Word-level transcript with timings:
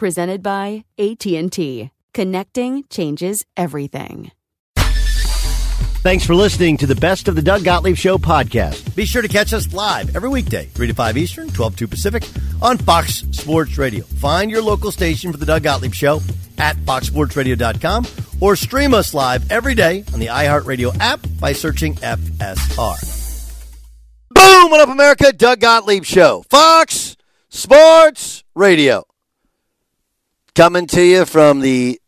Presented 0.00 0.42
by 0.42 0.86
AT&T. 0.98 1.90
Connecting 2.14 2.84
changes 2.88 3.44
everything. 3.54 4.32
Thanks 4.78 6.24
for 6.24 6.34
listening 6.34 6.78
to 6.78 6.86
the 6.86 6.94
Best 6.94 7.28
of 7.28 7.34
the 7.34 7.42
Doug 7.42 7.64
Gottlieb 7.64 7.96
Show 7.96 8.16
podcast. 8.16 8.96
Be 8.96 9.04
sure 9.04 9.20
to 9.20 9.28
catch 9.28 9.52
us 9.52 9.74
live 9.74 10.16
every 10.16 10.30
weekday, 10.30 10.64
3 10.64 10.86
to 10.86 10.94
5 10.94 11.18
Eastern, 11.18 11.50
12 11.50 11.72
to 11.72 11.78
2 11.80 11.88
Pacific, 11.88 12.24
on 12.62 12.78
Fox 12.78 13.24
Sports 13.32 13.76
Radio. 13.76 14.02
Find 14.04 14.50
your 14.50 14.62
local 14.62 14.90
station 14.90 15.32
for 15.32 15.36
the 15.36 15.44
Doug 15.44 15.64
Gottlieb 15.64 15.92
Show 15.92 16.22
at 16.56 16.76
foxsportsradio.com 16.78 18.06
or 18.40 18.56
stream 18.56 18.94
us 18.94 19.12
live 19.12 19.52
every 19.52 19.74
day 19.74 20.02
on 20.14 20.18
the 20.18 20.28
iHeartRadio 20.28 20.98
app 20.98 21.20
by 21.38 21.52
searching 21.52 21.96
FSR. 21.96 22.96
Boom! 24.30 24.70
What 24.70 24.80
up, 24.80 24.88
America? 24.88 25.30
Doug 25.30 25.60
Gottlieb 25.60 26.04
Show. 26.04 26.42
Fox 26.48 27.18
Sports 27.50 28.44
Radio. 28.54 29.04
Coming 30.54 30.86
to 30.88 31.02
you 31.02 31.24
from 31.24 31.60
the 31.60 32.00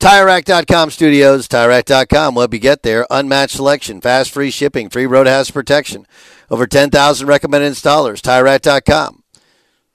TireRack.com 0.00 0.90
studios, 0.90 1.48
TireRack.com. 1.48 2.34
What 2.34 2.52
you 2.52 2.58
get 2.58 2.82
there, 2.82 3.06
unmatched 3.10 3.56
selection, 3.56 4.00
fast 4.00 4.30
free 4.30 4.50
shipping, 4.50 4.88
free 4.88 5.06
road 5.06 5.26
hazard 5.26 5.52
protection, 5.52 6.06
over 6.50 6.66
10,000 6.66 7.26
recommended 7.26 7.72
installers, 7.72 8.20
TireRack.com. 8.20 9.22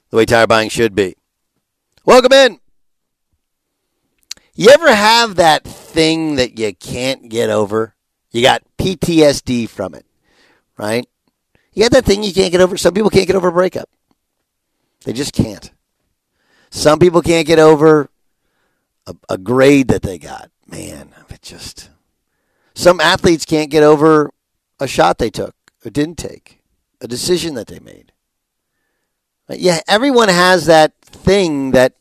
The 0.09 0.17
way 0.17 0.25
tire 0.25 0.47
buying 0.47 0.69
should 0.69 0.95
be. 0.95 1.15
Welcome 2.05 2.33
in. 2.33 2.59
You 4.53 4.69
ever 4.69 4.93
have 4.93 5.35
that 5.35 5.63
thing 5.63 6.35
that 6.35 6.59
you 6.59 6.75
can't 6.75 7.29
get 7.29 7.49
over? 7.49 7.95
You 8.31 8.41
got 8.41 8.63
PTSD 8.77 9.69
from 9.69 9.93
it, 9.93 10.05
right? 10.77 11.07
You 11.73 11.83
got 11.83 11.91
that 11.91 12.05
thing 12.05 12.23
you 12.23 12.33
can't 12.33 12.51
get 12.51 12.61
over. 12.61 12.75
Some 12.77 12.93
people 12.93 13.09
can't 13.09 13.27
get 13.27 13.35
over 13.35 13.47
a 13.47 13.53
breakup. 13.53 13.89
They 15.05 15.13
just 15.13 15.33
can't. 15.33 15.71
Some 16.71 16.99
people 16.99 17.21
can't 17.21 17.45
get 17.45 17.59
over 17.59 18.09
a, 19.05 19.13
a 19.29 19.37
grade 19.37 19.89
that 19.89 20.01
they 20.01 20.17
got. 20.17 20.49
Man, 20.65 21.13
it 21.29 21.41
just. 21.41 21.89
Some 22.73 23.01
athletes 23.01 23.45
can't 23.45 23.69
get 23.69 23.83
over 23.83 24.31
a 24.79 24.87
shot 24.87 25.17
they 25.17 25.29
took 25.29 25.53
or 25.85 25.91
didn't 25.91 26.17
take, 26.17 26.61
a 27.01 27.07
decision 27.07 27.55
that 27.55 27.67
they 27.67 27.79
made. 27.79 28.13
Yeah, 29.49 29.81
everyone 29.85 30.29
has 30.29 30.65
that 30.67 30.93
thing 31.01 31.71
that, 31.71 31.93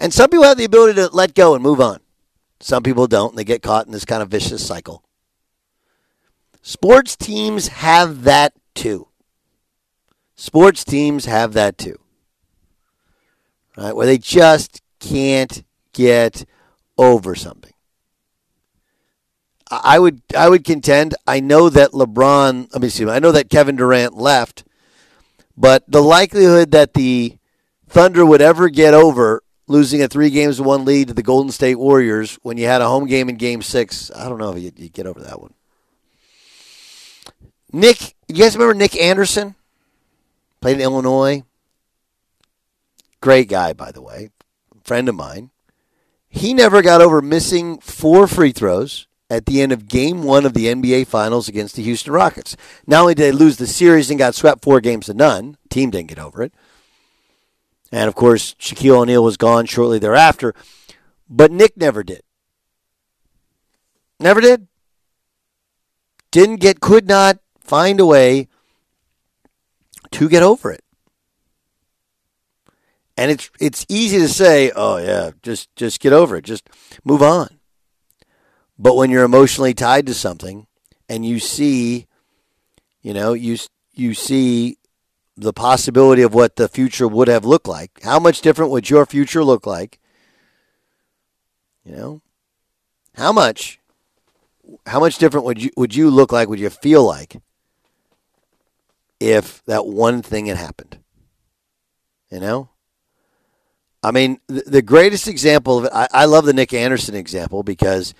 and 0.00 0.12
some 0.12 0.28
people 0.30 0.44
have 0.44 0.58
the 0.58 0.64
ability 0.64 0.94
to 0.94 1.08
let 1.14 1.34
go 1.34 1.54
and 1.54 1.62
move 1.62 1.80
on. 1.80 2.00
Some 2.58 2.82
people 2.82 3.06
don't, 3.06 3.30
and 3.30 3.38
they 3.38 3.44
get 3.44 3.62
caught 3.62 3.86
in 3.86 3.92
this 3.92 4.04
kind 4.04 4.20
of 4.20 4.30
vicious 4.30 4.66
cycle. 4.66 5.04
Sports 6.60 7.14
teams 7.14 7.68
have 7.68 8.24
that 8.24 8.52
too. 8.74 9.06
Sports 10.34 10.82
teams 10.82 11.26
have 11.26 11.52
that 11.52 11.78
too 11.78 12.00
right? 13.78 13.94
Where 13.94 14.06
they 14.06 14.18
just 14.18 14.82
can't 14.98 15.62
get 15.92 16.44
over 16.96 17.34
something. 17.34 17.72
I 19.70 19.98
would 19.98 20.22
I 20.36 20.48
would 20.48 20.64
contend. 20.64 21.14
I 21.26 21.40
know 21.40 21.68
that 21.68 21.90
LeBron. 21.90 22.72
Let 22.72 22.82
me 22.82 22.88
see. 22.88 23.06
I 23.08 23.18
know 23.18 23.32
that 23.32 23.50
Kevin 23.50 23.76
Durant 23.76 24.16
left, 24.16 24.64
but 25.56 25.84
the 25.86 26.02
likelihood 26.02 26.70
that 26.70 26.94
the 26.94 27.36
Thunder 27.86 28.24
would 28.24 28.40
ever 28.40 28.70
get 28.70 28.94
over 28.94 29.42
losing 29.66 30.02
a 30.02 30.08
three 30.08 30.30
games 30.30 30.56
to 30.56 30.62
one 30.62 30.86
lead 30.86 31.08
to 31.08 31.14
the 31.14 31.22
Golden 31.22 31.52
State 31.52 31.76
Warriors 31.76 32.38
when 32.42 32.56
you 32.56 32.66
had 32.66 32.80
a 32.80 32.88
home 32.88 33.06
game 33.06 33.28
in 33.28 33.36
Game 33.36 33.60
Six, 33.60 34.10
I 34.16 34.28
don't 34.28 34.38
know 34.38 34.52
if 34.54 34.62
you 34.62 34.72
you 34.76 34.88
get 34.88 35.06
over 35.06 35.20
that 35.20 35.40
one. 35.40 35.52
Nick, 37.70 38.14
you 38.26 38.36
guys 38.36 38.56
remember 38.56 38.72
Nick 38.72 38.96
Anderson? 38.96 39.54
Played 40.62 40.76
in 40.76 40.82
Illinois. 40.82 41.44
Great 43.20 43.48
guy, 43.48 43.72
by 43.72 43.90
the 43.90 44.02
way, 44.02 44.30
friend 44.84 45.08
of 45.08 45.14
mine. 45.14 45.50
He 46.28 46.54
never 46.54 46.82
got 46.82 47.00
over 47.00 47.20
missing 47.20 47.78
four 47.78 48.26
free 48.26 48.52
throws 48.52 49.06
at 49.30 49.46
the 49.46 49.60
end 49.60 49.72
of 49.72 49.88
game 49.88 50.22
one 50.22 50.46
of 50.46 50.54
the 50.54 50.66
NBA 50.66 51.06
Finals 51.06 51.48
against 51.48 51.76
the 51.76 51.82
Houston 51.82 52.12
Rockets. 52.12 52.56
Not 52.86 53.02
only 53.02 53.14
did 53.14 53.22
they 53.22 53.32
lose 53.32 53.56
the 53.56 53.66
series 53.66 54.10
and 54.10 54.18
got 54.18 54.34
swept 54.34 54.62
four 54.62 54.80
games 54.80 55.06
to 55.06 55.14
none, 55.14 55.56
team 55.68 55.90
didn't 55.90 56.08
get 56.08 56.18
over 56.18 56.42
it. 56.42 56.52
And 57.90 58.08
of 58.08 58.14
course, 58.14 58.54
Shaquille 58.54 58.98
O'Neal 58.98 59.24
was 59.24 59.36
gone 59.36 59.66
shortly 59.66 59.98
thereafter, 59.98 60.54
but 61.28 61.50
Nick 61.50 61.76
never 61.76 62.02
did. 62.02 62.22
Never 64.20 64.40
did. 64.40 64.66
Didn't 66.30 66.56
get, 66.56 66.80
could 66.80 67.08
not 67.08 67.38
find 67.60 68.00
a 68.00 68.06
way 68.06 68.48
to 70.10 70.28
get 70.28 70.42
over 70.42 70.70
it. 70.70 70.84
And 73.18 73.32
it's 73.32 73.50
it's 73.58 73.84
easy 73.88 74.18
to 74.20 74.28
say, 74.28 74.70
"Oh 74.76 74.98
yeah, 74.98 75.32
just 75.42 75.74
just 75.74 75.98
get 75.98 76.12
over 76.12 76.36
it. 76.36 76.44
Just 76.44 76.70
move 77.04 77.20
on." 77.20 77.58
But 78.78 78.94
when 78.94 79.10
you're 79.10 79.24
emotionally 79.24 79.74
tied 79.74 80.06
to 80.06 80.14
something 80.14 80.68
and 81.08 81.26
you 81.26 81.40
see, 81.40 82.06
you 83.02 83.12
know, 83.12 83.32
you 83.32 83.58
you 83.92 84.14
see 84.14 84.78
the 85.36 85.52
possibility 85.52 86.22
of 86.22 86.32
what 86.32 86.54
the 86.54 86.68
future 86.68 87.08
would 87.08 87.26
have 87.26 87.44
looked 87.44 87.66
like. 87.66 88.02
How 88.04 88.20
much 88.20 88.40
different 88.40 88.70
would 88.70 88.88
your 88.88 89.04
future 89.04 89.42
look 89.42 89.66
like? 89.66 89.98
You 91.84 91.96
know? 91.96 92.22
How 93.16 93.32
much 93.32 93.80
how 94.86 95.00
much 95.00 95.18
different 95.18 95.44
would 95.44 95.60
you 95.60 95.70
would 95.76 95.96
you 95.96 96.08
look 96.08 96.30
like, 96.30 96.48
would 96.48 96.60
you 96.60 96.70
feel 96.70 97.04
like 97.04 97.42
if 99.18 99.64
that 99.64 99.86
one 99.86 100.22
thing 100.22 100.46
had 100.46 100.56
happened? 100.56 100.98
You 102.30 102.38
know? 102.38 102.68
I 104.08 104.10
mean, 104.10 104.40
the, 104.46 104.80
greatest 104.80 105.28
example 105.28 105.78
of 105.78 105.84
it, 105.84 105.92
I, 105.94 106.08
I 106.12 106.24
love 106.24 106.46
the 106.46 106.54
Nick 106.54 106.72
Anderson 106.72 107.14
example 107.14 107.62
because 107.62 108.14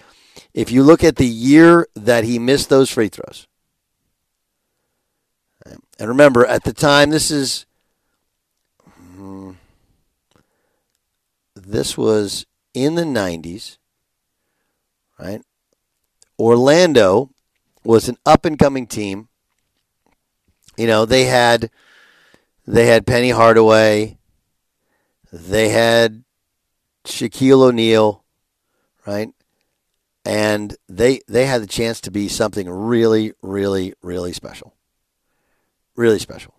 if 0.53 0.71
you 0.71 0.83
look 0.83 1.03
at 1.03 1.17
the 1.17 1.27
year 1.27 1.89
that 1.95 2.25
he 2.25 2.39
missed 2.39 2.69
those 2.69 2.91
free 2.91 3.09
throws, 3.09 3.47
and 5.99 6.09
remember, 6.09 6.45
at 6.47 6.65
the 6.65 6.75
time, 6.75 7.11
this 7.11 7.31
is. 7.31 7.65
hmm, 9.17 9.53
This 11.57 11.97
was 11.97 12.47
in 12.75 12.95
the 12.95 13.03
90s, 13.03 13.79
right? 15.19 15.43
Orlando 16.39 17.31
was 17.83 18.09
an 18.09 18.19
up 18.27 18.45
and 18.45 18.59
coming 18.59 18.87
team. 18.87 19.29
You 20.77 20.87
know, 20.87 21.07
they 21.07 21.25
had 21.25 21.71
they 22.67 22.87
had 22.87 23.07
Penny 23.07 23.31
Hardaway, 23.31 24.18
they 25.33 25.69
had 25.71 26.25
Shaquille 27.05 27.63
O'Neal, 27.63 28.25
right? 29.07 29.31
And 30.25 30.77
they 30.89 31.21
they 31.29 31.47
had 31.47 31.63
the 31.63 31.67
chance 31.67 32.01
to 32.03 32.11
be 32.11 32.29
something 32.29 32.69
really, 32.69 33.33
really, 33.43 33.95
really 34.03 34.33
special. 34.33 34.75
Really 35.97 36.19
special. 36.19 36.55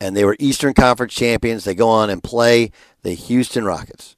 and 0.00 0.16
they 0.16 0.24
were 0.24 0.36
Eastern 0.38 0.74
Conference 0.74 1.12
champions. 1.12 1.64
They 1.64 1.74
go 1.74 1.88
on 1.88 2.08
and 2.10 2.22
play 2.22 2.70
the 3.02 3.14
Houston 3.14 3.64
Rockets. 3.64 4.16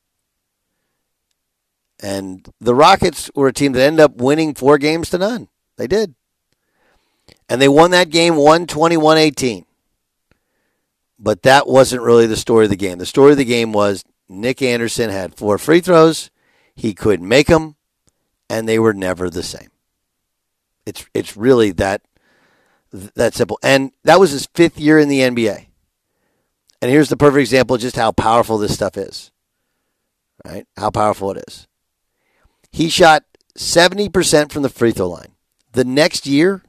And 2.03 2.49
the 2.61 2.75
Rockets 2.75 3.31
were 3.35 3.49
a 3.49 3.53
team 3.53 3.73
that 3.73 3.83
ended 3.83 4.01
up 4.01 4.17
winning 4.17 4.55
four 4.55 4.79
games 4.79 5.11
to 5.11 5.19
none. 5.19 5.49
They 5.77 5.87
did. 5.87 6.15
And 7.49 7.61
they 7.61 7.69
won 7.69 7.91
that 7.93 8.11
game 8.11 8.37
121 8.37 9.19
18. 9.19 9.65
But 11.21 11.43
that 11.43 11.67
wasn't 11.67 12.03
really 12.03 12.27
the 12.27 12.37
story 12.37 12.65
of 12.65 12.71
the 12.71 12.77
game. 12.77 12.99
The 12.99 13.07
story 13.07 13.33
of 13.33 13.39
the 13.39 13.45
game 13.45 13.73
was 13.73 14.05
Nick 14.29 14.63
Anderson 14.63 15.11
had 15.11 15.37
four 15.37 15.59
free 15.59 15.81
throws. 15.81 16.31
He 16.75 16.95
couldn't 16.95 17.29
make 17.29 17.49
them, 17.49 17.77
and 18.49 18.67
they 18.67 18.79
were 18.79 18.95
never 18.95 19.29
the 19.29 19.43
same. 19.43 19.69
It's 20.87 21.05
it's 21.13 21.37
really 21.37 21.73
that 21.73 22.03
that 22.91 23.35
simple. 23.35 23.59
And 23.63 23.93
that 24.05 24.19
was 24.19 24.31
his 24.31 24.47
fifth 24.55 24.79
year 24.79 24.99
in 24.99 25.09
the 25.09 25.21
NBA. 25.21 25.67
And 26.83 26.91
here's 26.91 27.11
the 27.11 27.17
perfect 27.17 27.41
example 27.41 27.77
of 27.77 27.83
just 27.83 27.97
how 27.97 28.13
powerful 28.13 28.57
this 28.57 28.75
stuff 28.75 28.97
is. 28.97 29.31
Right? 30.45 30.67
How 30.79 30.91
powerful 30.91 31.31
it 31.33 31.45
is. 31.47 31.69
He 32.73 32.89
shot 32.89 33.25
70% 33.59 34.51
from 34.51 34.63
the 34.63 34.71
free 34.71 34.93
throw 34.93 35.09
line. 35.09 35.35
The 35.73 35.85
next 35.85 36.27
year, 36.27 36.63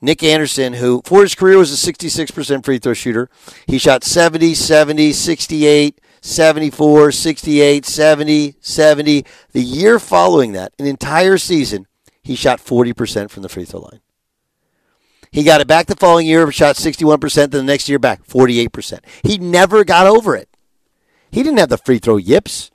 Nick 0.00 0.22
Anderson, 0.22 0.74
who 0.74 1.02
for 1.04 1.22
his 1.22 1.34
career 1.34 1.58
was 1.58 1.72
a 1.72 1.92
66% 1.92 2.64
free 2.64 2.78
throw 2.78 2.92
shooter, 2.92 3.30
he 3.66 3.78
shot 3.78 4.04
70, 4.04 4.54
70, 4.54 5.12
68, 5.12 6.00
74, 6.20 7.12
68, 7.12 7.86
70, 7.86 8.56
70. 8.60 9.24
The 9.52 9.62
year 9.62 9.98
following 9.98 10.52
that, 10.52 10.72
an 10.78 10.86
entire 10.86 11.38
season, 11.38 11.86
he 12.22 12.34
shot 12.34 12.58
40% 12.58 13.30
from 13.30 13.42
the 13.42 13.48
free 13.48 13.64
throw 13.64 13.80
line. 13.80 14.00
He 15.30 15.42
got 15.44 15.60
it 15.60 15.66
back 15.66 15.86
the 15.86 15.96
following 15.96 16.26
year, 16.26 16.50
shot 16.50 16.76
61%, 16.76 17.34
then 17.34 17.50
the 17.50 17.62
next 17.62 17.88
year 17.88 17.98
back, 17.98 18.26
48%. 18.26 19.00
He 19.22 19.38
never 19.38 19.84
got 19.84 20.06
over 20.06 20.34
it. 20.34 20.48
He 21.30 21.42
didn't 21.42 21.58
have 21.58 21.68
the 21.68 21.78
free 21.78 21.98
throw 21.98 22.16
yips. 22.16 22.70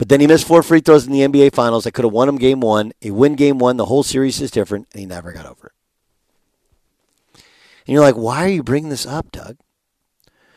But 0.00 0.08
then 0.08 0.20
he 0.20 0.26
missed 0.26 0.46
four 0.46 0.62
free 0.62 0.80
throws 0.80 1.06
in 1.06 1.12
the 1.12 1.20
NBA 1.20 1.52
Finals. 1.52 1.86
I 1.86 1.90
could 1.90 2.06
have 2.06 2.14
won 2.14 2.26
him 2.26 2.38
game 2.38 2.60
one. 2.60 2.92
He 3.02 3.10
win 3.10 3.34
game 3.34 3.58
one. 3.58 3.76
The 3.76 3.84
whole 3.84 4.02
series 4.02 4.40
is 4.40 4.50
different, 4.50 4.88
and 4.92 5.00
he 5.00 5.04
never 5.04 5.30
got 5.30 5.44
over 5.44 5.66
it. 5.66 7.42
And 7.86 7.92
you're 7.92 8.00
like, 8.00 8.14
why 8.14 8.42
are 8.46 8.48
you 8.48 8.62
bringing 8.62 8.88
this 8.88 9.04
up, 9.04 9.30
Doug? 9.30 9.58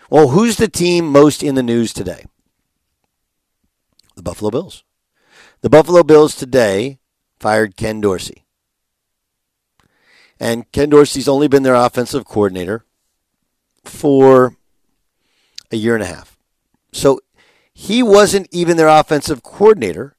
Well, 0.10 0.30
who's 0.30 0.56
the 0.56 0.70
team 0.70 1.10
most 1.10 1.44
in 1.44 1.56
the 1.56 1.62
news 1.62 1.92
today? 1.92 2.24
The 4.16 4.24
Buffalo 4.24 4.50
Bills. 4.50 4.86
The 5.60 5.70
Buffalo 5.70 6.04
Bills 6.04 6.38
today 6.38 7.00
fired 7.38 7.76
Ken 7.76 8.00
Dorsey. 8.00 8.46
And 10.40 10.72
Ken 10.72 10.90
Dorsey's 10.90 11.28
only 11.28 11.50
been 11.50 11.64
their 11.64 11.76
offensive 11.76 12.24
coordinator 12.24 12.86
for 13.84 14.56
a 15.70 15.76
year 15.76 15.96
and 15.96 16.04
a 16.04 16.08
half. 16.08 16.38
So 16.94 17.20
he 17.74 18.04
wasn't 18.04 18.48
even 18.52 18.78
their 18.78 18.88
offensive 18.88 19.44
coordinator 19.44 20.16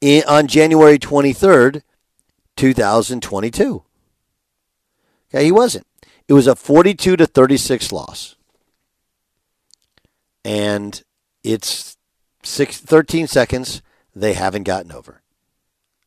in, 0.00 0.22
on 0.28 0.46
January 0.46 0.98
23rd, 0.98 1.82
2022. 2.56 3.82
Okay, 5.30 5.44
he 5.44 5.52
wasn't. 5.52 5.86
It 6.26 6.34
was 6.34 6.46
a 6.46 6.54
42 6.54 7.16
to 7.16 7.26
36 7.26 7.92
loss. 7.92 8.36
And 10.44 11.02
it's 11.42 11.96
six, 12.42 12.78
13 12.78 13.26
seconds 13.26 13.82
they 14.14 14.34
haven't 14.34 14.64
gotten 14.64 14.92
over. 14.92 15.22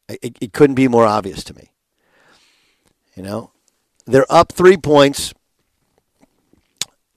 It, 0.07 0.37
it 0.41 0.53
couldn't 0.53 0.75
be 0.75 0.87
more 0.87 1.05
obvious 1.05 1.43
to 1.45 1.55
me. 1.55 1.71
You 3.15 3.23
know, 3.23 3.51
they're 4.05 4.31
up 4.31 4.51
three 4.51 4.77
points. 4.77 5.33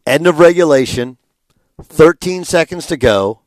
End 0.06 0.26
of 0.26 0.38
regulation. 0.38 1.18
13 1.82 2.44
seconds 2.44 2.86
to 2.86 2.96
go. 2.96 3.40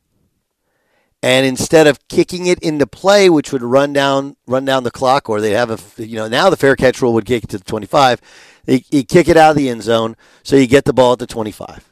And 1.20 1.44
instead 1.44 1.88
of 1.88 2.06
kicking 2.06 2.46
it 2.46 2.60
into 2.60 2.86
play, 2.86 3.28
which 3.28 3.52
would 3.52 3.62
run 3.62 3.92
down 3.92 4.36
run 4.46 4.64
down 4.64 4.84
the 4.84 4.90
clock, 4.92 5.28
or 5.28 5.40
they'd 5.40 5.50
have 5.50 5.98
a 5.98 6.06
you 6.06 6.14
know 6.14 6.28
now 6.28 6.48
the 6.48 6.56
fair 6.56 6.76
catch 6.76 7.02
rule 7.02 7.12
would 7.14 7.24
kick 7.24 7.42
it 7.42 7.50
to 7.50 7.58
the 7.58 7.64
25. 7.64 8.20
They, 8.66 8.84
you 8.90 9.02
kick 9.02 9.28
it 9.28 9.36
out 9.36 9.50
of 9.50 9.56
the 9.56 9.68
end 9.68 9.82
zone, 9.82 10.16
so 10.44 10.54
you 10.54 10.68
get 10.68 10.84
the 10.84 10.92
ball 10.92 11.14
at 11.14 11.18
the 11.18 11.26
25. 11.26 11.90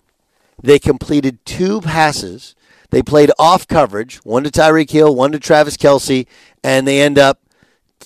They 0.63 0.79
completed 0.79 1.45
two 1.45 1.81
passes. 1.81 2.55
They 2.91 3.03
played 3.03 3.33
off 3.39 3.67
coverage, 3.67 4.19
one 4.19 4.45
to 4.45 4.51
Tyreek 4.51 4.91
Hill, 4.91 5.15
one 5.15 5.33
to 5.33 5.41
Travis 5.41 5.77
Kelce, 5.77 6.27
and 6.63 6.87
they 6.87 7.01
end 7.01 7.19
up, 7.19 7.41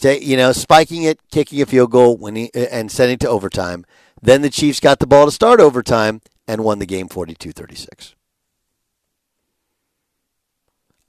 you 0.02 0.36
know, 0.36 0.52
spiking 0.52 1.02
it, 1.02 1.20
kicking 1.30 1.60
a 1.60 1.66
field 1.66 1.90
goal, 1.90 2.16
winning, 2.16 2.48
and 2.54 2.90
sending 2.90 3.18
to 3.18 3.28
overtime. 3.28 3.84
Then 4.22 4.40
the 4.42 4.50
Chiefs 4.50 4.80
got 4.80 5.00
the 5.00 5.06
ball 5.06 5.26
to 5.26 5.32
start 5.32 5.60
overtime 5.60 6.22
and 6.46 6.64
won 6.64 6.78
the 6.78 6.86
game 6.86 7.08
42 7.08 7.52
36. 7.52 8.14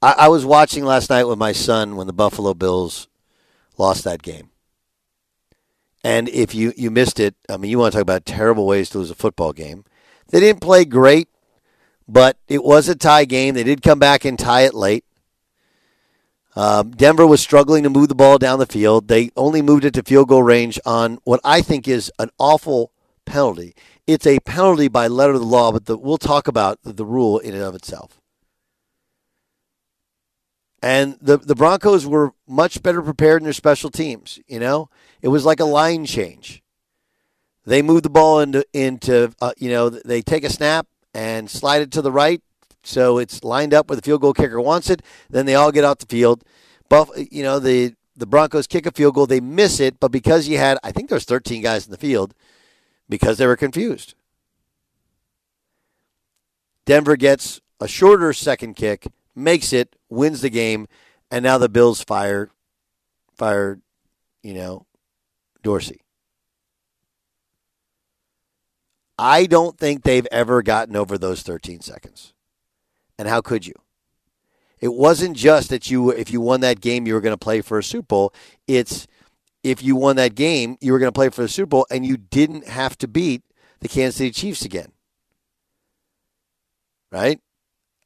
I, 0.01 0.13
I 0.19 0.27
was 0.29 0.45
watching 0.45 0.83
last 0.83 1.09
night 1.09 1.25
with 1.25 1.37
my 1.37 1.51
son 1.51 1.95
when 1.95 2.07
the 2.07 2.13
Buffalo 2.13 2.53
Bills 2.53 3.07
lost 3.77 4.03
that 4.03 4.21
game. 4.21 4.49
And 6.03 6.27
if 6.29 6.55
you, 6.55 6.73
you 6.75 6.89
missed 6.89 7.19
it, 7.19 7.35
I 7.47 7.57
mean, 7.57 7.69
you 7.69 7.77
want 7.77 7.91
to 7.91 7.97
talk 7.97 8.01
about 8.01 8.25
terrible 8.25 8.65
ways 8.65 8.89
to 8.89 8.97
lose 8.97 9.11
a 9.11 9.15
football 9.15 9.53
game. 9.53 9.85
They 10.29 10.39
didn't 10.39 10.61
play 10.61 10.85
great, 10.85 11.29
but 12.07 12.37
it 12.47 12.63
was 12.63 12.89
a 12.89 12.95
tie 12.95 13.25
game. 13.25 13.53
They 13.53 13.63
did 13.63 13.83
come 13.83 13.99
back 13.99 14.25
and 14.25 14.39
tie 14.39 14.61
it 14.61 14.73
late. 14.73 15.05
Um, 16.55 16.91
Denver 16.91 17.25
was 17.25 17.39
struggling 17.39 17.83
to 17.83 17.89
move 17.89 18.09
the 18.09 18.15
ball 18.15 18.37
down 18.37 18.59
the 18.59 18.65
field. 18.65 19.07
They 19.07 19.29
only 19.37 19.61
moved 19.61 19.85
it 19.85 19.93
to 19.93 20.03
field 20.03 20.27
goal 20.27 20.43
range 20.43 20.79
on 20.85 21.19
what 21.23 21.39
I 21.43 21.61
think 21.61 21.87
is 21.87 22.11
an 22.19 22.29
awful 22.39 22.91
penalty. 23.25 23.73
It's 24.07 24.27
a 24.27 24.39
penalty 24.39 24.87
by 24.87 25.07
letter 25.07 25.33
of 25.33 25.39
the 25.39 25.45
law, 25.45 25.71
but 25.71 25.85
the, 25.85 25.97
we'll 25.97 26.17
talk 26.17 26.47
about 26.47 26.79
the 26.83 27.05
rule 27.05 27.37
in 27.39 27.53
and 27.53 27.63
of 27.63 27.75
itself. 27.75 28.20
And 30.81 31.17
the, 31.21 31.37
the 31.37 31.55
Broncos 31.55 32.07
were 32.07 32.33
much 32.47 32.81
better 32.81 33.01
prepared 33.01 33.41
in 33.41 33.43
their 33.43 33.53
special 33.53 33.91
teams. 33.91 34.39
You 34.47 34.59
know, 34.59 34.89
it 35.21 35.27
was 35.27 35.45
like 35.45 35.59
a 35.59 35.65
line 35.65 36.05
change. 36.05 36.63
They 37.65 37.81
move 37.81 38.01
the 38.03 38.09
ball 38.09 38.39
into 38.39 38.65
into 38.73 39.33
uh, 39.39 39.51
you 39.57 39.69
know 39.69 39.89
they 39.89 40.21
take 40.21 40.43
a 40.43 40.49
snap 40.49 40.87
and 41.13 41.49
slide 41.49 41.83
it 41.83 41.91
to 41.91 42.01
the 42.01 42.11
right, 42.11 42.41
so 42.83 43.19
it's 43.19 43.43
lined 43.43 43.73
up 43.73 43.87
where 43.87 43.95
the 43.95 44.01
field 44.01 44.21
goal 44.21 44.33
kicker 44.33 44.59
wants 44.59 44.89
it. 44.89 45.03
Then 45.29 45.45
they 45.45 45.53
all 45.53 45.71
get 45.71 45.83
off 45.83 45.99
the 45.99 46.07
field. 46.07 46.43
Buff, 46.89 47.11
you 47.15 47.43
know 47.43 47.59
the 47.59 47.93
the 48.15 48.25
Broncos 48.25 48.65
kick 48.65 48.87
a 48.87 48.91
field 48.91 49.15
goal, 49.15 49.27
they 49.27 49.39
miss 49.39 49.79
it, 49.79 49.99
but 49.99 50.11
because 50.11 50.47
you 50.47 50.57
had 50.57 50.79
I 50.83 50.91
think 50.91 51.09
there's 51.09 51.25
13 51.25 51.61
guys 51.61 51.85
in 51.85 51.91
the 51.91 51.97
field, 51.97 52.33
because 53.07 53.37
they 53.37 53.45
were 53.45 53.55
confused. 53.55 54.15
Denver 56.85 57.15
gets 57.15 57.61
a 57.79 57.87
shorter 57.87 58.33
second 58.33 58.75
kick, 58.75 59.07
makes 59.35 59.73
it, 59.73 59.95
wins 60.09 60.41
the 60.41 60.49
game, 60.49 60.87
and 61.29 61.43
now 61.43 61.57
the 61.57 61.69
Bills 61.69 62.03
fire 62.03 62.49
fire, 63.41 63.79
you 64.43 64.53
know, 64.53 64.85
Dorsey. 65.63 66.01
I 69.17 69.47
don't 69.47 69.79
think 69.79 70.03
they've 70.03 70.27
ever 70.31 70.61
gotten 70.61 70.95
over 70.95 71.17
those 71.17 71.41
13 71.41 71.81
seconds. 71.81 72.33
And 73.17 73.27
how 73.27 73.41
could 73.41 73.65
you? 73.65 73.73
It 74.79 74.93
wasn't 74.93 75.35
just 75.35 75.69
that 75.69 75.89
you 75.89 76.11
if 76.11 76.31
you 76.31 76.39
won 76.39 76.61
that 76.61 76.81
game 76.81 77.07
you 77.07 77.13
were 77.13 77.21
going 77.21 77.33
to 77.33 77.37
play 77.37 77.61
for 77.61 77.79
a 77.79 77.83
Super 77.83 78.05
Bowl. 78.05 78.33
It's 78.67 79.07
if 79.63 79.83
you 79.83 79.95
won 79.95 80.15
that 80.15 80.35
game, 80.35 80.77
you 80.81 80.91
were 80.91 80.99
going 80.99 81.11
to 81.11 81.17
play 81.17 81.29
for 81.29 81.41
the 81.41 81.47
Super 81.47 81.67
Bowl 81.67 81.87
and 81.91 82.05
you 82.05 82.17
didn't 82.17 82.67
have 82.67 82.97
to 82.99 83.07
beat 83.07 83.43
the 83.79 83.87
Kansas 83.87 84.17
City 84.17 84.31
Chiefs 84.31 84.65
again. 84.65 84.91
Right? 87.11 87.39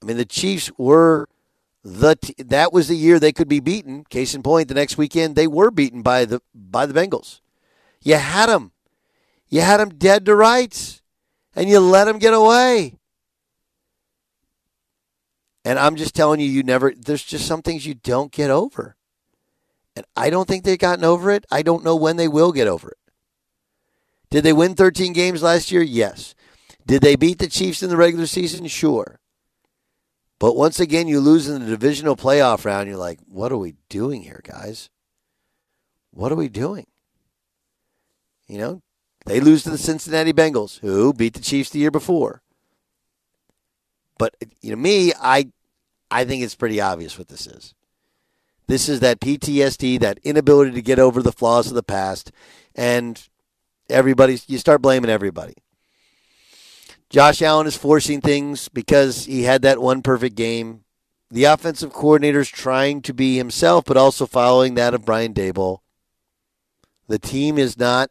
I 0.05 0.07
mean, 0.07 0.17
the 0.17 0.25
Chiefs 0.25 0.69
were 0.77 1.27
the 1.83 2.15
t- 2.15 2.35
that 2.38 2.71
was 2.71 2.88
the 2.88 2.95
year 2.95 3.19
they 3.19 3.31
could 3.31 3.47
be 3.47 3.59
beaten. 3.59 4.03
Case 4.03 4.35
in 4.35 4.43
point, 4.43 4.67
the 4.67 4.75
next 4.75 5.00
weekend 5.00 5.35
they 5.35 5.47
were 5.47 5.71
beaten 5.71 6.03
by 6.03 6.25
the 6.25 6.43
by 6.53 6.85
the 6.85 6.93
Bengals. 6.93 7.39
You 8.03 8.17
had 8.17 8.45
them, 8.45 8.71
you 9.50 9.62
had 9.62 9.79
them 9.79 9.89
dead 9.89 10.24
to 10.27 10.35
rights, 10.35 11.01
and 11.55 11.67
you 11.67 11.79
let 11.79 12.05
them 12.05 12.19
get 12.19 12.35
away. 12.35 13.00
And 15.63 15.79
I'm 15.79 15.95
just 15.95 16.13
telling 16.13 16.39
you, 16.39 16.45
you 16.45 16.62
never. 16.62 16.93
There's 16.95 17.24
just 17.24 17.47
some 17.47 17.63
things 17.63 17.88
you 17.88 17.95
don't 17.95 18.31
get 18.31 18.51
over, 18.51 18.95
and 19.95 20.05
I 20.15 20.29
don't 20.29 20.47
think 20.47 20.65
they've 20.65 20.77
gotten 20.77 21.03
over 21.03 21.31
it. 21.31 21.47
I 21.50 21.63
don't 21.63 21.83
know 21.83 21.95
when 21.95 22.17
they 22.17 22.27
will 22.27 22.51
get 22.51 22.67
over 22.67 22.89
it. 22.89 23.12
Did 24.29 24.43
they 24.43 24.53
win 24.53 24.75
13 24.75 25.13
games 25.13 25.41
last 25.41 25.71
year? 25.71 25.81
Yes. 25.81 26.35
Did 26.85 27.01
they 27.01 27.15
beat 27.15 27.39
the 27.39 27.47
Chiefs 27.47 27.81
in 27.81 27.89
the 27.89 27.97
regular 27.97 28.27
season? 28.27 28.67
Sure. 28.67 29.19
But 30.39 30.56
once 30.56 30.80
again, 30.80 31.08
you 31.08 31.20
lose 31.20 31.48
in 31.48 31.62
the 31.62 31.70
divisional 31.70 32.15
playoff 32.15 32.65
round. 32.65 32.89
You're 32.89 32.98
like, 32.98 33.20
what 33.27 33.51
are 33.51 33.58
we 33.58 33.75
doing 33.89 34.24
here, 34.24 34.42
guys? 34.44 34.89
What 36.12 36.32
are 36.32 36.36
we 36.36 36.50
doing? 36.50 36.88
You 38.48 38.58
know, 38.58 38.82
they 39.25 39.39
lose 39.39 39.63
to 39.63 39.70
the 39.70 39.77
Cincinnati 39.77 40.34
Bengals, 40.34 40.80
who 40.80 41.13
beat 41.13 41.34
the 41.34 41.42
Chiefs 41.42 41.70
the 41.70 41.80
year 41.80 41.92
before. 41.92 42.42
But 44.18 44.36
you 44.62 44.70
know, 44.72 44.82
me, 44.82 45.13
I, 45.20 45.51
I 46.12 46.25
think 46.25 46.44
it's 46.44 46.56
pretty 46.56 46.80
obvious 46.80 47.18
what 47.18 47.27
this 47.27 47.48
is. 47.48 47.74
This 48.68 48.89
is 48.89 49.00
that 49.01 49.20
PTSD, 49.20 50.00
that 50.00 50.20
inability 50.24 50.72
to 50.72 50.82
get 50.82 51.00
over 51.00 51.22
the 51.22 51.32
flaws 51.32 51.68
of 51.68 51.75
the 51.75 51.84
past, 51.84 52.32
and 52.74 53.27
everybody 53.89 54.39
you 54.48 54.58
start 54.58 54.82
blaming 54.82 55.10
everybody. 55.10 55.56
Josh 57.09 57.41
Allen 57.41 57.67
is 57.67 57.77
forcing 57.77 58.21
things 58.21 58.69
because 58.69 59.25
he 59.25 59.43
had 59.43 59.62
that 59.62 59.81
one 59.81 60.01
perfect 60.01 60.35
game. 60.35 60.83
The 61.31 61.45
offensive 61.45 61.93
coordinator 61.93 62.39
is 62.39 62.50
trying 62.50 63.01
to 63.03 63.13
be 63.13 63.38
himself, 63.38 63.85
but 63.85 63.97
also 63.97 64.25
following 64.25 64.75
that 64.75 64.93
of 64.93 65.05
Brian 65.05 65.33
Daboll. 65.33 65.79
The 67.07 67.19
team 67.19 67.57
is 67.57 67.77
not 67.77 68.09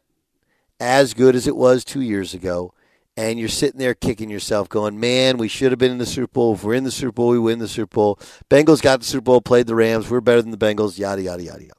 as 0.79 1.13
good 1.13 1.35
as 1.35 1.47
it 1.47 1.55
was 1.55 1.83
two 1.83 2.01
years 2.01 2.33
ago. 2.33 2.73
And 3.17 3.39
you're 3.39 3.47
sitting 3.47 3.79
there 3.79 3.93
kicking 3.93 4.29
yourself, 4.29 4.67
going, 4.67 4.99
man, 4.99 5.37
we 5.37 5.47
should 5.47 5.71
have 5.71 5.79
been 5.79 5.91
in 5.91 5.99
the 5.99 6.05
Super 6.05 6.33
Bowl. 6.33 6.55
If 6.55 6.65
we're 6.65 6.73
in 6.73 6.83
the 6.83 6.91
Super 6.91 7.13
Bowl, 7.13 7.29
we 7.29 7.39
win 7.39 7.59
the 7.59 7.67
Super 7.67 7.95
Bowl. 7.95 8.19
Bengals 8.49 8.81
got 8.81 8.99
the 8.99 9.05
Super 9.05 9.21
Bowl, 9.21 9.39
played 9.39 9.67
the 9.67 9.75
Rams. 9.75 10.09
We're 10.09 10.19
better 10.19 10.41
than 10.41 10.51
the 10.51 10.57
Bengals, 10.57 10.99
yada, 10.99 11.21
yada, 11.21 11.41
yada, 11.41 11.61
yada. 11.61 11.73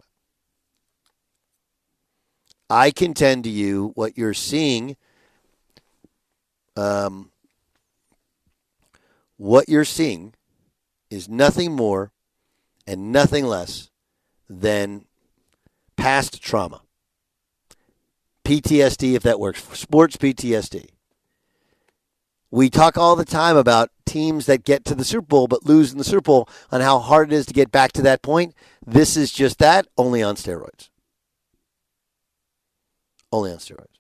I 2.70 2.90
contend 2.90 3.44
to 3.44 3.50
you 3.50 3.92
what 3.94 4.16
you're 4.16 4.35
seeing. 4.35 4.96
Um, 6.76 7.30
what 9.37 9.68
you're 9.68 9.85
seeing 9.85 10.35
is 11.11 11.28
nothing 11.28 11.73
more 11.73 12.12
and 12.87 13.12
nothing 13.12 13.47
less 13.47 13.90
than 14.49 15.04
past 15.97 16.42
trauma. 16.42 16.83
PTSD, 18.45 19.14
if 19.14 19.23
that 19.25 19.40
works, 19.40 19.62
sports 19.76 20.16
PTSD. 20.16 20.90
We 22.50 22.71
talk 22.71 22.97
all 22.97 23.16
the 23.16 23.25
time 23.25 23.56
about 23.56 23.90
teams 24.06 24.47
that 24.47 24.64
get 24.64 24.85
to 24.85 24.95
the 24.95 25.04
Super 25.04 25.26
Bowl 25.26 25.49
but 25.49 25.66
lose 25.66 25.90
in 25.92 25.99
the 25.99 26.04
Super 26.04 26.21
Bowl 26.21 26.49
on 26.71 26.80
how 26.80 27.00
hard 27.00 27.33
it 27.33 27.37
is 27.37 27.47
to 27.47 27.52
get 27.52 27.73
back 27.73 27.92
to 27.92 28.02
that 28.02 28.23
point. 28.23 28.54
This 28.87 29.16
is 29.16 29.33
just 29.33 29.59
that, 29.59 29.88
only 29.99 30.23
on 30.23 30.37
steroids. 30.37 30.90
Only 33.33 33.50
on 33.50 33.59
steroids. 33.59 33.96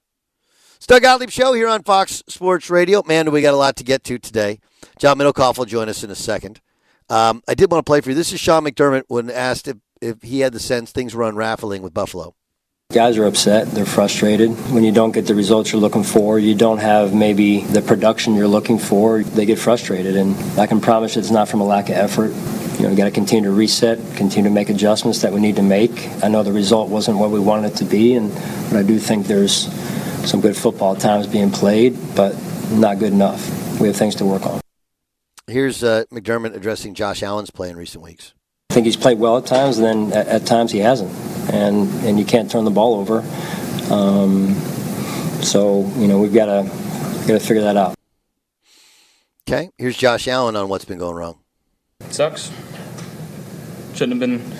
Doug 0.84 1.02
Gottlieb 1.02 1.30
Show 1.30 1.52
here 1.52 1.66
on 1.66 1.82
Fox 1.82 2.22
Sports 2.28 2.70
Radio. 2.70 3.02
Man, 3.04 3.30
we 3.32 3.42
got 3.42 3.54
a 3.54 3.56
lot 3.56 3.76
to 3.76 3.84
get 3.84 4.04
to 4.04 4.18
today. 4.18 4.60
John 4.98 5.18
Middlekauff 5.18 5.58
will 5.58 5.64
join 5.64 5.88
us 5.88 6.04
in 6.04 6.10
a 6.10 6.14
second. 6.14 6.60
Um, 7.08 7.42
I 7.48 7.54
did 7.54 7.70
want 7.70 7.84
to 7.84 7.88
play 7.88 8.00
for 8.00 8.10
you. 8.10 8.14
This 8.14 8.32
is 8.32 8.38
Sean 8.38 8.64
McDermott 8.64 9.04
when 9.08 9.30
asked 9.30 9.66
if, 9.66 9.78
if 10.00 10.22
he 10.22 10.40
had 10.40 10.52
the 10.52 10.60
sense 10.60 10.92
things 10.92 11.14
were 11.14 11.24
unraveling 11.24 11.82
with 11.82 11.92
Buffalo. 11.92 12.34
Guys 12.92 13.18
are 13.18 13.26
upset. 13.26 13.68
They're 13.72 13.84
frustrated. 13.84 14.50
When 14.72 14.84
you 14.84 14.92
don't 14.92 15.10
get 15.10 15.26
the 15.26 15.34
results 15.34 15.72
you're 15.72 15.80
looking 15.80 16.04
for, 16.04 16.38
you 16.38 16.54
don't 16.54 16.78
have 16.78 17.12
maybe 17.12 17.62
the 17.62 17.82
production 17.82 18.34
you're 18.34 18.46
looking 18.46 18.78
for, 18.78 19.24
they 19.24 19.44
get 19.44 19.58
frustrated. 19.58 20.16
And 20.16 20.36
I 20.58 20.68
can 20.68 20.80
promise 20.80 21.16
it's 21.16 21.32
not 21.32 21.48
from 21.48 21.60
a 21.60 21.64
lack 21.64 21.88
of 21.88 21.96
effort. 21.96 22.30
You 22.76 22.84
know, 22.84 22.90
we 22.90 22.94
got 22.94 23.06
to 23.06 23.10
continue 23.10 23.48
to 23.48 23.54
reset, 23.54 23.98
continue 24.16 24.48
to 24.48 24.54
make 24.54 24.68
adjustments 24.68 25.20
that 25.22 25.32
we 25.32 25.40
need 25.40 25.56
to 25.56 25.62
make. 25.62 26.08
I 26.22 26.28
know 26.28 26.44
the 26.44 26.52
result 26.52 26.88
wasn't 26.88 27.18
what 27.18 27.30
we 27.30 27.40
wanted 27.40 27.72
it 27.72 27.76
to 27.78 27.84
be, 27.84 28.14
and 28.14 28.32
but 28.70 28.76
I 28.76 28.82
do 28.84 29.00
think 29.00 29.26
there's 29.26 29.66
some 30.26 30.40
good 30.40 30.56
football 30.56 30.96
times 30.96 31.26
being 31.26 31.50
played, 31.50 31.96
but 32.14 32.34
not 32.70 32.98
good 32.98 33.12
enough. 33.12 33.80
We 33.80 33.88
have 33.88 33.96
things 33.96 34.16
to 34.16 34.24
work 34.24 34.44
on. 34.44 34.60
Here's 35.46 35.84
uh, 35.84 36.04
McDermott 36.12 36.54
addressing 36.54 36.94
Josh 36.94 37.22
Allen's 37.22 37.50
play 37.50 37.70
in 37.70 37.76
recent 37.76 38.02
weeks. 38.02 38.34
I 38.70 38.74
think 38.74 38.86
he's 38.86 38.96
played 38.96 39.18
well 39.18 39.38
at 39.38 39.46
times, 39.46 39.78
and 39.78 39.86
then 39.86 40.12
at, 40.12 40.26
at 40.26 40.46
times 40.46 40.72
he 40.72 40.78
hasn't, 40.80 41.12
and 41.52 41.88
and 42.04 42.18
you 42.18 42.24
can't 42.24 42.50
turn 42.50 42.64
the 42.64 42.70
ball 42.70 42.94
over. 42.98 43.20
Um, 43.90 44.54
so 45.42 45.86
you 45.96 46.08
know 46.08 46.18
we've 46.18 46.34
got 46.34 46.46
to 46.46 46.68
got 47.26 47.34
to 47.34 47.40
figure 47.40 47.62
that 47.62 47.76
out. 47.76 47.94
Okay, 49.48 49.70
here's 49.78 49.96
Josh 49.96 50.26
Allen 50.26 50.56
on 50.56 50.68
what's 50.68 50.84
been 50.84 50.98
going 50.98 51.14
wrong. 51.14 51.38
It 52.00 52.12
sucks. 52.12 52.50
Shouldn't 53.94 54.20
have 54.20 54.20
been 54.20 54.52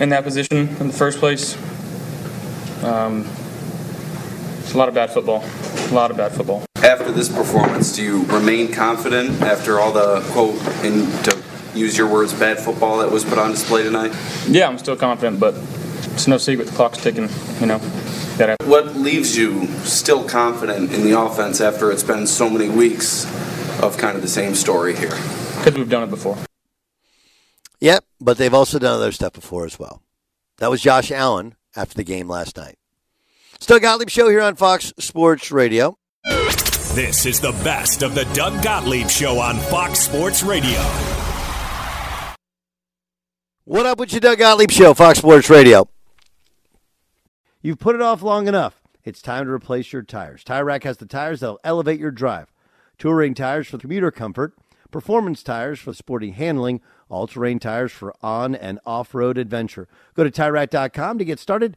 in 0.00 0.08
that 0.08 0.24
position 0.24 0.68
in 0.80 0.86
the 0.88 0.92
first 0.92 1.18
place. 1.18 1.56
Um, 2.82 3.28
it's 4.62 4.74
a 4.74 4.78
lot 4.78 4.88
of 4.88 4.94
bad 4.94 5.10
football. 5.10 5.44
A 5.90 5.94
lot 5.94 6.10
of 6.10 6.16
bad 6.16 6.32
football. 6.32 6.64
After 6.76 7.12
this 7.12 7.28
performance, 7.28 7.94
do 7.94 8.02
you 8.02 8.24
remain 8.24 8.72
confident 8.72 9.40
after 9.42 9.78
all 9.78 9.92
the 9.92 10.20
quote 10.32 10.60
and 10.84 11.06
to 11.24 11.42
use 11.74 11.96
your 11.96 12.08
words, 12.08 12.32
bad 12.32 12.58
football 12.58 12.98
that 12.98 13.10
was 13.10 13.24
put 13.24 13.38
on 13.38 13.50
display 13.50 13.82
tonight? 13.82 14.12
Yeah, 14.48 14.68
I'm 14.68 14.78
still 14.78 14.96
confident, 14.96 15.38
but 15.40 15.54
it's 16.12 16.26
no 16.26 16.38
secret 16.38 16.66
the 16.68 16.74
clock's 16.74 16.98
ticking. 16.98 17.28
You 17.60 17.66
know. 17.66 17.78
Gotta 18.38 18.56
What 18.64 18.96
leaves 18.96 19.36
you 19.36 19.66
still 19.84 20.26
confident 20.26 20.92
in 20.92 21.02
the 21.02 21.18
offense 21.18 21.60
after 21.60 21.92
it's 21.92 22.02
been 22.02 22.26
so 22.26 22.48
many 22.48 22.68
weeks 22.68 23.26
of 23.82 23.98
kind 23.98 24.16
of 24.16 24.22
the 24.22 24.28
same 24.28 24.54
story 24.54 24.96
here? 24.96 25.16
because 25.58 25.78
we've 25.78 25.88
done 25.88 26.02
it 26.02 26.10
before. 26.10 26.36
Yep, 27.80 28.04
but 28.20 28.38
they've 28.38 28.54
also 28.54 28.78
done 28.78 28.94
other 28.94 29.12
stuff 29.12 29.32
before 29.32 29.64
as 29.64 29.78
well. 29.78 30.02
That 30.58 30.70
was 30.70 30.80
Josh 30.80 31.10
Allen 31.12 31.54
after 31.76 31.94
the 31.94 32.04
game 32.04 32.28
last 32.28 32.56
night. 32.56 32.78
Still 33.62 33.78
Gottlieb 33.78 34.10
Show 34.10 34.28
here 34.28 34.40
on 34.40 34.56
Fox 34.56 34.92
Sports 34.98 35.52
Radio. 35.52 35.96
This 36.24 37.26
is 37.26 37.38
the 37.38 37.52
best 37.62 38.02
of 38.02 38.12
the 38.12 38.24
Doug 38.34 38.60
Gottlieb 38.60 39.08
Show 39.08 39.38
on 39.38 39.56
Fox 39.56 40.00
Sports 40.00 40.42
Radio. 40.42 40.80
What 43.62 43.86
up 43.86 44.00
with 44.00 44.10
your 44.10 44.20
Doug 44.20 44.38
Gottlieb 44.38 44.72
Show, 44.72 44.94
Fox 44.94 45.18
Sports 45.18 45.48
Radio? 45.48 45.88
You've 47.60 47.78
put 47.78 47.94
it 47.94 48.02
off 48.02 48.20
long 48.20 48.48
enough. 48.48 48.82
It's 49.04 49.22
time 49.22 49.44
to 49.44 49.52
replace 49.52 49.92
your 49.92 50.02
tires. 50.02 50.42
Tire 50.42 50.64
Rack 50.64 50.82
has 50.82 50.96
the 50.96 51.06
tires 51.06 51.38
that'll 51.38 51.60
elevate 51.62 52.00
your 52.00 52.10
drive. 52.10 52.52
Touring 52.98 53.32
tires 53.32 53.68
for 53.68 53.78
commuter 53.78 54.10
comfort, 54.10 54.54
performance 54.90 55.44
tires 55.44 55.78
for 55.78 55.94
sporty 55.94 56.32
handling, 56.32 56.80
all-terrain 57.08 57.60
tires 57.60 57.92
for 57.92 58.12
on 58.22 58.56
and 58.56 58.80
off-road 58.84 59.38
adventure. 59.38 59.86
Go 60.14 60.24
to 60.24 60.32
TireRack.com 60.32 61.18
to 61.18 61.24
get 61.24 61.38
started. 61.38 61.76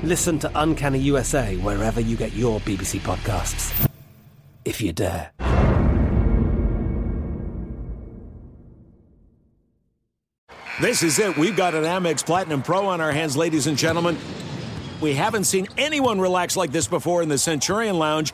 Listen 0.03 0.39
to 0.39 0.51
Uncanny 0.55 0.99
USA 0.99 1.55
wherever 1.57 2.01
you 2.01 2.17
get 2.17 2.33
your 2.33 2.59
BBC 2.61 2.99
podcasts, 2.99 3.89
if 4.65 4.81
you 4.81 4.91
dare. 4.91 5.31
This 10.81 11.03
is 11.03 11.19
it. 11.19 11.37
We've 11.37 11.55
got 11.55 11.75
an 11.75 11.83
Amex 11.83 12.25
Platinum 12.25 12.63
Pro 12.63 12.87
on 12.87 13.01
our 13.01 13.11
hands, 13.11 13.37
ladies 13.37 13.67
and 13.67 13.77
gentlemen. 13.77 14.17
We 14.99 15.13
haven't 15.13 15.43
seen 15.43 15.67
anyone 15.77 16.19
relax 16.19 16.57
like 16.57 16.71
this 16.71 16.87
before 16.87 17.21
in 17.21 17.29
the 17.29 17.37
Centurion 17.37 17.99
Lounge. 17.99 18.33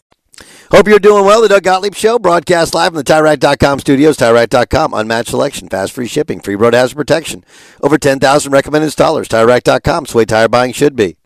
Hope 0.71 0.87
you're 0.87 0.99
doing 0.99 1.25
well. 1.25 1.41
The 1.41 1.49
Doug 1.49 1.63
Gottlieb 1.63 1.95
Show, 1.95 2.17
broadcast 2.17 2.73
live 2.73 2.89
from 2.89 2.97
the 2.97 3.03
TireRack.com 3.03 3.79
studios. 3.79 4.17
TireRack.com, 4.17 4.93
unmatched 4.93 5.29
selection, 5.29 5.67
fast 5.69 5.93
free 5.93 6.07
shipping, 6.07 6.39
free 6.39 6.55
road 6.55 6.73
hazard 6.73 6.95
protection. 6.95 7.43
Over 7.81 7.97
10,000 7.97 8.51
recommended 8.51 8.89
installers. 8.89 9.27
TireRack.com, 9.27 10.03
it's 10.03 10.13
the 10.13 10.17
way 10.17 10.25
tire 10.25 10.47
buying 10.47 10.73
should 10.73 10.95
be. 10.95 11.17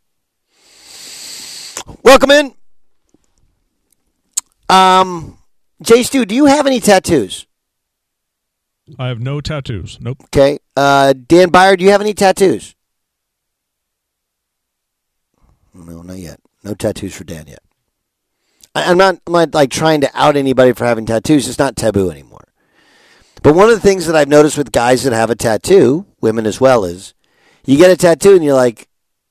Welcome 2.03 2.31
in. 2.31 2.53
Um, 4.69 5.37
Jay 5.81 6.03
Stu, 6.03 6.25
do 6.25 6.33
you 6.33 6.45
have 6.45 6.65
any 6.65 6.79
tattoos? 6.79 7.45
I 8.99 9.07
have 9.07 9.19
no 9.19 9.41
tattoos. 9.41 9.97
Nope. 9.99 10.23
Okay. 10.25 10.59
Uh, 10.75 11.13
Dan 11.13 11.49
Byer, 11.49 11.77
do 11.77 11.83
you 11.83 11.91
have 11.91 12.01
any 12.01 12.13
tattoos? 12.13 12.75
No, 15.73 16.01
not 16.01 16.17
yet. 16.17 16.39
No 16.63 16.73
tattoos 16.73 17.15
for 17.15 17.23
Dan 17.23 17.47
yet. 17.47 17.64
I, 18.75 18.91
I'm 18.91 18.97
not. 18.97 19.19
I'm 19.25 19.33
not 19.33 19.53
like 19.53 19.71
trying 19.71 20.01
to 20.01 20.11
out 20.13 20.35
anybody 20.35 20.73
for 20.73 20.85
having 20.85 21.05
tattoos. 21.05 21.47
It's 21.47 21.57
not 21.57 21.75
taboo 21.75 22.11
anymore. 22.11 22.47
But 23.41 23.55
one 23.55 23.69
of 23.69 23.75
the 23.75 23.81
things 23.81 24.05
that 24.07 24.15
I've 24.15 24.27
noticed 24.27 24.57
with 24.57 24.71
guys 24.71 25.03
that 25.03 25.13
have 25.13 25.29
a 25.29 25.35
tattoo, 25.35 26.05
women 26.19 26.45
as 26.45 26.59
well, 26.59 26.83
is 26.83 27.13
you 27.65 27.77
get 27.77 27.91
a 27.91 27.95
tattoo 27.95 28.35
and 28.35 28.43
you're 28.43 28.55
like, 28.55 28.87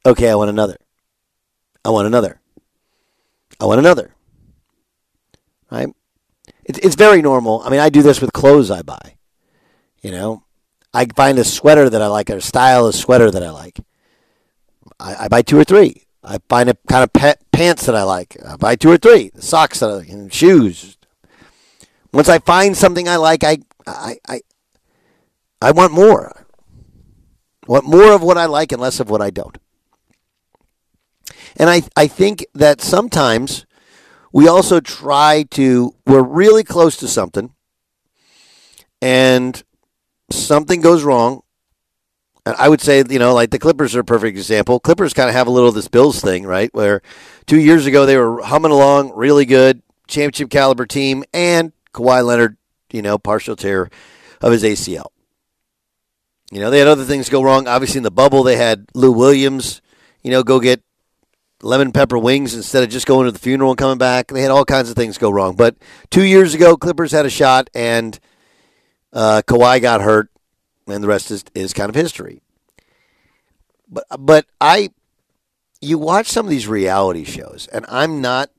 okay, 0.06 0.30
I 0.30 0.34
want 0.34 0.50
another. 0.50 0.76
I 1.84 1.90
want 1.90 2.06
another. 2.06 2.40
I 3.60 3.66
want 3.66 3.80
another. 3.80 4.14
Right? 5.70 5.88
It's 6.64 6.78
it's 6.78 6.94
very 6.94 7.22
normal. 7.22 7.62
I 7.62 7.70
mean, 7.70 7.80
I 7.80 7.90
do 7.90 8.02
this 8.02 8.20
with 8.20 8.32
clothes 8.32 8.70
I 8.70 8.82
buy. 8.82 9.16
You 10.00 10.10
know, 10.10 10.44
I 10.92 11.06
find 11.06 11.38
a 11.38 11.44
sweater 11.44 11.90
that 11.90 12.02
I 12.02 12.06
like, 12.06 12.30
or 12.30 12.36
a 12.36 12.40
style 12.40 12.86
of 12.86 12.94
sweater 12.94 13.30
that 13.30 13.42
I 13.42 13.50
like. 13.50 13.80
I, 15.00 15.24
I 15.24 15.28
buy 15.28 15.42
two 15.42 15.58
or 15.58 15.64
three. 15.64 16.03
I 16.24 16.38
find 16.48 16.70
a 16.70 16.76
kind 16.88 17.04
of 17.04 17.12
pants 17.52 17.86
that 17.86 17.94
I 17.94 18.02
like. 18.02 18.36
I 18.44 18.56
buy 18.56 18.76
two 18.76 18.90
or 18.90 18.96
three. 18.96 19.30
Socks 19.38 19.80
that 19.80 19.90
I 19.90 19.94
like, 19.94 20.08
and 20.08 20.32
shoes. 20.32 20.96
Once 22.12 22.28
I 22.28 22.38
find 22.38 22.76
something 22.76 23.08
I 23.08 23.16
like, 23.16 23.44
I 23.44 23.58
I 23.86 24.16
I, 24.28 24.40
I 25.60 25.70
want 25.72 25.92
more. 25.92 26.32
I 26.36 27.66
want 27.66 27.86
more 27.86 28.12
of 28.12 28.22
what 28.22 28.38
I 28.38 28.46
like 28.46 28.72
and 28.72 28.80
less 28.80 29.00
of 29.00 29.10
what 29.10 29.20
I 29.22 29.30
don't. 29.30 29.58
And 31.56 31.68
I 31.68 31.82
I 31.96 32.06
think 32.06 32.46
that 32.54 32.80
sometimes 32.80 33.66
we 34.32 34.48
also 34.48 34.80
try 34.80 35.44
to 35.50 35.94
we're 36.06 36.22
really 36.22 36.64
close 36.64 36.96
to 36.98 37.08
something 37.08 37.54
and 39.00 39.62
something 40.30 40.80
goes 40.80 41.04
wrong 41.04 41.42
and 42.46 42.54
I 42.58 42.68
would 42.68 42.80
say, 42.80 43.02
you 43.08 43.18
know, 43.18 43.32
like 43.32 43.50
the 43.50 43.58
Clippers 43.58 43.96
are 43.96 44.00
a 44.00 44.04
perfect 44.04 44.36
example. 44.36 44.78
Clippers 44.78 45.14
kind 45.14 45.28
of 45.28 45.34
have 45.34 45.46
a 45.46 45.50
little 45.50 45.70
of 45.70 45.74
this 45.74 45.88
Bills 45.88 46.20
thing, 46.20 46.44
right? 46.44 46.72
Where 46.74 47.00
two 47.46 47.58
years 47.58 47.86
ago 47.86 48.04
they 48.04 48.16
were 48.16 48.42
humming 48.42 48.70
along, 48.70 49.12
really 49.14 49.46
good, 49.46 49.82
championship 50.06 50.50
caliber 50.50 50.86
team, 50.86 51.24
and 51.32 51.72
Kawhi 51.92 52.24
Leonard, 52.24 52.56
you 52.92 53.02
know, 53.02 53.18
partial 53.18 53.56
tear 53.56 53.88
of 54.40 54.52
his 54.52 54.62
ACL. 54.62 55.06
You 56.52 56.60
know, 56.60 56.70
they 56.70 56.78
had 56.78 56.88
other 56.88 57.04
things 57.04 57.30
go 57.30 57.42
wrong. 57.42 57.66
Obviously, 57.66 57.98
in 57.98 58.04
the 58.04 58.10
bubble, 58.10 58.42
they 58.42 58.56
had 58.56 58.86
Lou 58.94 59.10
Williams, 59.10 59.80
you 60.22 60.30
know, 60.30 60.42
go 60.42 60.60
get 60.60 60.82
lemon 61.62 61.92
pepper 61.92 62.18
wings 62.18 62.54
instead 62.54 62.82
of 62.82 62.90
just 62.90 63.06
going 63.06 63.24
to 63.24 63.32
the 63.32 63.38
funeral 63.38 63.70
and 63.70 63.78
coming 63.78 63.96
back. 63.96 64.28
They 64.28 64.42
had 64.42 64.50
all 64.50 64.66
kinds 64.66 64.90
of 64.90 64.96
things 64.96 65.16
go 65.16 65.30
wrong. 65.30 65.56
But 65.56 65.76
two 66.10 66.24
years 66.24 66.52
ago, 66.52 66.76
Clippers 66.76 67.12
had 67.12 67.24
a 67.24 67.30
shot, 67.30 67.70
and 67.74 68.18
uh, 69.14 69.42
Kawhi 69.46 69.80
got 69.80 70.02
hurt 70.02 70.28
and 70.86 71.02
the 71.02 71.08
rest 71.08 71.30
is, 71.30 71.44
is 71.54 71.72
kind 71.72 71.88
of 71.88 71.94
history. 71.94 72.42
But 73.88 74.04
but 74.18 74.46
I, 74.60 74.90
you 75.80 75.98
watch 75.98 76.28
some 76.28 76.46
of 76.46 76.50
these 76.50 76.66
reality 76.66 77.24
shows, 77.24 77.68
and 77.72 77.84
I'm 77.88 78.20
not 78.20 78.50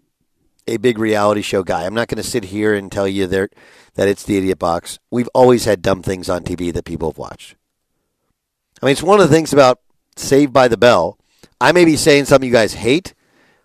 a 0.68 0.78
big 0.78 0.98
reality 0.98 1.42
show 1.42 1.64
guy. 1.64 1.86
I'm 1.86 1.94
not 1.94 2.08
going 2.08 2.22
to 2.22 2.30
sit 2.30 2.46
here 2.46 2.74
and 2.74 2.92
tell 2.92 3.08
you 3.08 3.28
that 3.28 3.54
that 3.96 4.08
it's 4.08 4.24
the 4.24 4.38
idiot 4.38 4.60
box. 4.60 5.00
We've 5.10 5.30
always 5.34 5.66
had 5.66 5.82
dumb 5.82 6.04
things 6.04 6.30
on 6.30 6.44
TV 6.44 6.74
that 6.74 6.86
people 6.86 7.10
have 7.10 7.18
watched. 7.18 7.56
I 8.82 8.86
mean, 8.86 8.94
it's 8.94 9.04
one 9.04 9.20
of 9.20 9.28
the 9.28 9.34
things 9.34 9.54
about 9.54 9.80
Saved 10.16 10.54
by 10.54 10.68
the 10.68 10.78
Bell. 10.78 11.18
I 11.60 11.72
may 11.72 11.86
be 11.86 11.96
saying 11.96 12.26
something 12.26 12.48
you 12.48 12.54
guys 12.54 12.74
hate, 12.74 13.14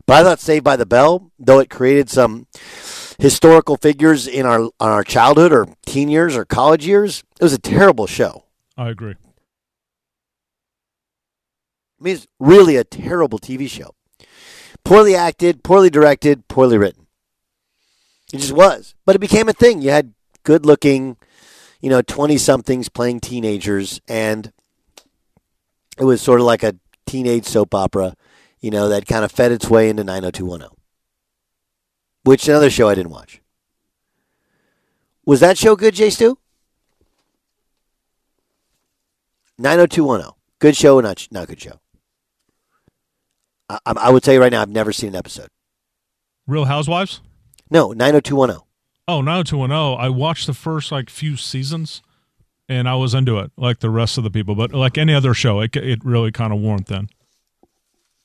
but 0.07 0.15
I 0.15 0.23
thought 0.23 0.41
Saved 0.41 0.65
by 0.65 0.77
the 0.77 0.87
Bell, 0.87 1.31
though 1.39 1.59
it 1.59 1.69
created 1.69 2.09
some 2.09 2.47
historical 3.19 3.77
figures 3.77 4.27
in 4.27 4.47
our 4.47 4.61
on 4.61 4.73
our 4.81 5.05
childhood 5.05 5.53
or 5.53 5.67
teen 5.85 6.09
years 6.09 6.37
or 6.37 6.45
college 6.45 6.87
years, 6.87 7.23
it 7.39 7.43
was 7.43 7.53
a 7.53 7.59
terrible 7.59 8.07
show. 8.07 8.45
I 8.81 8.89
agree. 8.89 9.15
I 12.01 12.03
mean, 12.03 12.15
it's 12.15 12.27
really 12.39 12.77
a 12.77 12.85
terrible 12.85 13.39
TV 13.39 13.69
show. 13.69 13.95
Poorly 14.85 15.15
acted, 15.15 15.63
poorly 15.63 15.91
directed, 15.91 16.49
poorly 16.49 16.79
written. 16.79 17.07
It 18.33 18.39
just 18.39 18.53
was. 18.53 18.95
But 19.05 19.17
it 19.17 19.19
became 19.19 19.51
a 19.51 19.53
thing. 19.53 19.83
You 19.83 19.91
had 19.91 20.15
good 20.45 20.65
looking, 20.65 21.19
you 21.83 21.91
know, 21.91 22.01
20 22.01 22.39
somethings 22.39 22.89
playing 22.89 23.21
teenagers, 23.21 24.01
and 24.09 24.51
it 25.99 26.05
was 26.05 26.23
sort 26.23 26.41
of 26.41 26.47
like 26.47 26.63
a 26.63 26.77
teenage 27.05 27.45
soap 27.45 27.75
opera, 27.75 28.17
you 28.61 28.71
know, 28.71 28.89
that 28.89 29.05
kind 29.05 29.27
of 29.27 29.31
fed 29.31 29.53
its 29.53 29.69
way 29.69 29.91
into 29.91 30.05
90210, 30.05 30.75
which 32.23 32.49
another 32.49 32.71
show 32.71 32.89
I 32.89 32.95
didn't 32.95 33.13
watch. 33.13 33.43
Was 35.27 35.41
that 35.41 35.59
show 35.59 35.77
good, 35.77 35.93
Jay 35.93 36.09
Stu? 36.09 36.39
90210. 39.61 40.33
Good 40.59 40.77
show 40.77 41.01
not, 41.01 41.29
not 41.31 41.49
good 41.49 41.61
show? 41.61 41.81
I, 43.69 43.79
I 43.87 44.11
would 44.11 44.23
tell 44.23 44.35
you 44.35 44.41
right 44.41 44.51
now, 44.51 44.63
I've 44.63 44.71
never 44.71 44.93
seen 44.93 45.11
an 45.11 45.17
episode. 45.17 45.49
Real 46.47 46.65
Housewives? 46.65 47.21
No, 47.71 47.93
90210. 47.93 48.67
Oh, 49.07 49.21
90210. 49.21 50.05
I 50.05 50.09
watched 50.09 50.47
the 50.47 50.55
first 50.55 50.91
like 50.91 51.09
few 51.11 51.37
seasons 51.37 52.03
and 52.69 52.89
I 52.89 52.95
was 52.95 53.15
into 53.15 53.39
it 53.39 53.53
like 53.57 53.81
the 53.81 53.91
rest 53.91 54.17
of 54.19 54.25
the 54.25 54.31
people, 54.31 54.55
but 54.55 54.73
like 54.73 54.97
any 54.97 55.15
other 55.15 55.35
show, 55.35 55.61
it, 55.61 55.77
it 55.77 56.05
really 56.05 56.33
kind 56.33 56.53
of 56.53 56.61
wore 56.61 56.79
thin. 56.79 57.09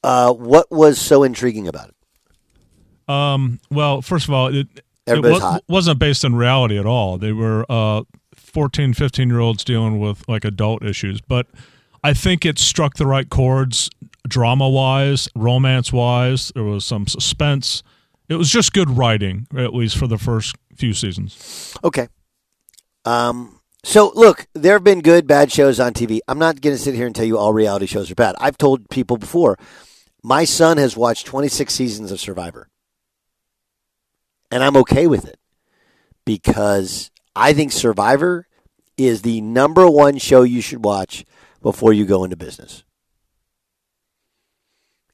Uh, 0.03 0.31
what 0.31 0.71
was 0.71 0.99
so 0.99 1.23
intriguing 1.23 1.67
about 1.67 1.89
it? 1.89 3.11
Um, 3.13 3.59
well, 3.69 4.01
first 4.01 4.27
of 4.27 4.33
all, 4.33 4.47
it, 4.47 4.67
it 5.05 5.21
was, 5.21 5.61
wasn't 5.67 5.99
based 5.99 6.23
in 6.23 6.35
reality 6.35 6.79
at 6.79 6.85
all. 6.85 7.17
They 7.17 7.31
were 7.31 7.65
uh, 7.69 8.03
14, 8.55 8.93
15 8.93 9.27
year 9.29 9.41
olds 9.41 9.65
dealing 9.65 9.99
with 9.99 10.23
like 10.29 10.45
adult 10.45 10.81
issues, 10.81 11.19
but 11.19 11.45
I 12.05 12.13
think 12.13 12.45
it 12.45 12.57
struck 12.57 12.95
the 12.95 13.05
right 13.05 13.29
chords 13.29 13.89
drama 14.25 14.69
wise, 14.69 15.27
romance 15.35 15.91
wise. 15.91 16.53
There 16.55 16.63
was 16.63 16.85
some 16.85 17.05
suspense. 17.05 17.83
It 18.29 18.35
was 18.35 18.49
just 18.49 18.71
good 18.71 18.89
writing, 18.89 19.45
at 19.57 19.73
least 19.73 19.97
for 19.97 20.07
the 20.07 20.17
first 20.17 20.55
few 20.73 20.93
seasons. 20.93 21.75
Okay. 21.83 22.07
Um, 23.03 23.59
so 23.83 24.13
look, 24.15 24.47
there 24.53 24.71
have 24.71 24.85
been 24.85 25.01
good, 25.01 25.27
bad 25.27 25.51
shows 25.51 25.77
on 25.77 25.93
TV. 25.93 26.19
I'm 26.29 26.39
not 26.39 26.61
going 26.61 26.77
to 26.77 26.81
sit 26.81 26.95
here 26.95 27.05
and 27.05 27.13
tell 27.13 27.25
you 27.25 27.37
all 27.37 27.51
reality 27.51 27.87
shows 27.87 28.09
are 28.09 28.15
bad. 28.15 28.35
I've 28.39 28.57
told 28.57 28.89
people 28.89 29.17
before. 29.17 29.57
My 30.23 30.45
son 30.45 30.77
has 30.77 30.95
watched 30.95 31.27
26 31.27 31.73
seasons 31.73 32.09
of 32.09 32.21
Survivor, 32.21 32.69
and 34.49 34.63
I'm 34.63 34.77
okay 34.77 35.07
with 35.07 35.25
it 35.25 35.39
because 36.23 37.11
I 37.35 37.53
think 37.53 37.71
Survivor 37.71 38.47
is 38.97 39.21
the 39.21 39.41
number 39.41 39.89
one 39.89 40.17
show 40.17 40.43
you 40.43 40.61
should 40.61 40.85
watch 40.85 41.25
before 41.61 41.93
you 41.93 42.05
go 42.05 42.23
into 42.23 42.37
business. 42.37 42.83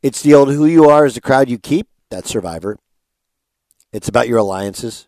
It's 0.03 0.21
the 0.21 0.33
old 0.33 0.49
who 0.49 0.65
you 0.65 0.89
are 0.89 1.05
is 1.05 1.15
the 1.15 1.21
crowd 1.21 1.49
you 1.49 1.57
keep. 1.57 1.87
That's 2.09 2.29
Survivor. 2.29 2.77
It's 3.91 4.07
about 4.07 4.27
your 4.27 4.39
alliances. 4.39 5.07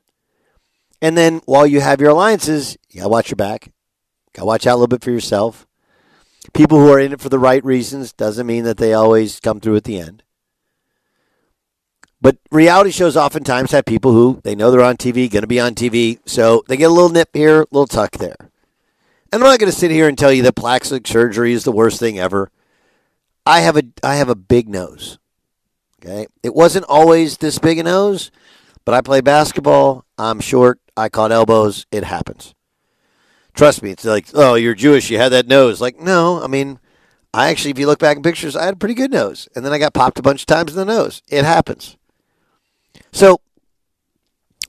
And 1.02 1.17
then 1.17 1.41
while 1.45 1.67
you 1.67 1.82
have 1.82 1.99
your 1.99 2.12
alliances, 2.12 2.78
you 2.89 3.02
got 3.02 3.04
to 3.04 3.10
watch 3.10 3.30
your 3.30 3.36
back. 3.36 3.71
Got 4.34 4.43
to 4.43 4.45
watch 4.45 4.67
out 4.67 4.73
a 4.73 4.78
little 4.78 4.88
bit 4.88 5.04
for 5.04 5.12
yourself. 5.12 5.67
People 6.54 6.80
who 6.80 6.91
are 6.91 6.99
in 6.99 7.13
it 7.13 7.21
for 7.21 7.30
the 7.30 7.39
right 7.39 7.63
reasons 7.63 8.13
doesn't 8.13 8.47
mean 8.47 8.63
that 8.63 8.78
they 8.78 8.93
always 8.93 9.39
come 9.39 9.60
through 9.60 9.76
at 9.76 9.84
the 9.84 9.99
end. 9.99 10.23
But 12.23 12.38
reality 12.51 12.91
shows 12.91 13.17
oftentimes 13.17 13.71
have 13.71 13.83
people 13.83 14.13
who 14.13 14.39
they 14.45 14.55
know 14.55 14.71
they're 14.71 14.81
on 14.81 14.95
TV, 14.95 15.29
going 15.29 15.41
to 15.41 15.47
be 15.47 15.59
on 15.59 15.75
TV, 15.75 16.19
so 16.25 16.63
they 16.69 16.77
get 16.77 16.89
a 16.89 16.93
little 16.93 17.09
nip 17.09 17.29
here, 17.33 17.63
a 17.63 17.67
little 17.69 17.86
tuck 17.86 18.12
there. 18.12 18.38
And 18.39 19.41
I'm 19.43 19.49
not 19.49 19.59
going 19.59 19.69
to 19.69 19.77
sit 19.77 19.91
here 19.91 20.07
and 20.07 20.17
tell 20.17 20.31
you 20.31 20.41
that 20.43 20.55
plastic 20.55 21.05
surgery 21.05 21.51
is 21.51 21.65
the 21.65 21.73
worst 21.73 21.99
thing 21.99 22.17
ever. 22.17 22.49
I 23.45 23.59
have 23.59 23.75
a 23.75 23.83
I 24.01 24.15
have 24.15 24.29
a 24.29 24.36
big 24.36 24.69
nose. 24.69 25.19
Okay, 25.99 26.27
it 26.41 26.55
wasn't 26.55 26.86
always 26.88 27.39
this 27.39 27.59
big 27.59 27.77
a 27.77 27.83
nose, 27.83 28.31
but 28.86 28.95
I 28.95 29.01
play 29.01 29.19
basketball. 29.19 30.05
I'm 30.17 30.39
short. 30.39 30.79
I 30.95 31.09
caught 31.09 31.33
elbows. 31.33 31.86
It 31.91 32.05
happens. 32.05 32.55
Trust 33.53 33.83
me. 33.83 33.91
It's 33.91 34.05
like, 34.05 34.27
oh, 34.33 34.55
you're 34.55 34.75
Jewish. 34.75 35.09
You 35.09 35.17
had 35.17 35.33
that 35.33 35.47
nose. 35.47 35.81
Like, 35.81 35.99
no. 35.99 36.41
I 36.41 36.47
mean, 36.47 36.79
I 37.33 37.49
actually, 37.49 37.71
if 37.71 37.79
you 37.79 37.88
look 37.88 37.99
back 37.99 38.15
in 38.15 38.23
pictures, 38.23 38.55
I 38.55 38.63
had 38.63 38.75
a 38.75 38.77
pretty 38.77 38.95
good 38.95 39.12
nose, 39.12 39.49
and 39.53 39.65
then 39.65 39.73
I 39.73 39.77
got 39.77 39.93
popped 39.93 40.19
a 40.19 40.23
bunch 40.23 40.43
of 40.43 40.47
times 40.47 40.71
in 40.71 40.77
the 40.77 40.86
nose. 40.86 41.21
It 41.27 41.43
happens. 41.43 41.97
So, 43.13 43.39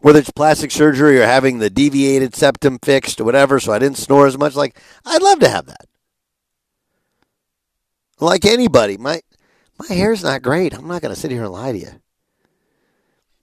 whether 0.02 0.18
it's 0.18 0.30
plastic 0.30 0.70
surgery 0.70 1.18
or 1.18 1.24
having 1.24 1.58
the 1.58 1.70
deviated 1.70 2.36
septum 2.36 2.78
fixed 2.78 3.18
or 3.20 3.24
whatever, 3.24 3.58
so 3.58 3.72
I 3.72 3.78
didn't 3.78 3.96
snore 3.96 4.26
as 4.26 4.36
much, 4.36 4.54
like, 4.54 4.78
I'd 5.06 5.22
love 5.22 5.40
to 5.40 5.48
have 5.48 5.64
that. 5.66 5.86
Like 8.20 8.44
anybody, 8.44 8.96
my 8.96 9.22
my 9.78 9.94
hair's 9.94 10.22
not 10.22 10.42
great. 10.42 10.74
I'm 10.74 10.86
not 10.86 11.02
going 11.02 11.12
to 11.12 11.20
sit 11.20 11.30
here 11.30 11.42
and 11.42 11.52
lie 11.52 11.72
to 11.72 11.78
you. 11.78 11.90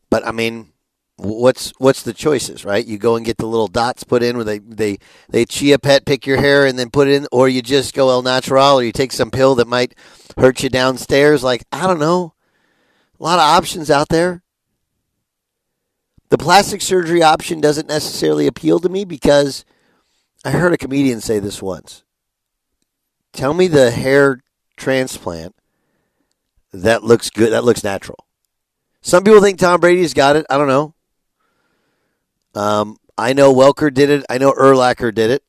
But 0.10 0.26
I 0.26 0.32
mean, 0.32 0.72
what's 1.18 1.74
what's 1.78 2.04
the 2.04 2.14
choices, 2.14 2.64
right? 2.64 2.86
You 2.86 2.98
go 2.98 3.16
and 3.16 3.26
get 3.26 3.38
the 3.38 3.48
little 3.48 3.68
dots 3.68 4.04
put 4.04 4.24
in 4.24 4.36
where 4.36 4.46
they 4.46 4.60
they 4.60 4.98
they 5.30 5.46
chia 5.46 5.78
pet 5.78 6.06
pick 6.06 6.26
your 6.26 6.38
hair 6.38 6.66
and 6.66 6.80
then 6.80 6.90
put 6.90 7.08
it 7.08 7.16
in, 7.16 7.28
or 7.32 7.50
you 7.50 7.62
just 7.62 7.94
go 7.94 8.10
el 8.10 8.22
natural, 8.22 8.80
or 8.80 8.84
you 8.84 8.92
take 8.92 9.12
some 9.12 9.32
pill 9.32 9.56
that 9.56 9.68
might 9.68 9.96
hurt 10.38 10.64
you 10.64 10.70
downstairs. 10.70 11.44
Like 11.44 11.66
I 11.72 11.86
don't 11.86 12.00
know, 12.00 12.34
a 13.20 13.24
lot 13.24 13.40
of 13.40 13.44
options 13.44 13.92
out 13.92 14.10
there. 14.10 14.42
The 16.32 16.38
plastic 16.38 16.82
surgery 16.82 17.22
option 17.22 17.60
doesn't 17.60 17.90
necessarily 17.90 18.48
appeal 18.48 18.80
to 18.80 18.88
me 18.88 19.04
because 19.04 19.66
I 20.46 20.52
heard 20.52 20.72
a 20.72 20.78
comedian 20.78 21.20
say 21.20 21.40
this 21.40 21.62
once. 21.62 22.04
Tell 23.34 23.54
me 23.54 23.68
the 23.68 23.92
hair 23.92 24.40
transplant 24.78 25.54
that 26.72 27.04
looks 27.04 27.30
good, 27.30 27.52
that 27.52 27.66
looks 27.66 27.84
natural. 27.84 28.26
Some 29.02 29.26
people 29.26 29.42
think 29.42 29.60
Tom 29.60 29.82
Brady's 29.82 30.14
got 30.14 30.38
it. 30.38 30.46
I 30.50 30.58
don't 30.58 30.70
know. 30.70 30.96
Um, 32.56 32.96
I 33.18 33.34
know 33.34 33.54
Welker 33.54 33.94
did 33.94 34.10
it. 34.10 34.26
I 34.30 34.38
know 34.38 34.54
Urlacher 34.54 35.14
did 35.14 35.32
it. 35.32 35.44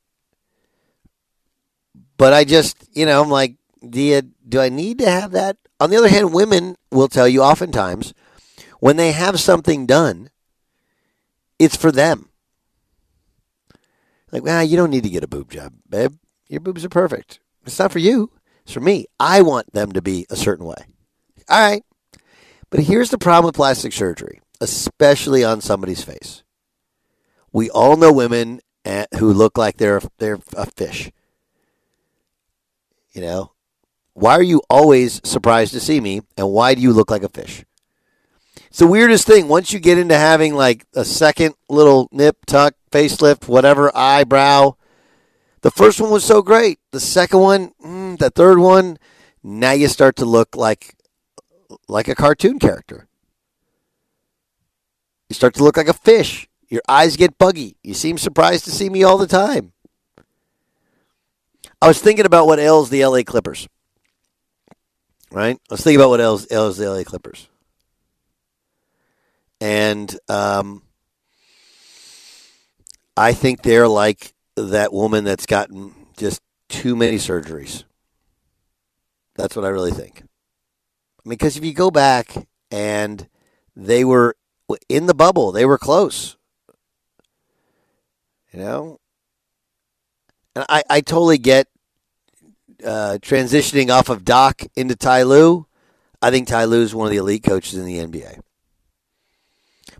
But 2.16 2.32
I 2.32 2.42
just, 2.42 2.88
you 2.92 3.06
know, 3.06 3.22
I'm 3.22 3.30
like, 3.30 3.54
do 3.88 4.00
you, 4.00 4.22
do 4.48 4.58
I 4.58 4.68
need 4.68 4.98
to 4.98 5.08
have 5.08 5.30
that? 5.30 5.58
On 5.78 5.90
the 5.90 5.96
other 5.96 6.08
hand, 6.08 6.34
women 6.34 6.74
will 6.90 7.08
tell 7.08 7.28
you 7.28 7.40
oftentimes 7.40 8.14
when 8.80 8.96
they 8.96 9.12
have 9.12 9.38
something 9.38 9.86
done, 9.86 10.28
it's 11.58 11.76
for 11.76 11.92
them. 11.92 12.28
Like, 14.30 14.42
well, 14.42 14.64
you 14.64 14.76
don't 14.76 14.90
need 14.90 15.04
to 15.04 15.10
get 15.10 15.24
a 15.24 15.28
boob 15.28 15.50
job, 15.50 15.74
babe. 15.88 16.14
Your 16.48 16.60
boobs 16.60 16.84
are 16.84 16.88
perfect. 16.90 17.40
It's 17.64 17.78
not 17.78 17.92
for 17.92 17.98
you. 17.98 18.30
It's 18.64 18.72
for 18.72 18.80
me. 18.80 19.06
I 19.20 19.42
want 19.42 19.72
them 19.72 19.92
to 19.92 20.02
be 20.02 20.26
a 20.30 20.36
certain 20.36 20.64
way. 20.64 20.86
All 21.48 21.70
right. 21.70 21.82
But 22.70 22.80
here's 22.80 23.10
the 23.10 23.18
problem 23.18 23.46
with 23.46 23.54
plastic 23.54 23.92
surgery, 23.92 24.40
especially 24.60 25.44
on 25.44 25.60
somebody's 25.60 26.02
face. 26.02 26.42
We 27.52 27.68
all 27.68 27.96
know 27.96 28.12
women 28.12 28.60
eh, 28.84 29.06
who 29.18 29.32
look 29.32 29.58
like 29.58 29.76
they're 29.76 30.00
they're 30.18 30.38
a 30.56 30.66
fish. 30.66 31.10
You 33.12 33.20
know, 33.20 33.52
why 34.14 34.32
are 34.32 34.42
you 34.42 34.62
always 34.70 35.20
surprised 35.22 35.74
to 35.74 35.80
see 35.80 36.00
me, 36.00 36.22
and 36.38 36.50
why 36.50 36.74
do 36.74 36.80
you 36.80 36.94
look 36.94 37.10
like 37.10 37.22
a 37.22 37.28
fish? 37.28 37.64
It's 38.72 38.78
the 38.78 38.86
weirdest 38.86 39.26
thing. 39.26 39.48
Once 39.48 39.74
you 39.74 39.78
get 39.78 39.98
into 39.98 40.16
having 40.16 40.54
like 40.54 40.86
a 40.94 41.04
second 41.04 41.56
little 41.68 42.08
nip, 42.10 42.38
tuck, 42.46 42.72
facelift, 42.90 43.46
whatever, 43.46 43.94
eyebrow, 43.94 44.76
the 45.60 45.70
first 45.70 46.00
one 46.00 46.10
was 46.10 46.24
so 46.24 46.40
great. 46.40 46.78
The 46.90 46.98
second 46.98 47.40
one, 47.40 47.72
mm, 47.84 48.16
the 48.16 48.30
third 48.30 48.58
one, 48.58 48.96
now 49.42 49.72
you 49.72 49.88
start 49.88 50.16
to 50.16 50.24
look 50.24 50.56
like 50.56 50.96
like 51.86 52.08
a 52.08 52.14
cartoon 52.14 52.58
character. 52.58 53.08
You 55.28 55.34
start 55.34 55.52
to 55.56 55.64
look 55.64 55.76
like 55.76 55.88
a 55.88 55.92
fish. 55.92 56.48
Your 56.70 56.80
eyes 56.88 57.18
get 57.18 57.36
buggy. 57.36 57.76
You 57.82 57.92
seem 57.92 58.16
surprised 58.16 58.64
to 58.64 58.70
see 58.70 58.88
me 58.88 59.02
all 59.02 59.18
the 59.18 59.26
time. 59.26 59.74
I 61.82 61.88
was 61.88 62.00
thinking 62.00 62.24
about 62.24 62.46
what 62.46 62.58
ails 62.58 62.88
the 62.88 63.04
LA 63.04 63.22
Clippers. 63.22 63.68
Right? 65.30 65.58
I 65.70 65.74
was 65.74 65.82
thinking 65.82 66.00
about 66.00 66.08
what 66.08 66.20
ails, 66.20 66.46
ails 66.50 66.78
the 66.78 66.90
LA 66.90 67.04
Clippers. 67.04 67.48
And 69.62 70.18
um, 70.28 70.82
I 73.16 73.32
think 73.32 73.62
they're 73.62 73.86
like 73.86 74.34
that 74.56 74.92
woman 74.92 75.22
that's 75.22 75.46
gotten 75.46 75.94
just 76.16 76.40
too 76.68 76.96
many 76.96 77.14
surgeries. 77.14 77.84
That's 79.36 79.54
what 79.54 79.64
I 79.64 79.68
really 79.68 79.92
think. 79.92 80.24
I 80.24 81.28
mean, 81.28 81.38
because 81.38 81.56
if 81.56 81.64
you 81.64 81.74
go 81.74 81.92
back 81.92 82.34
and 82.72 83.28
they 83.76 84.04
were 84.04 84.34
in 84.88 85.06
the 85.06 85.14
bubble, 85.14 85.52
they 85.52 85.64
were 85.64 85.78
close. 85.78 86.36
You 88.52 88.58
know? 88.58 88.98
And 90.56 90.66
I, 90.68 90.82
I 90.90 91.00
totally 91.02 91.38
get 91.38 91.68
uh, 92.84 93.18
transitioning 93.22 93.90
off 93.90 94.08
of 94.08 94.24
Doc 94.24 94.62
into 94.74 94.96
Ty. 94.96 95.20
I 96.20 96.30
think 96.32 96.48
Ty 96.48 96.64
is 96.64 96.96
one 96.96 97.06
of 97.06 97.12
the 97.12 97.18
elite 97.18 97.44
coaches 97.44 97.78
in 97.78 97.86
the 97.86 97.98
NBA. 97.98 98.40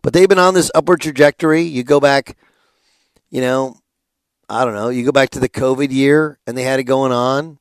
But 0.03 0.13
they've 0.13 0.29
been 0.29 0.39
on 0.39 0.55
this 0.55 0.71
upward 0.75 1.01
trajectory. 1.01 1.63
You 1.63 1.85
go 1.85 2.01
back, 2.01 2.37
you 3.31 3.41
know, 3.41 3.77
I 4.49 4.65
don't 4.65 4.75
know, 4.75 4.89
you 4.89 5.05
go 5.05 5.13
back 5.13 5.31
to 5.31 5.41
the 5.41 5.49
COVID 5.49 5.91
year 5.91 6.39
and 6.47 6.59
they 6.59 6.65
had 6.65 6.81
it 6.81 6.85
going 6.85 7.13
on. 7.13 7.59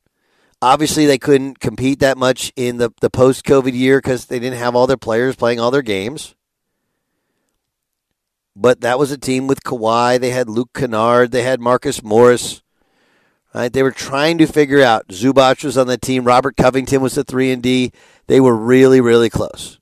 Obviously, 0.60 1.06
they 1.06 1.18
couldn't 1.18 1.58
compete 1.58 2.00
that 2.00 2.16
much 2.16 2.52
in 2.54 2.76
the, 2.76 2.92
the 3.00 3.10
post 3.10 3.44
COVID 3.44 3.72
year 3.72 3.98
because 3.98 4.26
they 4.26 4.38
didn't 4.38 4.58
have 4.58 4.76
all 4.76 4.86
their 4.86 4.96
players 4.96 5.34
playing 5.34 5.58
all 5.58 5.72
their 5.72 5.82
games. 5.82 6.36
But 8.54 8.82
that 8.82 8.98
was 8.98 9.10
a 9.10 9.18
team 9.18 9.46
with 9.46 9.64
Kawhi. 9.64 10.20
They 10.20 10.30
had 10.30 10.48
Luke 10.48 10.70
Kennard. 10.74 11.32
They 11.32 11.42
had 11.42 11.60
Marcus 11.60 12.02
Morris. 12.02 12.62
Right? 13.54 13.72
They 13.72 13.82
were 13.82 13.90
trying 13.90 14.38
to 14.38 14.46
figure 14.46 14.82
out. 14.82 15.08
Zubac 15.08 15.64
was 15.64 15.76
on 15.76 15.86
the 15.86 15.98
team. 15.98 16.24
Robert 16.24 16.56
Covington 16.56 17.00
was 17.00 17.14
the 17.14 17.24
three 17.24 17.50
and 17.50 17.62
D. 17.62 17.92
They 18.26 18.40
were 18.40 18.56
really, 18.56 19.00
really 19.00 19.30
close. 19.30 19.78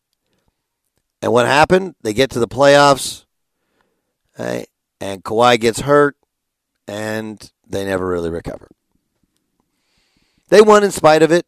And 1.22 1.32
what 1.32 1.46
happened? 1.46 1.94
They 2.02 2.14
get 2.14 2.30
to 2.30 2.38
the 2.38 2.48
playoffs, 2.48 3.24
right? 4.38 4.66
and 5.00 5.24
Kawhi 5.24 5.58
gets 5.58 5.80
hurt, 5.80 6.16
and 6.86 7.50
they 7.66 7.84
never 7.84 8.06
really 8.06 8.30
recover. 8.30 8.68
They 10.48 10.60
won 10.60 10.84
in 10.84 10.90
spite 10.90 11.22
of 11.22 11.32
it. 11.32 11.46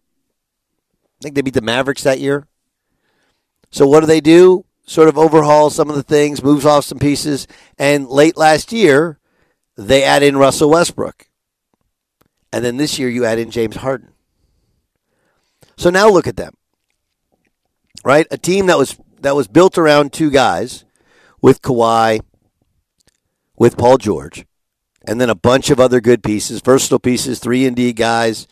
I 1.20 1.22
think 1.22 1.34
they 1.34 1.42
beat 1.42 1.54
the 1.54 1.60
Mavericks 1.60 2.02
that 2.04 2.20
year. 2.20 2.46
So 3.70 3.86
what 3.86 4.00
do 4.00 4.06
they 4.06 4.20
do? 4.20 4.64
Sort 4.86 5.08
of 5.08 5.18
overhaul 5.18 5.70
some 5.70 5.90
of 5.90 5.96
the 5.96 6.02
things, 6.02 6.42
moves 6.42 6.64
off 6.64 6.84
some 6.84 6.98
pieces, 6.98 7.46
and 7.78 8.08
late 8.08 8.36
last 8.36 8.72
year, 8.72 9.18
they 9.76 10.02
add 10.02 10.22
in 10.22 10.36
Russell 10.36 10.70
Westbrook. 10.70 11.28
And 12.52 12.64
then 12.64 12.76
this 12.76 12.98
year 12.98 13.08
you 13.08 13.24
add 13.24 13.38
in 13.38 13.50
James 13.50 13.76
Harden. 13.76 14.12
So 15.76 15.90
now 15.90 16.08
look 16.08 16.26
at 16.26 16.36
them. 16.36 16.54
Right? 18.04 18.26
A 18.30 18.38
team 18.38 18.66
that 18.66 18.78
was 18.78 18.98
that 19.22 19.36
was 19.36 19.48
built 19.48 19.78
around 19.78 20.12
two 20.12 20.30
guys 20.30 20.84
with 21.40 21.62
Kawhi, 21.62 22.20
with 23.56 23.76
Paul 23.76 23.98
George, 23.98 24.44
and 25.06 25.20
then 25.20 25.30
a 25.30 25.34
bunch 25.34 25.70
of 25.70 25.80
other 25.80 26.00
good 26.00 26.22
pieces, 26.22 26.60
versatile 26.60 26.98
pieces, 26.98 27.38
three 27.38 27.66
and 27.66 27.74
D 27.74 27.92
guys, 27.92 28.46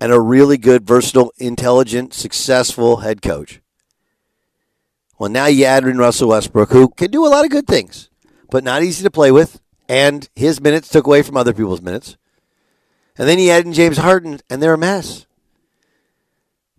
and 0.00 0.12
a 0.12 0.20
really 0.20 0.56
good, 0.56 0.86
versatile, 0.86 1.32
intelligent, 1.38 2.14
successful 2.14 2.98
head 2.98 3.22
coach. 3.22 3.60
Well, 5.18 5.30
now 5.30 5.46
you 5.46 5.64
add 5.64 5.84
in 5.84 5.98
Russell 5.98 6.28
Westbrook, 6.28 6.70
who 6.70 6.88
can 6.88 7.10
do 7.10 7.26
a 7.26 7.28
lot 7.28 7.44
of 7.44 7.50
good 7.50 7.66
things, 7.66 8.08
but 8.50 8.62
not 8.62 8.84
easy 8.84 9.02
to 9.02 9.10
play 9.10 9.32
with, 9.32 9.60
and 9.88 10.28
his 10.36 10.60
minutes 10.60 10.88
took 10.88 11.06
away 11.06 11.22
from 11.22 11.36
other 11.36 11.52
people's 11.52 11.82
minutes. 11.82 12.16
And 13.16 13.28
then 13.28 13.40
you 13.40 13.50
add 13.50 13.66
in 13.66 13.72
James 13.72 13.98
Harden, 13.98 14.38
and 14.48 14.62
they're 14.62 14.74
a 14.74 14.78
mess. 14.78 15.26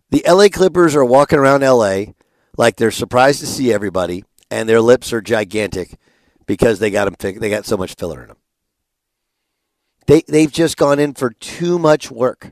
The 0.10 0.24
LA 0.26 0.48
Clippers 0.48 0.96
are 0.96 1.04
walking 1.04 1.38
around 1.38 1.62
LA 1.62 2.14
like 2.60 2.76
they're 2.76 2.92
surprised 2.92 3.40
to 3.40 3.48
see 3.48 3.72
everybody, 3.72 4.26
and 4.52 4.68
their 4.68 4.82
lips 4.82 5.14
are 5.14 5.22
gigantic 5.22 5.96
because 6.46 6.80
they 6.80 6.92
got 6.92 7.06
them. 7.06 7.40
They 7.40 7.50
got 7.50 7.66
so 7.66 7.78
much 7.78 7.96
filler 7.96 8.22
in 8.22 8.28
them. 8.28 8.38
They 10.08 10.24
they've 10.28 10.52
just 10.52 10.76
gone 10.76 11.00
in 11.00 11.14
for 11.14 11.30
too 11.30 11.80
much 11.80 12.12
work. 12.12 12.52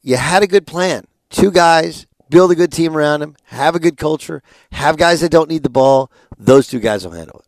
You 0.00 0.16
had 0.16 0.42
a 0.42 0.46
good 0.46 0.66
plan. 0.66 1.06
Two 1.28 1.50
guys, 1.50 2.06
build 2.30 2.50
a 2.50 2.54
good 2.54 2.72
team 2.72 2.96
around 2.96 3.20
them, 3.20 3.36
have 3.44 3.74
a 3.74 3.80
good 3.80 3.98
culture, 3.98 4.42
have 4.72 4.96
guys 4.96 5.20
that 5.20 5.30
don't 5.30 5.50
need 5.50 5.62
the 5.62 5.68
ball. 5.68 6.10
Those 6.38 6.68
two 6.68 6.80
guys 6.80 7.04
will 7.04 7.12
handle 7.12 7.40
it. 7.40 7.46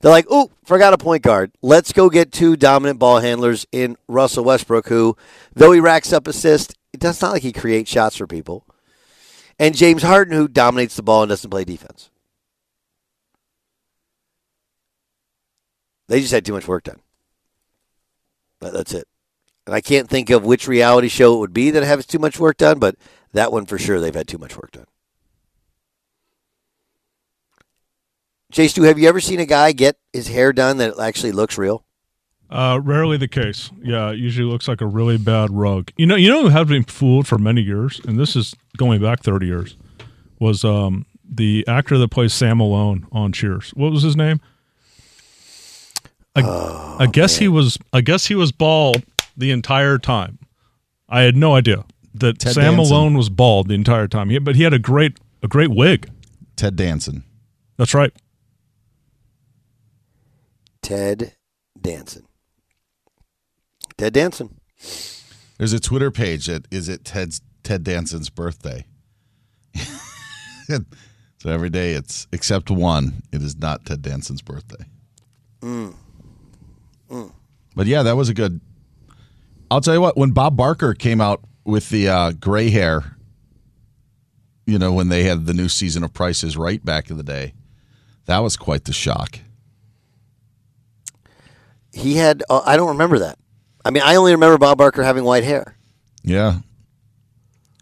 They're 0.00 0.12
like, 0.12 0.26
oh, 0.30 0.52
forgot 0.62 0.92
a 0.92 0.98
point 0.98 1.24
guard. 1.24 1.50
Let's 1.60 1.92
go 1.92 2.08
get 2.08 2.30
two 2.30 2.54
dominant 2.54 3.00
ball 3.00 3.18
handlers 3.18 3.66
in 3.72 3.96
Russell 4.06 4.44
Westbrook, 4.44 4.86
who, 4.86 5.16
though 5.54 5.72
he 5.72 5.80
racks 5.80 6.12
up 6.12 6.28
assists, 6.28 6.72
it 6.92 7.00
does 7.00 7.20
not 7.20 7.32
like 7.32 7.42
he 7.42 7.52
creates 7.52 7.90
shots 7.90 8.14
for 8.14 8.28
people 8.28 8.64
and 9.58 9.74
James 9.74 10.02
Harden, 10.02 10.36
who 10.36 10.48
dominates 10.48 10.96
the 10.96 11.02
ball 11.02 11.22
and 11.22 11.30
doesn't 11.30 11.50
play 11.50 11.64
defense. 11.64 12.10
They 16.08 16.20
just 16.20 16.32
had 16.32 16.44
too 16.44 16.52
much 16.52 16.68
work 16.68 16.84
done. 16.84 17.00
That's 18.60 18.94
it. 18.94 19.08
And 19.66 19.74
I 19.74 19.80
can't 19.80 20.08
think 20.08 20.30
of 20.30 20.44
which 20.44 20.68
reality 20.68 21.08
show 21.08 21.34
it 21.34 21.38
would 21.38 21.52
be 21.52 21.70
that 21.70 21.82
has 21.82 22.06
too 22.06 22.18
much 22.18 22.38
work 22.38 22.56
done, 22.56 22.78
but 22.78 22.96
that 23.32 23.50
one 23.50 23.66
for 23.66 23.78
sure 23.78 24.00
they've 24.00 24.14
had 24.14 24.28
too 24.28 24.38
much 24.38 24.56
work 24.56 24.72
done. 24.72 24.86
Chase, 28.52 28.72
do 28.72 28.82
have 28.82 28.98
you 28.98 29.08
ever 29.08 29.20
seen 29.20 29.40
a 29.40 29.46
guy 29.46 29.72
get 29.72 29.96
his 30.12 30.28
hair 30.28 30.52
done 30.52 30.76
that 30.78 30.98
actually 30.98 31.32
looks 31.32 31.58
real? 31.58 31.85
Uh, 32.48 32.80
rarely 32.82 33.16
the 33.16 33.28
case. 33.28 33.70
Yeah, 33.82 34.10
it 34.10 34.18
usually 34.18 34.48
looks 34.48 34.68
like 34.68 34.80
a 34.80 34.86
really 34.86 35.18
bad 35.18 35.50
rug. 35.50 35.90
You 35.96 36.06
know, 36.06 36.14
you 36.14 36.28
know 36.30 36.42
who 36.42 36.48
have 36.48 36.68
been 36.68 36.84
fooled 36.84 37.26
for 37.26 37.38
many 37.38 37.60
years, 37.60 38.00
and 38.06 38.18
this 38.18 38.36
is 38.36 38.54
going 38.76 39.02
back 39.02 39.22
thirty 39.22 39.46
years, 39.46 39.76
was 40.38 40.64
um, 40.64 41.06
the 41.28 41.64
actor 41.66 41.98
that 41.98 42.08
plays 42.08 42.32
Sam 42.32 42.58
Malone 42.58 43.06
on 43.10 43.32
Cheers. 43.32 43.70
What 43.70 43.90
was 43.90 44.02
his 44.02 44.16
name? 44.16 44.40
I, 46.36 46.42
oh, 46.44 46.96
I 47.00 47.06
guess 47.06 47.36
man. 47.36 47.42
he 47.42 47.48
was. 47.48 47.78
I 47.92 48.00
guess 48.00 48.26
he 48.26 48.34
was 48.36 48.52
bald 48.52 49.02
the 49.36 49.50
entire 49.50 49.98
time. 49.98 50.38
I 51.08 51.22
had 51.22 51.34
no 51.34 51.54
idea 51.54 51.84
that 52.14 52.38
Ted 52.38 52.54
Sam 52.54 52.76
Danson. 52.76 52.76
Malone 52.76 53.16
was 53.16 53.28
bald 53.28 53.68
the 53.68 53.74
entire 53.74 54.06
time. 54.06 54.30
He, 54.30 54.38
but 54.38 54.54
he 54.54 54.62
had 54.62 54.72
a 54.72 54.78
great 54.78 55.18
a 55.42 55.48
great 55.48 55.70
wig. 55.70 56.10
Ted 56.54 56.76
Danson. 56.76 57.24
That's 57.76 57.92
right. 57.92 58.12
Ted 60.82 61.34
Danson. 61.80 62.25
Ted 63.98 64.12
Danson. 64.12 64.60
There's 65.58 65.72
a 65.72 65.80
Twitter 65.80 66.10
page 66.10 66.46
that 66.46 66.66
is 66.70 66.88
it 66.88 67.04
Ted's 67.04 67.40
Ted 67.62 67.82
Danson's 67.82 68.30
birthday. 68.30 68.86
so 70.66 70.80
every 71.46 71.70
day 71.70 71.92
it's 71.92 72.26
except 72.32 72.70
one. 72.70 73.22
It 73.32 73.42
is 73.42 73.56
not 73.56 73.86
Ted 73.86 74.02
Danson's 74.02 74.42
birthday. 74.42 74.84
Mm. 75.62 75.94
But 77.76 77.86
yeah, 77.86 78.02
that 78.02 78.16
was 78.16 78.28
a 78.28 78.34
good. 78.34 78.60
I'll 79.70 79.80
tell 79.80 79.94
you 79.94 80.00
what. 80.00 80.16
When 80.16 80.30
Bob 80.30 80.56
Barker 80.56 80.94
came 80.94 81.20
out 81.20 81.44
with 81.64 81.90
the 81.90 82.08
uh, 82.08 82.32
gray 82.32 82.70
hair, 82.70 83.16
you 84.66 84.78
know, 84.78 84.92
when 84.92 85.08
they 85.08 85.24
had 85.24 85.46
the 85.46 85.54
new 85.54 85.68
season 85.68 86.02
of 86.02 86.12
Prices 86.12 86.56
Right 86.56 86.84
back 86.84 87.10
in 87.10 87.16
the 87.16 87.22
day, 87.22 87.54
that 88.24 88.38
was 88.38 88.56
quite 88.56 88.84
the 88.84 88.92
shock. 88.92 89.38
He 91.92 92.16
had. 92.16 92.42
Uh, 92.48 92.62
I 92.64 92.76
don't 92.76 92.88
remember 92.88 93.18
that. 93.20 93.38
I 93.86 93.90
mean, 93.90 94.02
I 94.04 94.16
only 94.16 94.32
remember 94.32 94.58
Bob 94.58 94.78
Barker 94.78 95.02
having 95.02 95.24
white 95.24 95.44
hair. 95.44 95.76
Yeah. 96.24 96.58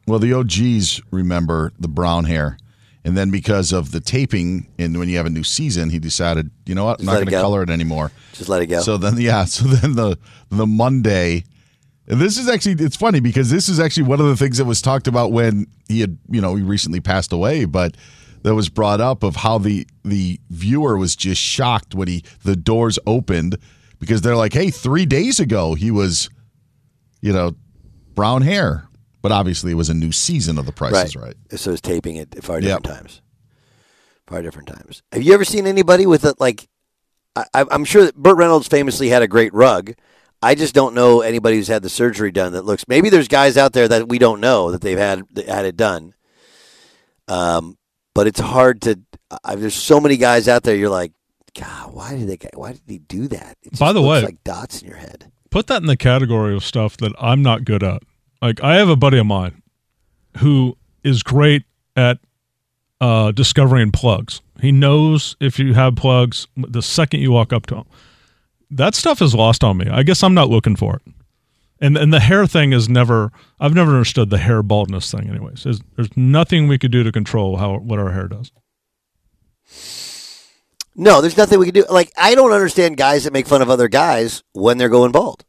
Well, 0.06 0.18
the 0.18 0.34
OGs 0.34 1.00
remember 1.10 1.72
the 1.78 1.88
brown 1.88 2.24
hair. 2.24 2.58
And 3.06 3.16
then 3.16 3.30
because 3.30 3.72
of 3.72 3.90
the 3.90 4.00
taping 4.00 4.66
and 4.78 4.98
when 4.98 5.08
you 5.08 5.16
have 5.16 5.26
a 5.26 5.30
new 5.30 5.44
season, 5.44 5.90
he 5.90 5.98
decided, 5.98 6.50
you 6.66 6.74
know 6.74 6.84
what, 6.84 7.00
I'm 7.00 7.04
Just 7.04 7.06
not 7.06 7.12
going 7.14 7.24
to 7.26 7.30
go. 7.30 7.40
color 7.42 7.62
it 7.62 7.70
anymore. 7.70 8.12
Just 8.32 8.48
let 8.48 8.62
it 8.62 8.66
go. 8.66 8.80
So 8.80 8.96
then 8.96 9.16
yeah, 9.18 9.44
so 9.46 9.64
then 9.66 9.94
the 9.94 10.18
the 10.50 10.66
Monday 10.66 11.44
and 12.06 12.20
this 12.20 12.36
is 12.36 12.48
actually 12.48 12.84
it's 12.84 12.96
funny 12.96 13.20
because 13.20 13.50
this 13.50 13.68
is 13.68 13.80
actually 13.80 14.04
one 14.04 14.20
of 14.20 14.26
the 14.26 14.36
things 14.36 14.58
that 14.58 14.66
was 14.66 14.82
talked 14.82 15.06
about 15.08 15.32
when 15.32 15.66
he 15.88 16.00
had, 16.00 16.18
you 16.30 16.40
know, 16.40 16.54
he 16.54 16.62
recently 16.62 17.00
passed 17.00 17.32
away, 17.32 17.64
but 17.64 17.96
that 18.42 18.54
was 18.54 18.68
brought 18.68 19.00
up 19.00 19.22
of 19.22 19.36
how 19.36 19.56
the 19.58 19.86
the 20.04 20.38
viewer 20.50 20.98
was 20.98 21.16
just 21.16 21.40
shocked 21.40 21.94
when 21.94 22.08
he 22.08 22.22
the 22.42 22.56
doors 22.56 22.98
opened 23.06 23.56
because 24.06 24.20
they're 24.22 24.36
like, 24.36 24.52
"Hey, 24.52 24.70
3 24.70 25.06
days 25.06 25.40
ago 25.40 25.74
he 25.74 25.90
was 25.90 26.28
you 27.20 27.32
know, 27.32 27.54
brown 28.14 28.42
hair." 28.42 28.86
But 29.22 29.32
obviously 29.32 29.72
it 29.72 29.76
was 29.76 29.88
a 29.88 29.94
new 29.94 30.12
season 30.12 30.58
of 30.58 30.66
the 30.66 30.72
prices 30.72 31.16
right. 31.16 31.34
So 31.56 31.72
it's 31.72 31.80
taping 31.80 32.16
it 32.16 32.34
at 32.36 32.44
far 32.44 32.60
different 32.60 32.84
times. 32.84 33.22
Far 34.26 34.42
different 34.42 34.68
times. 34.68 35.02
Have 35.12 35.22
you 35.22 35.32
ever 35.32 35.44
seen 35.46 35.66
anybody 35.66 36.04
with 36.06 36.24
a 36.24 36.34
like? 36.38 36.68
I, 37.34 37.44
I- 37.54 37.64
I'm 37.70 37.84
sure 37.86 38.04
that 38.04 38.14
Burt 38.16 38.36
Reynolds 38.36 38.68
famously 38.68 39.08
had 39.08 39.22
a 39.22 39.26
great 39.28 39.54
rug. 39.54 39.94
I 40.42 40.54
just 40.54 40.74
don't 40.74 40.94
know 40.94 41.22
anybody 41.22 41.56
who's 41.56 41.68
had 41.68 41.82
the 41.82 41.88
surgery 41.88 42.30
done 42.32 42.52
that 42.52 42.66
looks. 42.66 42.86
Maybe 42.86 43.08
there's 43.08 43.28
guys 43.28 43.56
out 43.56 43.72
there 43.72 43.88
that 43.88 44.10
we 44.10 44.18
don't 44.18 44.40
know 44.40 44.70
that 44.72 44.82
they've 44.82 44.98
had 44.98 45.22
had 45.48 45.64
it 45.64 45.76
done. 45.76 46.12
Um, 47.28 47.78
but 48.14 48.26
it's 48.26 48.40
hard 48.40 48.82
to. 48.82 49.00
I, 49.42 49.54
there's 49.54 49.74
so 49.74 50.00
many 50.00 50.18
guys 50.18 50.48
out 50.48 50.62
there. 50.64 50.76
You're 50.76 50.90
like, 50.90 51.12
God, 51.58 51.94
why 51.94 52.16
did 52.16 52.28
they? 52.28 52.36
get- 52.36 52.56
Why 52.58 52.72
did 52.72 52.80
he 52.86 52.98
do 52.98 53.28
that? 53.28 53.56
It 53.62 53.78
By 53.78 53.92
the 53.92 54.02
way- 54.02 54.22
like 54.22 54.42
dots 54.44 54.82
in 54.82 54.88
your 54.88 54.96
head. 54.98 55.30
put 55.50 55.66
that 55.68 55.82
in 55.82 55.86
the 55.86 55.96
category 55.96 56.54
of 56.54 56.64
stuff 56.64 56.96
that 56.98 57.12
I'm 57.20 57.42
not 57.42 57.64
good 57.64 57.82
at. 57.82 58.02
Like 58.42 58.62
I 58.62 58.74
have 58.76 58.88
a 58.88 58.96
buddy 58.96 59.18
of 59.18 59.26
mine 59.26 59.62
who 60.38 60.76
is 61.04 61.22
great 61.22 61.62
at 61.96 62.18
uh, 63.00 63.30
discovering 63.32 63.92
plugs. 63.92 64.40
He 64.60 64.72
knows 64.72 65.36
if 65.40 65.58
you 65.58 65.74
have 65.74 65.94
plugs 65.96 66.46
the 66.56 66.82
second 66.82 67.20
you 67.20 67.30
walk 67.32 67.52
up 67.52 67.66
to 67.66 67.76
him. 67.76 67.84
That 68.70 68.94
stuff 68.94 69.22
is 69.22 69.34
lost 69.34 69.62
on 69.62 69.76
me. 69.76 69.86
I 69.88 70.02
guess 70.02 70.22
I'm 70.22 70.34
not 70.34 70.48
looking 70.50 70.74
for 70.76 70.96
it. 70.96 71.12
And 71.80 71.96
and 71.96 72.12
the 72.12 72.20
hair 72.20 72.46
thing 72.46 72.72
is 72.72 72.88
never. 72.88 73.30
I've 73.60 73.74
never 73.74 73.90
understood 73.92 74.30
the 74.30 74.38
hair 74.38 74.62
baldness 74.62 75.10
thing. 75.10 75.28
Anyways, 75.28 75.64
there's, 75.64 75.80
there's 75.96 76.16
nothing 76.16 76.66
we 76.66 76.78
could 76.78 76.90
do 76.92 77.02
to 77.02 77.12
control 77.12 77.56
how 77.58 77.76
what 77.78 77.98
our 77.98 78.12
hair 78.12 78.26
does. 78.28 78.50
No, 80.96 81.20
there's 81.20 81.36
nothing 81.36 81.58
we 81.58 81.66
can 81.66 81.74
do. 81.74 81.84
Like, 81.90 82.12
I 82.16 82.34
don't 82.34 82.52
understand 82.52 82.96
guys 82.96 83.24
that 83.24 83.32
make 83.32 83.48
fun 83.48 83.62
of 83.62 83.70
other 83.70 83.88
guys 83.88 84.42
when 84.52 84.78
they're 84.78 84.88
going 84.88 85.12
bald. 85.12 85.44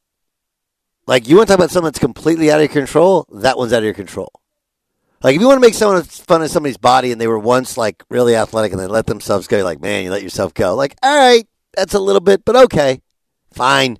Like, 1.08 1.28
you 1.28 1.38
want 1.38 1.48
to 1.48 1.54
talk 1.54 1.60
about 1.60 1.70
something 1.72 1.86
that's 1.86 2.00
completely 2.00 2.52
out 2.52 2.60
of 2.60 2.64
your 2.64 2.86
control? 2.86 3.28
That 3.32 3.58
one's 3.58 3.72
out 3.72 3.80
of 3.80 3.84
your 3.84 3.94
control. 3.94 4.32
Like, 5.22 5.36
if 5.36 5.42
you 5.42 5.48
want 5.48 5.58
to 5.58 5.68
make 5.68 5.76
someone 5.76 6.02
fun 6.04 6.42
of 6.42 6.50
somebody's 6.50 6.78
body 6.78 7.12
and 7.12 7.22
they 7.22 7.28
were 7.28 7.40
once 7.40 7.78
like 7.78 8.04
really 8.10 8.36
athletic 8.36 8.72
and 8.72 8.82
they 8.82 8.88
let 8.88 9.06
themselves 9.06 9.48
go, 9.48 9.64
like, 9.64 9.82
man, 9.82 10.04
you 10.04 10.12
let 10.12 10.24
yourself 10.24 10.54
go. 10.54 10.76
Like, 10.76 10.96
all 11.04 11.16
right, 11.16 11.48
that's 11.76 11.94
a 11.94 12.00
little 12.00 12.22
bit, 12.22 12.44
but 12.44 12.56
okay, 12.56 13.02
fine. 13.54 14.00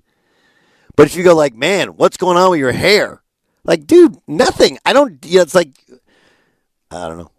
But 0.96 1.06
if 1.06 1.14
you 1.14 1.22
go 1.22 1.34
like, 1.34 1.54
man, 1.54 1.90
what's 1.90 2.16
going 2.16 2.36
on 2.36 2.50
with 2.50 2.60
your 2.60 2.72
hair? 2.72 3.22
Like, 3.64 3.86
dude, 3.86 4.16
nothing. 4.26 4.78
I 4.84 4.92
don't. 4.92 5.24
You 5.24 5.36
know, 5.36 5.42
it's 5.42 5.54
like, 5.54 5.70
I 6.90 7.08
don't 7.08 7.18
know. 7.18 7.30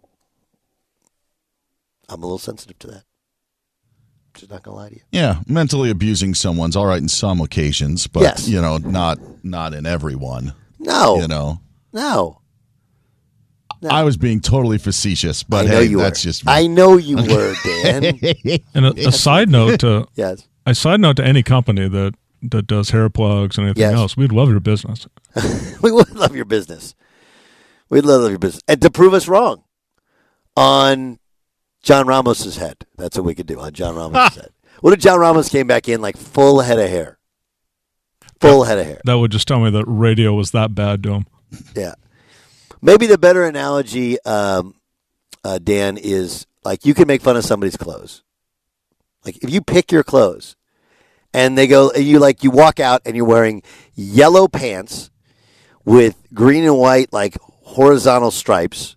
I'm 2.08 2.22
a 2.22 2.26
little 2.26 2.38
sensitive 2.38 2.78
to 2.80 2.86
that. 2.88 3.04
Just 4.38 4.50
not 4.50 4.62
gonna 4.62 4.76
lie 4.76 4.88
to 4.90 4.94
you. 4.94 5.00
Yeah, 5.12 5.40
mentally 5.46 5.90
abusing 5.90 6.34
someone's 6.34 6.76
all 6.76 6.86
right 6.86 7.00
in 7.00 7.08
some 7.08 7.40
occasions, 7.40 8.06
but 8.06 8.20
Yes. 8.22 8.48
you 8.48 8.60
know, 8.60 8.78
not 8.78 9.18
not 9.44 9.74
in 9.74 9.86
every 9.86 10.14
one. 10.16 10.54
No. 10.78 11.16
You 11.20 11.28
know. 11.28 11.60
No. 11.92 12.40
I 13.88 14.02
was 14.02 14.16
being 14.16 14.40
totally 14.40 14.78
facetious, 14.78 15.44
but 15.44 15.66
hey, 15.68 15.84
you 15.84 15.98
that's 15.98 16.24
were. 16.24 16.28
just 16.28 16.44
me. 16.44 16.52
I 16.52 16.66
know 16.66 16.96
you 16.96 17.16
were, 17.16 17.54
Dan. 17.64 18.04
And 18.74 18.86
a, 18.86 19.08
a 19.08 19.12
side 19.12 19.48
note 19.48 19.80
to 19.80 20.06
Yes. 20.14 20.48
a 20.66 20.74
side 20.74 21.00
note 21.00 21.16
to 21.16 21.24
any 21.24 21.42
company 21.44 21.88
that 21.88 22.14
that 22.42 22.66
does 22.66 22.90
hair 22.90 23.08
plugs 23.08 23.56
and 23.58 23.66
anything 23.66 23.82
Yes. 23.82 23.94
else, 23.94 24.16
we'd 24.16 24.32
love 24.32 24.48
your 24.50 24.60
business. 24.60 25.06
we 25.82 25.92
would 25.92 26.10
love 26.14 26.34
your 26.34 26.44
business. 26.44 26.94
We'd 27.90 28.04
love 28.04 28.28
your 28.30 28.38
business. 28.38 28.62
And 28.68 28.80
to 28.82 28.90
prove 28.90 29.14
us 29.14 29.28
wrong 29.28 29.62
on 30.56 31.18
John 31.82 32.06
Ramos's 32.06 32.56
head. 32.56 32.86
That's 32.96 33.16
what 33.16 33.24
we 33.24 33.34
could 33.34 33.46
do 33.46 33.60
on 33.60 33.72
John 33.72 33.94
Ramos's 33.96 34.36
head. 34.42 34.50
What 34.80 34.92
if 34.92 35.00
John 35.00 35.18
Ramos 35.18 35.48
came 35.48 35.66
back 35.66 35.88
in 35.88 36.00
like 36.00 36.16
full 36.16 36.60
head 36.60 36.78
of 36.78 36.88
hair? 36.88 37.18
Full 38.40 38.64
head 38.64 38.78
of 38.78 38.86
hair. 38.86 39.00
That 39.04 39.18
would 39.18 39.32
just 39.32 39.48
tell 39.48 39.60
me 39.60 39.70
that 39.70 39.84
radio 39.86 40.32
was 40.34 40.52
that 40.52 40.74
bad 40.74 41.02
to 41.02 41.12
him. 41.14 41.26
Yeah. 41.74 41.94
Maybe 42.80 43.06
the 43.06 43.18
better 43.18 43.44
analogy, 43.44 44.20
um, 44.24 44.74
uh, 45.42 45.58
Dan, 45.58 45.96
is 45.96 46.46
like 46.64 46.84
you 46.86 46.94
can 46.94 47.08
make 47.08 47.22
fun 47.22 47.36
of 47.36 47.44
somebody's 47.44 47.76
clothes. 47.76 48.22
Like 49.24 49.42
if 49.42 49.50
you 49.50 49.60
pick 49.60 49.90
your 49.90 50.04
clothes 50.04 50.54
and 51.34 51.58
they 51.58 51.66
go, 51.66 51.90
and 51.90 52.04
you 52.04 52.20
like, 52.20 52.44
you 52.44 52.50
walk 52.52 52.78
out 52.78 53.02
and 53.04 53.16
you're 53.16 53.24
wearing 53.26 53.62
yellow 53.94 54.46
pants 54.46 55.10
with 55.84 56.16
green 56.32 56.64
and 56.64 56.78
white, 56.78 57.12
like 57.12 57.36
horizontal 57.42 58.30
stripes, 58.30 58.96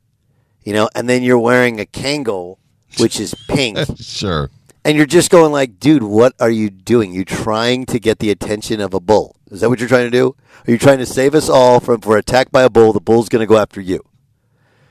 you 0.63 0.73
know, 0.73 0.87
and 0.93 1.09
then 1.09 1.23
you're 1.23 1.39
wearing 1.39 1.79
a 1.79 1.85
Kangol, 1.85 2.57
which 2.99 3.19
is 3.19 3.33
pink. 3.47 3.77
sure. 3.97 4.49
And 4.83 4.97
you're 4.97 5.05
just 5.05 5.29
going 5.29 5.51
like, 5.51 5.79
dude, 5.79 6.03
what 6.03 6.33
are 6.39 6.49
you 6.49 6.69
doing? 6.69 7.13
You 7.13 7.23
trying 7.23 7.85
to 7.87 7.99
get 7.99 8.19
the 8.19 8.31
attention 8.31 8.81
of 8.81 8.93
a 8.93 8.99
bull? 8.99 9.35
Is 9.51 9.61
that 9.61 9.69
what 9.69 9.79
you're 9.79 9.89
trying 9.89 10.05
to 10.05 10.11
do? 10.11 10.35
Are 10.67 10.71
you 10.71 10.77
trying 10.77 10.97
to 10.97 11.05
save 11.05 11.35
us 11.35 11.49
all 11.49 11.79
from 11.79 12.01
for 12.01 12.17
attacked 12.17 12.51
by 12.51 12.63
a 12.63 12.69
bull? 12.69 12.93
The 12.93 12.99
bull's 12.99 13.29
going 13.29 13.41
to 13.41 13.45
go 13.45 13.57
after 13.57 13.79
you. 13.79 14.03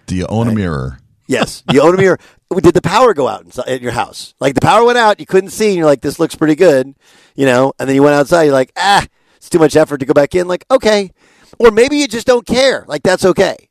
Do 0.07 0.15
you 0.15 0.27
own 0.29 0.49
a 0.49 0.55
mirror? 0.55 1.01
Yes, 1.27 1.63
you 1.73 1.81
own 1.81 1.95
a 1.95 1.97
mirror. 1.97 2.19
Did 2.57 2.75
the 2.75 2.83
power 2.83 3.15
go 3.15 3.29
out 3.29 3.45
inside, 3.45 3.69
at 3.69 3.81
your 3.81 3.93
house? 3.93 4.35
Like 4.41 4.55
the 4.55 4.61
power 4.61 4.85
went 4.85 4.99
out, 4.99 5.21
you 5.21 5.27
couldn't 5.27 5.51
see, 5.51 5.69
and 5.69 5.77
you're 5.77 5.87
like, 5.87 6.01
this 6.01 6.19
looks 6.19 6.35
pretty 6.35 6.57
good, 6.57 6.95
you 7.37 7.47
know. 7.47 7.73
And 7.79 7.89
then 7.89 7.95
you 7.95 8.03
went 8.03 8.17
outside, 8.17 8.43
you're 8.45 8.53
like, 8.53 8.73
ah, 8.77 9.07
it's 9.37 9.49
too 9.49 9.61
much 9.61 9.77
effort 9.77 9.99
to 9.99 10.07
go 10.07 10.13
back 10.13 10.35
in. 10.35 10.49
Like, 10.49 10.65
okay, 10.71 11.13
or 11.59 11.71
maybe 11.71 11.97
you 11.99 12.09
just 12.09 12.27
don't 12.27 12.47
care. 12.47 12.85
Like 12.89 13.03
that's 13.03 13.25
okay. 13.25 13.70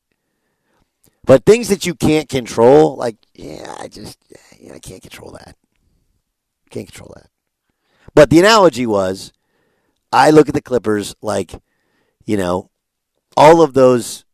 But 1.25 1.45
things 1.45 1.67
that 1.69 1.86
you 1.86 1.93
can't 1.93 2.29
control, 2.29 2.95
like, 2.95 3.17
yeah, 3.34 3.75
I 3.79 3.88
just, 3.88 4.17
yeah, 4.60 4.73
I 4.73 4.79
can't 4.79 5.01
control 5.01 5.32
that. 5.32 5.55
Can't 6.69 6.88
control 6.88 7.13
that. 7.15 7.29
But 8.15 8.29
the 8.29 8.39
analogy 8.39 8.86
was, 8.86 9.32
I 10.12 10.32
look 10.32 10.47
at 10.47 10.55
the 10.55 10.62
Clippers 10.62 11.15
like, 11.21 11.53
you 12.25 12.38
know, 12.38 12.71
all 13.38 13.62
of 13.62 13.73
those 13.73 14.25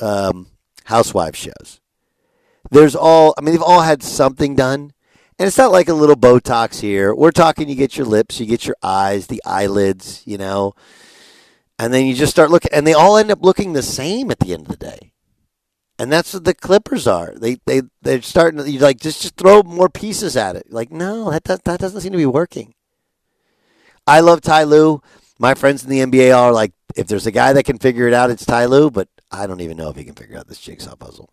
um, 0.00 0.48
housewife 0.84 1.36
shows. 1.36 1.80
There's 2.70 2.96
all, 2.96 3.34
I 3.36 3.42
mean, 3.42 3.52
they've 3.52 3.62
all 3.62 3.82
had 3.82 4.02
something 4.02 4.54
done. 4.54 4.92
And 5.38 5.46
it's 5.46 5.58
not 5.58 5.70
like 5.70 5.88
a 5.88 5.94
little 5.94 6.16
Botox 6.16 6.80
here. 6.80 7.14
We're 7.14 7.30
talking 7.30 7.68
you 7.68 7.76
get 7.76 7.96
your 7.96 8.06
lips, 8.06 8.40
you 8.40 8.46
get 8.46 8.66
your 8.66 8.74
eyes, 8.82 9.28
the 9.28 9.42
eyelids, 9.46 10.22
you 10.24 10.36
know, 10.36 10.74
and 11.78 11.94
then 11.94 12.06
you 12.06 12.14
just 12.14 12.32
start 12.32 12.50
looking, 12.50 12.72
and 12.72 12.84
they 12.84 12.92
all 12.92 13.16
end 13.16 13.30
up 13.30 13.44
looking 13.44 13.72
the 13.72 13.82
same 13.82 14.32
at 14.32 14.40
the 14.40 14.52
end 14.52 14.62
of 14.62 14.68
the 14.68 14.76
day. 14.76 15.12
And 15.98 16.12
that's 16.12 16.32
what 16.32 16.44
the 16.44 16.54
Clippers 16.54 17.06
are. 17.06 17.34
They 17.34 17.58
they 17.66 17.82
they're 18.02 18.22
starting 18.22 18.62
to 18.62 18.70
you 18.70 18.78
like 18.78 19.00
just 19.00 19.20
just 19.20 19.36
throw 19.36 19.62
more 19.62 19.88
pieces 19.88 20.36
at 20.36 20.54
it. 20.54 20.66
Like 20.70 20.92
no, 20.92 21.30
that 21.30 21.44
does, 21.44 21.60
that 21.64 21.80
doesn't 21.80 22.00
seem 22.00 22.12
to 22.12 22.18
be 22.18 22.26
working. 22.26 22.74
I 24.06 24.20
love 24.20 24.40
Ty 24.40 24.64
Lue. 24.64 25.02
My 25.38 25.54
friends 25.54 25.84
in 25.84 25.90
the 25.90 26.00
NBA 26.00 26.36
are 26.36 26.52
like, 26.52 26.72
if 26.96 27.06
there's 27.06 27.26
a 27.26 27.30
guy 27.32 27.52
that 27.52 27.64
can 27.64 27.78
figure 27.78 28.08
it 28.08 28.14
out, 28.14 28.30
it's 28.30 28.44
Ty 28.44 28.66
Lue. 28.66 28.90
But 28.90 29.08
I 29.30 29.46
don't 29.46 29.60
even 29.60 29.76
know 29.76 29.90
if 29.90 29.96
he 29.96 30.04
can 30.04 30.14
figure 30.14 30.38
out 30.38 30.48
this 30.48 30.60
jigsaw 30.60 30.94
puzzle. 30.96 31.28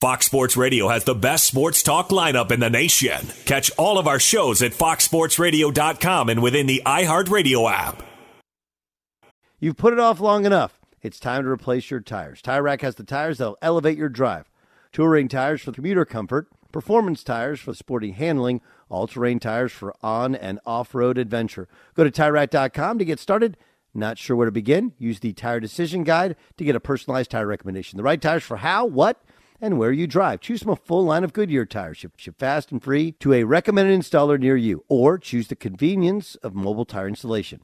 Fox 0.00 0.26
Sports 0.26 0.58
Radio 0.58 0.88
has 0.88 1.04
the 1.04 1.14
best 1.14 1.44
sports 1.44 1.82
talk 1.82 2.10
lineup 2.10 2.50
in 2.50 2.60
the 2.60 2.68
nation. 2.68 3.28
Catch 3.46 3.70
all 3.78 3.98
of 3.98 4.06
our 4.06 4.20
shows 4.20 4.60
at 4.60 4.72
foxsportsradio.com 4.72 6.28
and 6.28 6.42
within 6.42 6.66
the 6.66 6.82
iHeartRadio 6.84 7.70
app. 7.70 8.02
You've 9.58 9.78
put 9.78 9.94
it 9.94 9.98
off 9.98 10.20
long 10.20 10.44
enough. 10.44 10.75
It's 11.02 11.20
time 11.20 11.44
to 11.44 11.50
replace 11.50 11.90
your 11.90 12.00
tires. 12.00 12.40
Tire 12.40 12.62
Rack 12.62 12.80
has 12.80 12.94
the 12.94 13.04
tires 13.04 13.38
that'll 13.38 13.58
elevate 13.60 13.98
your 13.98 14.08
drive. 14.08 14.50
Touring 14.92 15.28
tires 15.28 15.62
for 15.62 15.72
commuter 15.72 16.04
comfort, 16.04 16.48
performance 16.72 17.22
tires 17.22 17.60
for 17.60 17.74
sporty 17.74 18.12
handling, 18.12 18.60
all-terrain 18.88 19.38
tires 19.38 19.72
for 19.72 19.94
on 20.02 20.34
and 20.34 20.58
off-road 20.64 21.18
adventure. 21.18 21.68
Go 21.94 22.04
to 22.04 22.10
TireRack.com 22.10 22.98
to 22.98 23.04
get 23.04 23.20
started. 23.20 23.56
Not 23.92 24.18
sure 24.18 24.36
where 24.36 24.46
to 24.46 24.52
begin? 24.52 24.92
Use 24.98 25.20
the 25.20 25.32
Tire 25.32 25.60
Decision 25.60 26.04
Guide 26.04 26.36
to 26.56 26.64
get 26.64 26.76
a 26.76 26.80
personalized 26.80 27.30
tire 27.30 27.46
recommendation. 27.46 27.96
The 27.96 28.02
right 28.02 28.20
tires 28.20 28.42
for 28.42 28.58
how, 28.58 28.84
what, 28.84 29.22
and 29.60 29.78
where 29.78 29.92
you 29.92 30.06
drive. 30.06 30.40
Choose 30.40 30.62
from 30.62 30.72
a 30.72 30.76
full 30.76 31.04
line 31.04 31.24
of 31.24 31.32
Goodyear 31.32 31.64
tires, 31.66 31.98
ship, 31.98 32.12
ship 32.16 32.38
fast 32.38 32.70
and 32.70 32.82
free 32.82 33.12
to 33.12 33.32
a 33.32 33.44
recommended 33.44 33.98
installer 33.98 34.38
near 34.38 34.56
you, 34.56 34.84
or 34.88 35.18
choose 35.18 35.48
the 35.48 35.56
convenience 35.56 36.34
of 36.36 36.54
mobile 36.54 36.84
tire 36.84 37.08
installation. 37.08 37.60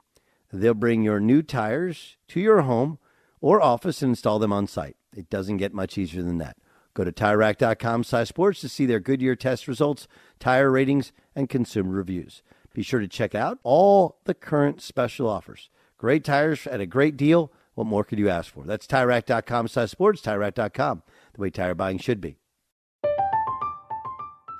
They'll 0.53 0.75
bring 0.75 1.03
your 1.03 1.21
new 1.21 1.43
tires 1.43 2.17
to 2.29 2.41
your 2.41 2.63
home 2.63 2.99
or 3.43 3.61
office 3.61 4.01
and 4.01 4.13
install 4.13 4.39
them 4.39 4.53
on 4.53 4.67
site. 4.67 4.97
It 5.15 5.29
doesn't 5.29 5.59
get 5.59 5.75
much 5.75 5.99
easier 5.99 6.23
than 6.23 6.39
that. 6.39 6.57
Go 6.95 7.05
to 7.05 7.13
TireRack.com 7.13 8.05
slash 8.05 8.29
sports 8.29 8.61
to 8.63 8.69
see 8.69 8.87
their 8.87 9.01
Goodyear 9.01 9.37
test 9.37 9.69
results, 9.69 10.09
tire 10.39 10.71
ratings, 10.71 11.13
and 11.35 11.49
consumer 11.49 11.93
reviews. 11.93 12.43
Be 12.73 12.83
sure 12.83 13.01
to 13.01 13.09
check 13.09 13.35
out 13.35 13.59
all 13.63 14.19
the 14.25 14.35
current 14.35 14.81
special 14.81 15.29
offers. 15.29 15.69
Great 15.99 16.25
tires 16.25 16.67
at 16.67 16.81
a 16.81 16.87
great 16.87 17.17
deal. 17.17 17.53
What 17.75 17.87
more 17.87 18.05
could 18.05 18.19
you 18.19 18.29
ask 18.29 18.53
for? 18.53 18.65
That's 18.65 18.87
TireRack.com 18.87 19.69
slash 19.69 19.91
sports, 19.91 20.23
TireRack.com, 20.23 21.03
the 21.35 21.41
way 21.41 21.51
tire 21.51 21.75
buying 21.75 21.99
should 21.99 22.21
be. 22.21 22.37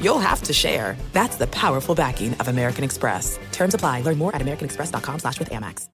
you'll 0.00 0.18
have 0.18 0.42
to 0.42 0.52
share. 0.52 0.96
That's 1.12 1.36
the 1.36 1.46
powerful 1.48 1.94
backing 1.94 2.34
of 2.34 2.48
American 2.48 2.84
Express. 2.84 3.38
Terms 3.52 3.74
apply. 3.74 4.00
Learn 4.00 4.18
more 4.18 4.34
at 4.34 4.42
americanexpress.com 4.42 5.20
slash 5.20 5.38
with 5.38 5.50
Amex. 5.50 5.88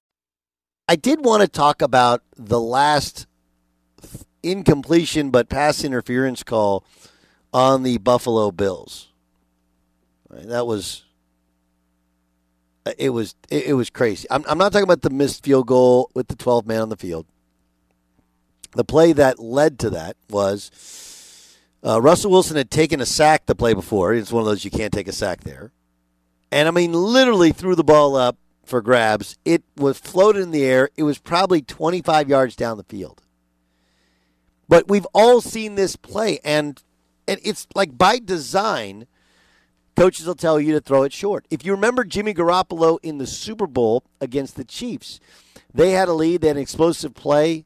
I 0.87 0.95
did 0.95 1.23
want 1.23 1.41
to 1.41 1.47
talk 1.47 1.81
about 1.81 2.23
the 2.35 2.59
last 2.59 3.25
incompletion 4.43 5.31
but 5.31 5.47
pass 5.47 5.83
interference 5.83 6.43
call 6.43 6.83
on 7.53 7.83
the 7.83 7.97
Buffalo 7.97 8.51
Bills. 8.51 9.07
That 10.29 10.67
was 10.67 11.03
it 12.97 13.11
was 13.11 13.35
it, 13.49 13.67
it 13.67 13.73
was 13.73 13.89
crazy. 13.89 14.27
I'm, 14.29 14.43
I'm 14.47 14.57
not 14.57 14.73
talking 14.73 14.83
about 14.83 15.03
the 15.03 15.09
missed 15.09 15.43
field 15.43 15.67
goal 15.67 16.11
with 16.13 16.27
the 16.27 16.35
12 16.35 16.67
man 16.67 16.81
on 16.81 16.89
the 16.89 16.97
field. 16.97 17.25
The 18.71 18.83
play 18.83 19.13
that 19.13 19.39
led 19.39 19.79
to 19.79 19.89
that 19.91 20.17
was 20.29 20.69
uh, 21.85 22.01
Russell 22.01 22.31
Wilson 22.31 22.57
had 22.57 22.71
taken 22.71 23.01
a 23.01 23.05
sack 23.05 23.45
the 23.45 23.55
play 23.55 23.73
before. 23.73 24.13
It's 24.13 24.31
one 24.31 24.41
of 24.41 24.47
those 24.47 24.63
you 24.63 24.71
can't 24.71 24.93
take 24.93 25.07
a 25.07 25.11
sack 25.11 25.41
there. 25.41 25.71
And 26.51 26.67
I 26.67 26.71
mean, 26.71 26.93
literally 26.93 27.51
threw 27.51 27.75
the 27.75 27.83
ball 27.83 28.15
up 28.15 28.37
for 28.63 28.81
grabs. 28.81 29.37
It 29.43 29.63
was 29.75 29.97
floated 29.97 30.41
in 30.41 30.51
the 30.51 30.63
air. 30.63 30.89
It 30.95 31.03
was 31.03 31.17
probably 31.17 31.61
25 31.61 32.29
yards 32.29 32.55
down 32.55 32.77
the 32.77 32.83
field. 32.83 33.21
But 34.69 34.87
we've 34.87 35.07
all 35.13 35.41
seen 35.41 35.75
this 35.75 35.95
play, 35.95 36.39
and, 36.43 36.81
and 37.27 37.39
it's 37.43 37.67
like 37.75 37.97
by 37.97 38.17
design, 38.19 39.07
coaches 39.95 40.25
will 40.25 40.35
tell 40.35 40.59
you 40.59 40.71
to 40.73 40.81
throw 40.81 41.03
it 41.03 41.11
short. 41.11 41.45
If 41.49 41.65
you 41.65 41.73
remember 41.73 42.03
Jimmy 42.05 42.33
Garoppolo 42.33 42.97
in 43.03 43.17
the 43.17 43.27
Super 43.27 43.67
Bowl 43.67 44.03
against 44.21 44.55
the 44.55 44.63
Chiefs, 44.63 45.19
they 45.73 45.91
had 45.91 46.07
a 46.07 46.13
lead, 46.13 46.41
they 46.41 46.47
had 46.47 46.55
an 46.55 46.61
explosive 46.61 47.13
play 47.13 47.65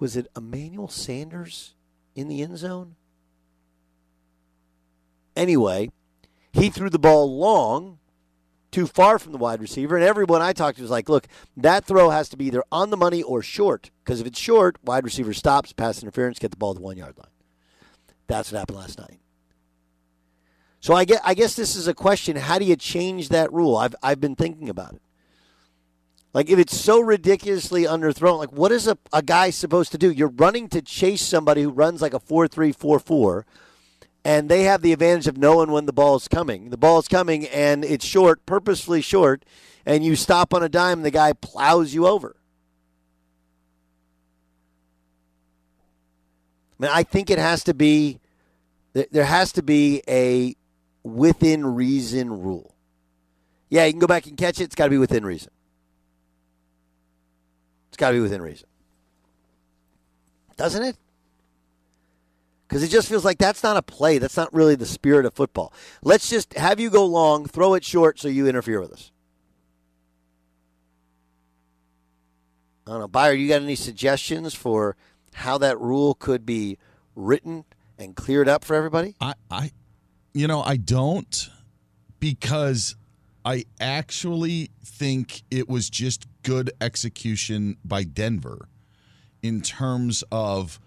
was 0.00 0.16
it 0.16 0.26
Emmanuel 0.34 0.88
Sanders 0.88 1.74
in 2.14 2.26
the 2.26 2.42
end 2.42 2.56
zone? 2.56 2.96
Anyway, 5.36 5.90
he 6.52 6.70
threw 6.70 6.90
the 6.90 6.98
ball 6.98 7.38
long, 7.38 7.98
too 8.70 8.86
far 8.86 9.18
from 9.18 9.32
the 9.32 9.38
wide 9.38 9.60
receiver, 9.60 9.96
and 9.96 10.04
everyone 10.04 10.42
I 10.42 10.52
talked 10.52 10.76
to 10.76 10.82
was 10.82 10.90
like, 10.90 11.08
look, 11.08 11.26
that 11.56 11.84
throw 11.84 12.10
has 12.10 12.28
to 12.30 12.36
be 12.36 12.46
either 12.46 12.62
on 12.70 12.90
the 12.90 12.96
money 12.96 13.22
or 13.22 13.42
short, 13.42 13.90
because 14.04 14.20
if 14.20 14.26
it's 14.26 14.38
short, 14.38 14.76
wide 14.84 15.04
receiver 15.04 15.32
stops, 15.32 15.72
pass 15.72 16.02
interference, 16.02 16.38
get 16.38 16.50
the 16.50 16.56
ball 16.56 16.74
to 16.74 16.78
the 16.78 16.84
one 16.84 16.96
yard 16.96 17.16
line. 17.18 17.30
That's 18.26 18.52
what 18.52 18.58
happened 18.58 18.78
last 18.78 18.98
night. 18.98 19.18
So 20.80 20.94
I 20.94 21.04
get 21.04 21.20
I 21.24 21.34
guess 21.34 21.54
this 21.54 21.76
is 21.76 21.88
a 21.88 21.94
question, 21.94 22.36
how 22.36 22.58
do 22.58 22.64
you 22.64 22.76
change 22.76 23.28
that 23.28 23.52
rule? 23.52 23.76
I've 23.76 23.94
I've 24.02 24.20
been 24.20 24.36
thinking 24.36 24.68
about 24.68 24.94
it. 24.94 25.02
Like 26.32 26.48
if 26.48 26.58
it's 26.58 26.78
so 26.78 27.00
ridiculously 27.00 27.84
underthrown, 27.84 28.38
like 28.38 28.52
what 28.52 28.72
is 28.72 28.86
a, 28.86 28.96
a 29.12 29.20
guy 29.20 29.50
supposed 29.50 29.92
to 29.92 29.98
do? 29.98 30.10
You're 30.10 30.28
running 30.28 30.68
to 30.68 30.80
chase 30.80 31.22
somebody 31.22 31.62
who 31.62 31.70
runs 31.70 32.00
like 32.00 32.14
a 32.14 32.20
four 32.20 32.48
three 32.48 32.72
four 32.72 32.98
four, 32.98 33.46
and 34.24 34.48
they 34.48 34.64
have 34.64 34.82
the 34.82 34.92
advantage 34.92 35.26
of 35.26 35.38
knowing 35.38 35.70
when 35.70 35.86
the 35.86 35.92
ball 35.92 36.16
is 36.16 36.28
coming. 36.28 36.70
The 36.70 36.76
ball 36.76 36.98
is 36.98 37.08
coming 37.08 37.46
and 37.46 37.84
it's 37.84 38.04
short, 38.04 38.44
purposefully 38.46 39.00
short, 39.00 39.44
and 39.86 40.04
you 40.04 40.16
stop 40.16 40.52
on 40.52 40.62
a 40.62 40.68
dime 40.68 40.98
and 40.98 41.04
the 41.04 41.10
guy 41.10 41.32
plows 41.32 41.94
you 41.94 42.06
over. 42.06 42.36
I 46.78 46.82
mean, 46.82 46.90
I 46.92 47.02
think 47.02 47.30
it 47.30 47.38
has 47.38 47.64
to 47.64 47.74
be 47.74 48.20
there 48.92 49.24
has 49.24 49.52
to 49.52 49.62
be 49.62 50.02
a 50.08 50.56
within 51.02 51.64
reason 51.64 52.42
rule. 52.42 52.74
Yeah, 53.68 53.84
you 53.84 53.92
can 53.92 54.00
go 54.00 54.08
back 54.08 54.26
and 54.26 54.36
catch 54.36 54.60
it. 54.60 54.64
It's 54.64 54.74
got 54.74 54.84
to 54.84 54.90
be 54.90 54.98
within 54.98 55.24
reason. 55.24 55.52
It's 57.88 57.96
got 57.96 58.08
to 58.08 58.14
be 58.14 58.20
within 58.20 58.42
reason. 58.42 58.66
Doesn't 60.56 60.82
it? 60.82 60.96
Because 62.70 62.84
it 62.84 62.88
just 62.88 63.08
feels 63.08 63.24
like 63.24 63.38
that's 63.38 63.64
not 63.64 63.76
a 63.76 63.82
play. 63.82 64.18
That's 64.18 64.36
not 64.36 64.54
really 64.54 64.76
the 64.76 64.86
spirit 64.86 65.26
of 65.26 65.34
football. 65.34 65.72
Let's 66.04 66.30
just 66.30 66.54
have 66.54 66.78
you 66.78 66.88
go 66.88 67.04
long, 67.04 67.44
throw 67.44 67.74
it 67.74 67.84
short 67.84 68.20
so 68.20 68.28
you 68.28 68.46
interfere 68.46 68.80
with 68.80 68.92
us. 68.92 69.10
I 72.86 72.92
don't 72.92 73.00
know. 73.00 73.08
Buyer, 73.08 73.32
you 73.32 73.48
got 73.48 73.60
any 73.60 73.74
suggestions 73.74 74.54
for 74.54 74.96
how 75.34 75.58
that 75.58 75.80
rule 75.80 76.14
could 76.14 76.46
be 76.46 76.78
written 77.16 77.64
and 77.98 78.14
cleared 78.14 78.48
up 78.48 78.64
for 78.64 78.76
everybody? 78.76 79.16
I, 79.20 79.34
I 79.50 79.72
you 80.32 80.46
know, 80.46 80.62
I 80.62 80.76
don't 80.76 81.50
because 82.20 82.94
I 83.44 83.64
actually 83.80 84.70
think 84.84 85.42
it 85.50 85.68
was 85.68 85.90
just 85.90 86.28
good 86.44 86.70
execution 86.80 87.78
by 87.84 88.04
Denver 88.04 88.68
in 89.42 89.60
terms 89.60 90.22
of 90.30 90.78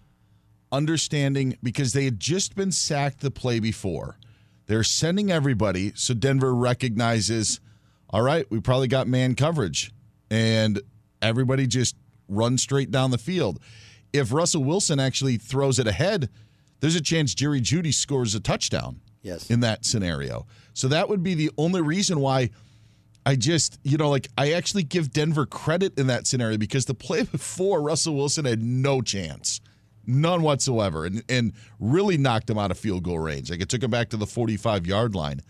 understanding 0.73 1.57
because 1.63 1.93
they 1.93 2.03
had 2.03 2.19
just 2.19 2.55
been 2.55 2.71
sacked 2.71 3.21
the 3.21 3.31
play 3.31 3.59
before. 3.59 4.17
They're 4.65 4.83
sending 4.83 5.31
everybody 5.31 5.93
so 5.95 6.13
Denver 6.13 6.53
recognizes, 6.53 7.61
all 8.09 8.23
right, 8.23 8.49
we 8.49 8.59
probably 8.59 8.87
got 8.87 9.07
man 9.07 9.35
coverage. 9.35 9.91
And 10.29 10.81
everybody 11.21 11.67
just 11.67 11.95
runs 12.27 12.63
straight 12.63 12.89
down 12.89 13.11
the 13.11 13.17
field. 13.17 13.59
If 14.11 14.33
Russell 14.33 14.63
Wilson 14.63 14.99
actually 14.99 15.37
throws 15.37 15.79
it 15.79 15.87
ahead, 15.87 16.29
there's 16.79 16.95
a 16.95 17.01
chance 17.01 17.33
Jerry 17.33 17.61
Jeudy 17.61 17.93
scores 17.93 18.35
a 18.35 18.39
touchdown. 18.39 18.99
Yes. 19.21 19.49
In 19.49 19.61
that 19.61 19.85
scenario. 19.85 20.47
So 20.73 20.89
that 20.89 21.07
would 21.07 21.23
be 21.23 21.33
the 21.33 21.49
only 21.57 21.81
reason 21.81 22.19
why 22.19 22.49
I 23.25 23.37
just, 23.37 23.79
you 23.83 23.97
know, 23.97 24.09
like 24.09 24.27
I 24.37 24.51
actually 24.51 24.83
give 24.83 25.13
Denver 25.13 25.45
credit 25.45 25.97
in 25.97 26.07
that 26.07 26.27
scenario 26.27 26.57
because 26.57 26.85
the 26.85 26.93
play 26.93 27.23
before 27.31 27.81
Russell 27.81 28.15
Wilson 28.15 28.43
had 28.43 28.61
no 28.61 29.01
chance. 29.01 29.61
None 30.05 30.41
whatsoever. 30.41 31.05
And 31.05 31.23
and 31.29 31.53
really 31.79 32.17
knocked 32.17 32.49
him 32.49 32.57
out 32.57 32.71
of 32.71 32.77
field 32.77 33.03
goal 33.03 33.19
range. 33.19 33.49
Like 33.49 33.61
it 33.61 33.69
took 33.69 33.83
him 33.83 33.91
back 33.91 34.09
to 34.09 34.17
the 34.17 34.27
45 34.27 34.85
yard 34.85 35.15
line. 35.15 35.41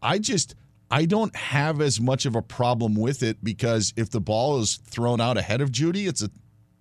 I 0.00 0.18
just 0.18 0.54
I 0.90 1.06
don't 1.06 1.34
have 1.34 1.80
as 1.80 2.00
much 2.00 2.26
of 2.26 2.36
a 2.36 2.42
problem 2.42 2.94
with 2.94 3.22
it 3.22 3.42
because 3.42 3.92
if 3.96 4.10
the 4.10 4.20
ball 4.20 4.60
is 4.60 4.76
thrown 4.76 5.20
out 5.20 5.38
ahead 5.38 5.60
of 5.60 5.70
Jeudy, 5.70 6.06
it's 6.06 6.22
a 6.22 6.30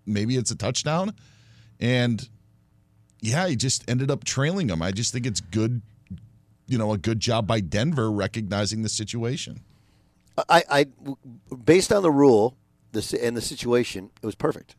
maybe 0.06 0.36
it's 0.36 0.52
a 0.52 0.56
touchdown. 0.56 1.14
And 1.80 2.28
yeah, 3.22 3.48
he 3.48 3.56
just 3.56 3.90
ended 3.90 4.12
up 4.12 4.24
trailing 4.24 4.70
him. 4.70 4.82
I 4.82 4.92
just 4.92 5.14
think 5.14 5.26
it's 5.26 5.42
good 5.42 5.82
you 6.72 6.78
know 6.78 6.94
a 6.94 6.98
good 6.98 7.20
job 7.20 7.46
by 7.46 7.60
Denver 7.60 8.10
recognizing 8.10 8.82
the 8.82 8.90
situation. 8.90 9.60
I, 10.50 10.64
I 10.70 10.86
based 11.54 11.92
on 11.92 12.02
the 12.02 12.12
rule, 12.12 12.56
this 12.94 13.14
and 13.14 13.36
the 13.36 13.42
situation, 13.42 14.10
it 14.22 14.26
was 14.26 14.36
perfect. 14.36 14.76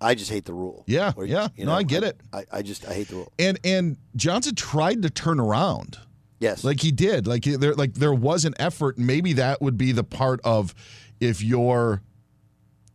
I 0.00 0.14
just 0.14 0.30
hate 0.30 0.44
the 0.44 0.52
rule. 0.52 0.84
Yeah, 0.86 1.12
Or, 1.16 1.24
yeah. 1.24 1.48
you 1.56 1.64
no, 1.64 1.72
know, 1.72 1.78
I 1.78 1.82
get 1.82 2.04
it. 2.04 2.20
I, 2.32 2.44
I 2.52 2.62
just 2.62 2.86
I 2.86 2.92
hate 2.92 3.08
the 3.08 3.16
rule. 3.16 3.32
And 3.38 3.58
and 3.64 3.96
Johnson 4.14 4.54
tried 4.54 5.02
to 5.02 5.10
turn 5.10 5.40
around. 5.40 5.98
Yes. 6.38 6.64
Like 6.64 6.80
he 6.80 6.92
did. 6.92 7.26
Like 7.26 7.44
there 7.44 7.74
like 7.74 7.94
there 7.94 8.12
was 8.12 8.44
an 8.44 8.54
effort. 8.58 8.98
Maybe 8.98 9.32
that 9.34 9.62
would 9.62 9.78
be 9.78 9.92
the 9.92 10.04
part 10.04 10.40
of 10.44 10.74
if 11.20 11.42
you're 11.42 12.02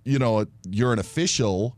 you 0.04 0.18
know, 0.18 0.46
you're 0.68 0.94
an 0.94 1.00
official, 1.00 1.76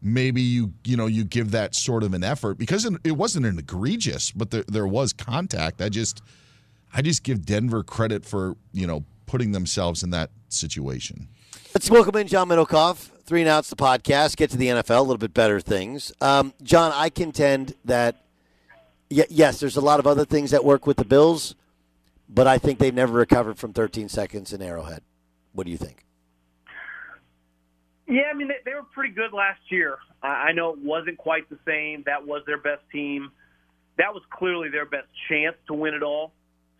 maybe 0.00 0.40
you 0.42 0.72
you 0.84 0.96
know, 0.96 1.06
you 1.06 1.24
give 1.24 1.50
that 1.52 1.74
sort 1.74 2.02
of 2.02 2.14
an 2.14 2.22
effort 2.24 2.58
because 2.58 2.84
it, 2.84 2.94
it 3.04 3.12
wasn't 3.12 3.46
an 3.46 3.58
egregious, 3.58 4.30
but 4.30 4.50
there 4.50 4.64
there 4.68 4.86
was 4.86 5.12
contact. 5.12 5.80
I 5.82 5.88
just 5.88 6.22
I 6.94 7.02
just 7.02 7.22
give 7.22 7.44
Denver 7.44 7.82
credit 7.82 8.24
for, 8.24 8.56
you 8.72 8.86
know, 8.86 9.04
putting 9.26 9.52
themselves 9.52 10.02
in 10.02 10.10
that 10.10 10.30
situation. 10.48 11.28
Let's 11.74 11.90
welcome 11.90 12.14
in 12.16 12.26
John 12.28 12.48
Middlekauff. 12.48 13.08
Three 13.24 13.40
and 13.40 13.48
outs 13.48 13.70
the 13.70 13.76
podcast. 13.76 14.36
Get 14.36 14.50
to 14.50 14.56
the 14.56 14.66
NFL, 14.68 14.98
a 14.98 15.02
little 15.02 15.16
bit 15.16 15.32
better 15.32 15.60
things. 15.60 16.12
Um, 16.20 16.52
John, 16.62 16.92
I 16.94 17.08
contend 17.08 17.74
that 17.84 18.24
y- 19.10 19.26
yes, 19.30 19.60
there's 19.60 19.76
a 19.76 19.80
lot 19.80 20.00
of 20.00 20.06
other 20.06 20.24
things 20.24 20.50
that 20.50 20.64
work 20.64 20.86
with 20.86 20.96
the 20.96 21.04
Bills, 21.04 21.54
but 22.28 22.46
I 22.46 22.58
think 22.58 22.78
they've 22.78 22.94
never 22.94 23.12
recovered 23.12 23.58
from 23.58 23.72
13 23.72 24.08
seconds 24.08 24.52
in 24.52 24.60
Arrowhead. 24.60 25.02
What 25.52 25.66
do 25.66 25.70
you 25.70 25.78
think? 25.78 26.04
Yeah, 28.08 28.24
I 28.30 28.34
mean 28.34 28.48
they, 28.48 28.58
they 28.64 28.74
were 28.74 28.82
pretty 28.82 29.14
good 29.14 29.32
last 29.32 29.60
year. 29.68 29.98
I, 30.22 30.52
know 30.52 30.72
it 30.72 30.78
wasn't 30.78 31.18
quite 31.18 31.48
the 31.48 31.58
same. 31.66 32.04
That 32.06 32.26
was 32.26 32.42
their 32.46 32.58
best 32.58 32.82
team. 32.92 33.32
That 33.98 34.14
was 34.14 34.22
clearly 34.30 34.68
their 34.68 34.86
best 34.86 35.08
chance 35.28 35.56
to 35.66 35.74
win 35.74 35.94
it 35.94 36.02
all. 36.02 36.32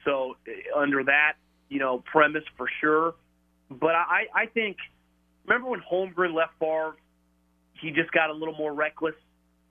So 0.05 0.36
uh, 0.47 0.78
under 0.78 1.03
that, 1.05 1.34
you 1.68 1.78
know, 1.78 2.03
premise 2.05 2.45
for 2.57 2.68
sure. 2.80 3.14
But 3.70 3.95
I, 3.95 4.26
I 4.34 4.47
think, 4.47 4.76
remember 5.47 5.68
when 5.70 5.80
Holmgren 5.80 6.34
left 6.34 6.53
Favre, 6.59 6.97
he 7.80 7.90
just 7.90 8.12
got 8.12 8.30
a 8.30 8.32
little 8.32 8.55
more 8.55 8.72
reckless. 8.72 9.14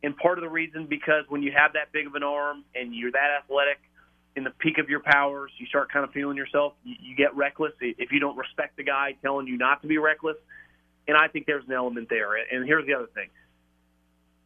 And 0.03 0.17
part 0.17 0.37
of 0.37 0.43
the 0.43 0.49
reason 0.49 0.87
because 0.87 1.25
when 1.29 1.43
you 1.43 1.51
have 1.55 1.73
that 1.73 1.91
big 1.91 2.07
of 2.07 2.15
an 2.15 2.23
arm 2.23 2.63
and 2.73 2.93
you're 2.95 3.11
that 3.11 3.41
athletic, 3.43 3.79
in 4.35 4.43
the 4.43 4.49
peak 4.49 4.77
of 4.77 4.89
your 4.89 5.01
powers, 5.01 5.51
you 5.57 5.65
start 5.67 5.91
kind 5.91 6.05
of 6.05 6.11
feeling 6.11 6.37
yourself. 6.37 6.73
You, 6.83 6.95
you 7.01 7.15
get 7.15 7.35
reckless 7.35 7.73
if 7.81 8.11
you 8.11 8.19
don't 8.19 8.37
respect 8.37 8.77
the 8.77 8.83
guy 8.83 9.15
telling 9.21 9.47
you 9.47 9.57
not 9.57 9.81
to 9.81 9.87
be 9.87 9.97
reckless. 9.97 10.37
And 11.07 11.17
I 11.17 11.27
think 11.27 11.45
there's 11.45 11.65
an 11.67 11.73
element 11.73 12.07
there. 12.09 12.35
And 12.35 12.65
here's 12.65 12.85
the 12.85 12.93
other 12.93 13.09
thing: 13.13 13.29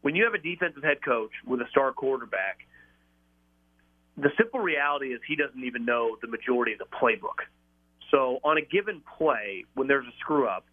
when 0.02 0.16
you 0.16 0.24
have 0.24 0.34
a 0.34 0.40
defensive 0.40 0.84
head 0.84 1.04
coach 1.04 1.32
with 1.46 1.62
a 1.62 1.68
star 1.70 1.92
quarterback, 1.92 2.60
the 4.18 4.30
simple 4.38 4.60
reality 4.60 5.08
is 5.08 5.20
he 5.28 5.36
doesn't 5.36 5.64
even 5.64 5.86
know 5.86 6.18
the 6.22 6.28
majority 6.28 6.74
of 6.74 6.80
the 6.80 6.86
playbook. 6.86 7.46
So 8.12 8.40
on 8.44 8.58
a 8.58 8.62
given 8.62 9.02
play, 9.18 9.66
when 9.74 9.88
there's 9.88 10.06
a 10.06 10.14
screw 10.20 10.48
up, 10.48 10.66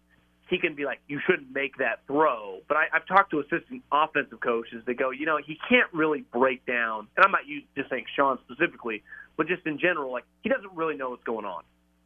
he 0.53 0.59
can 0.59 0.75
be 0.75 0.85
like, 0.85 0.99
"You 1.07 1.19
shouldn't 1.25 1.51
make 1.51 1.77
that 1.77 2.05
throw." 2.05 2.59
But 2.67 2.77
I, 2.77 2.85
I've 2.93 3.07
talked 3.07 3.31
to 3.31 3.39
assistant 3.39 3.83
offensive 3.91 4.39
coaches 4.39 4.83
that 4.85 4.93
go, 4.95 5.09
"You 5.09 5.25
know, 5.25 5.37
he 5.37 5.57
can't 5.67 5.91
really 5.93 6.21
break 6.31 6.65
down." 6.65 7.07
And 7.17 7.25
I'm 7.25 7.31
not 7.31 7.41
just 7.75 7.89
saying 7.89 8.05
Sean 8.15 8.37
specifically, 8.45 9.03
but 9.35 9.47
just 9.47 9.65
in 9.65 9.79
general, 9.79 10.11
like 10.11 10.25
he 10.41 10.49
doesn't 10.49 10.73
really 10.75 10.95
know 10.95 11.09
what's 11.09 11.23
going 11.23 11.45
on. 11.45 11.63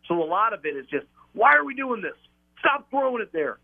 So 0.07 0.23
a 0.23 0.25
lot 0.25 0.53
of 0.53 0.65
it 0.65 0.77
is 0.77 0.85
just, 0.87 1.05
"Why 1.33 1.55
are 1.55 1.65
we 1.65 1.75
doing 1.75 2.01
this? 2.01 2.15
Stop 2.59 2.89
throwing 2.89 3.21
it 3.21 3.33
there." 3.33 3.57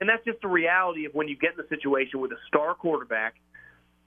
And 0.00 0.08
that's 0.08 0.24
just 0.24 0.40
the 0.40 0.48
reality 0.48 1.06
of 1.06 1.14
when 1.14 1.26
you 1.26 1.36
get 1.36 1.52
in 1.52 1.56
the 1.56 1.68
situation 1.68 2.20
with 2.20 2.30
a 2.30 2.38
star 2.46 2.74
quarterback 2.74 3.34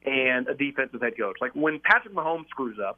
and 0.05 0.47
a 0.47 0.53
defensive 0.53 1.01
head 1.01 1.17
coach. 1.17 1.35
Like 1.41 1.53
when 1.53 1.81
Patrick 1.83 2.13
Mahomes 2.13 2.47
screws 2.49 2.79
up, 2.79 2.97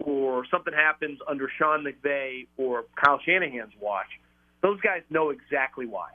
or 0.00 0.44
something 0.50 0.74
happens 0.74 1.18
under 1.28 1.48
Sean 1.58 1.84
McVay 1.84 2.46
or 2.56 2.84
Kyle 3.02 3.20
Shanahan's 3.24 3.72
watch, 3.80 4.06
those 4.62 4.80
guys 4.80 5.02
know 5.10 5.30
exactly 5.30 5.86
why. 5.86 6.10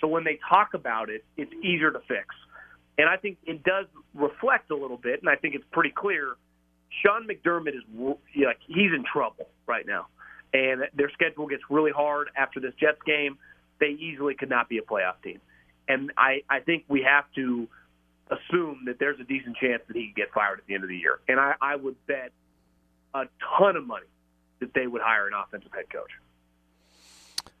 So 0.00 0.08
when 0.08 0.24
they 0.24 0.38
talk 0.48 0.74
about 0.74 1.10
it, 1.10 1.24
it's 1.36 1.52
easier 1.62 1.90
to 1.90 2.00
fix. 2.00 2.34
And 2.98 3.08
I 3.08 3.16
think 3.16 3.38
it 3.44 3.62
does 3.64 3.86
reflect 4.14 4.70
a 4.70 4.76
little 4.76 4.96
bit, 4.96 5.20
and 5.20 5.28
I 5.28 5.36
think 5.36 5.54
it's 5.54 5.64
pretty 5.72 5.90
clear. 5.90 6.36
Sean 7.04 7.26
McDermott 7.26 7.74
is 7.74 7.82
like 8.36 8.58
he's 8.66 8.92
in 8.92 9.04
trouble 9.10 9.48
right 9.66 9.86
now, 9.86 10.06
and 10.52 10.82
their 10.94 11.10
schedule 11.10 11.48
gets 11.48 11.62
really 11.68 11.90
hard 11.90 12.28
after 12.36 12.60
this 12.60 12.72
Jets 12.78 13.00
game. 13.04 13.36
They 13.80 13.88
easily 13.88 14.34
could 14.34 14.48
not 14.48 14.68
be 14.68 14.78
a 14.78 14.82
playoff 14.82 15.20
team, 15.24 15.40
and 15.88 16.12
I 16.16 16.42
I 16.48 16.60
think 16.60 16.84
we 16.86 17.02
have 17.02 17.24
to 17.34 17.66
assume 18.30 18.84
that 18.86 18.98
there's 19.00 19.18
a 19.18 19.24
decent 19.24 19.56
chance 19.56 19.82
that 19.88 19.96
he 19.96 20.08
could 20.08 20.16
get 20.16 20.32
fired 20.32 20.60
at 20.60 20.66
the 20.66 20.74
end 20.74 20.84
of 20.84 20.88
the 20.88 20.96
year. 20.96 21.18
And 21.28 21.38
I, 21.38 21.54
I 21.60 21.76
would 21.76 21.96
bet 22.06 22.32
a 23.12 23.24
ton 23.58 23.76
of 23.76 23.86
money 23.86 24.06
that 24.60 24.72
they 24.72 24.86
would 24.86 25.02
hire 25.02 25.26
an 25.26 25.34
offensive 25.34 25.72
head 25.72 25.90
coach. 25.90 26.10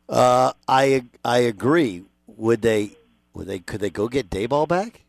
Uh, 0.08 0.52
I 0.68 1.04
I 1.24 1.38
agree. 1.38 2.04
Would 2.36 2.62
they? 2.62 2.96
Would 3.34 3.46
they? 3.46 3.58
Could 3.58 3.80
they 3.80 3.90
go 3.90 4.08
get 4.08 4.30
Daboll 4.30 4.66
back? 4.66 5.02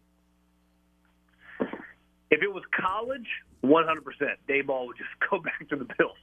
If 2.32 2.41
it 2.41 2.53
was 2.53 2.63
college, 2.76 3.28
one 3.61 3.86
hundred 3.86 4.05
percent, 4.05 4.39
Daboll 4.47 4.88
would 4.88 4.97
just 4.97 5.09
go 5.30 5.39
back 5.39 5.67
to 5.69 5.76
the 5.76 5.86
Bills, 5.97 6.17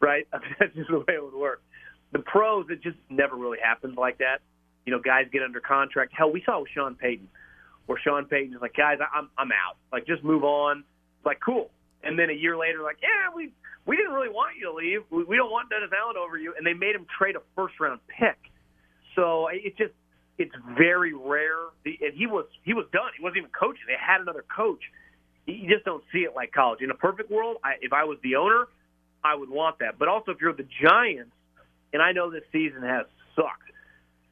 right? 0.00 0.26
I 0.32 0.38
mean, 0.38 0.54
that's 0.60 0.74
just 0.74 0.90
the 0.90 0.98
way 0.98 1.14
it 1.14 1.22
would 1.22 1.34
work. 1.34 1.62
The 2.12 2.20
pros, 2.20 2.66
it 2.70 2.82
just 2.82 2.96
never 3.10 3.36
really 3.36 3.58
happens 3.62 3.96
like 3.96 4.18
that. 4.18 4.38
You 4.86 4.92
know, 4.92 5.00
guys 5.00 5.26
get 5.30 5.42
under 5.42 5.60
contract. 5.60 6.12
Hell, 6.16 6.32
we 6.32 6.42
saw 6.44 6.60
with 6.60 6.70
Sean 6.74 6.94
Payton, 6.94 7.28
where 7.86 7.98
Sean 8.02 8.24
Payton 8.24 8.54
is 8.54 8.62
like, 8.62 8.74
guys, 8.74 8.98
I'm 9.14 9.28
I'm 9.36 9.52
out. 9.52 9.76
Like, 9.92 10.06
just 10.06 10.24
move 10.24 10.44
on. 10.44 10.78
It's 11.18 11.26
like, 11.26 11.40
cool. 11.44 11.70
And 12.02 12.18
then 12.18 12.30
a 12.30 12.34
year 12.34 12.56
later, 12.56 12.82
like, 12.82 12.98
yeah, 13.02 13.34
we 13.34 13.52
we 13.84 13.96
didn't 13.96 14.12
really 14.12 14.28
want 14.28 14.56
you 14.58 14.66
to 14.66 14.72
leave. 14.72 15.00
We, 15.10 15.24
we 15.24 15.36
don't 15.36 15.50
want 15.50 15.68
Dennis 15.70 15.90
Allen 15.98 16.16
over 16.16 16.38
you, 16.38 16.54
and 16.56 16.66
they 16.66 16.74
made 16.74 16.94
him 16.94 17.06
trade 17.18 17.36
a 17.36 17.40
first 17.56 17.78
round 17.80 18.00
pick. 18.08 18.38
So 19.16 19.48
it 19.48 19.76
just 19.76 19.92
it's 20.38 20.54
very 20.76 21.12
rare. 21.12 21.70
The, 21.84 21.98
and 22.00 22.14
he 22.14 22.26
was 22.26 22.46
he 22.64 22.72
was 22.72 22.86
done. 22.92 23.10
He 23.16 23.22
wasn't 23.22 23.38
even 23.38 23.50
coaching. 23.50 23.82
They 23.86 23.94
had 23.98 24.20
another 24.20 24.44
coach. 24.54 24.80
You 25.46 25.68
just 25.68 25.84
don't 25.84 26.04
see 26.12 26.20
it 26.20 26.34
like 26.36 26.52
college. 26.52 26.80
In 26.82 26.90
a 26.90 26.94
perfect 26.94 27.30
world, 27.30 27.56
I, 27.64 27.74
if 27.80 27.92
I 27.92 28.04
was 28.04 28.18
the 28.22 28.36
owner, 28.36 28.66
I 29.24 29.34
would 29.34 29.48
want 29.50 29.78
that. 29.80 29.98
But 29.98 30.08
also, 30.08 30.32
if 30.32 30.40
you're 30.40 30.52
the 30.52 30.68
Giants, 30.82 31.32
and 31.92 32.02
I 32.02 32.12
know 32.12 32.30
this 32.30 32.44
season 32.52 32.82
has 32.82 33.06
sucked, 33.34 33.72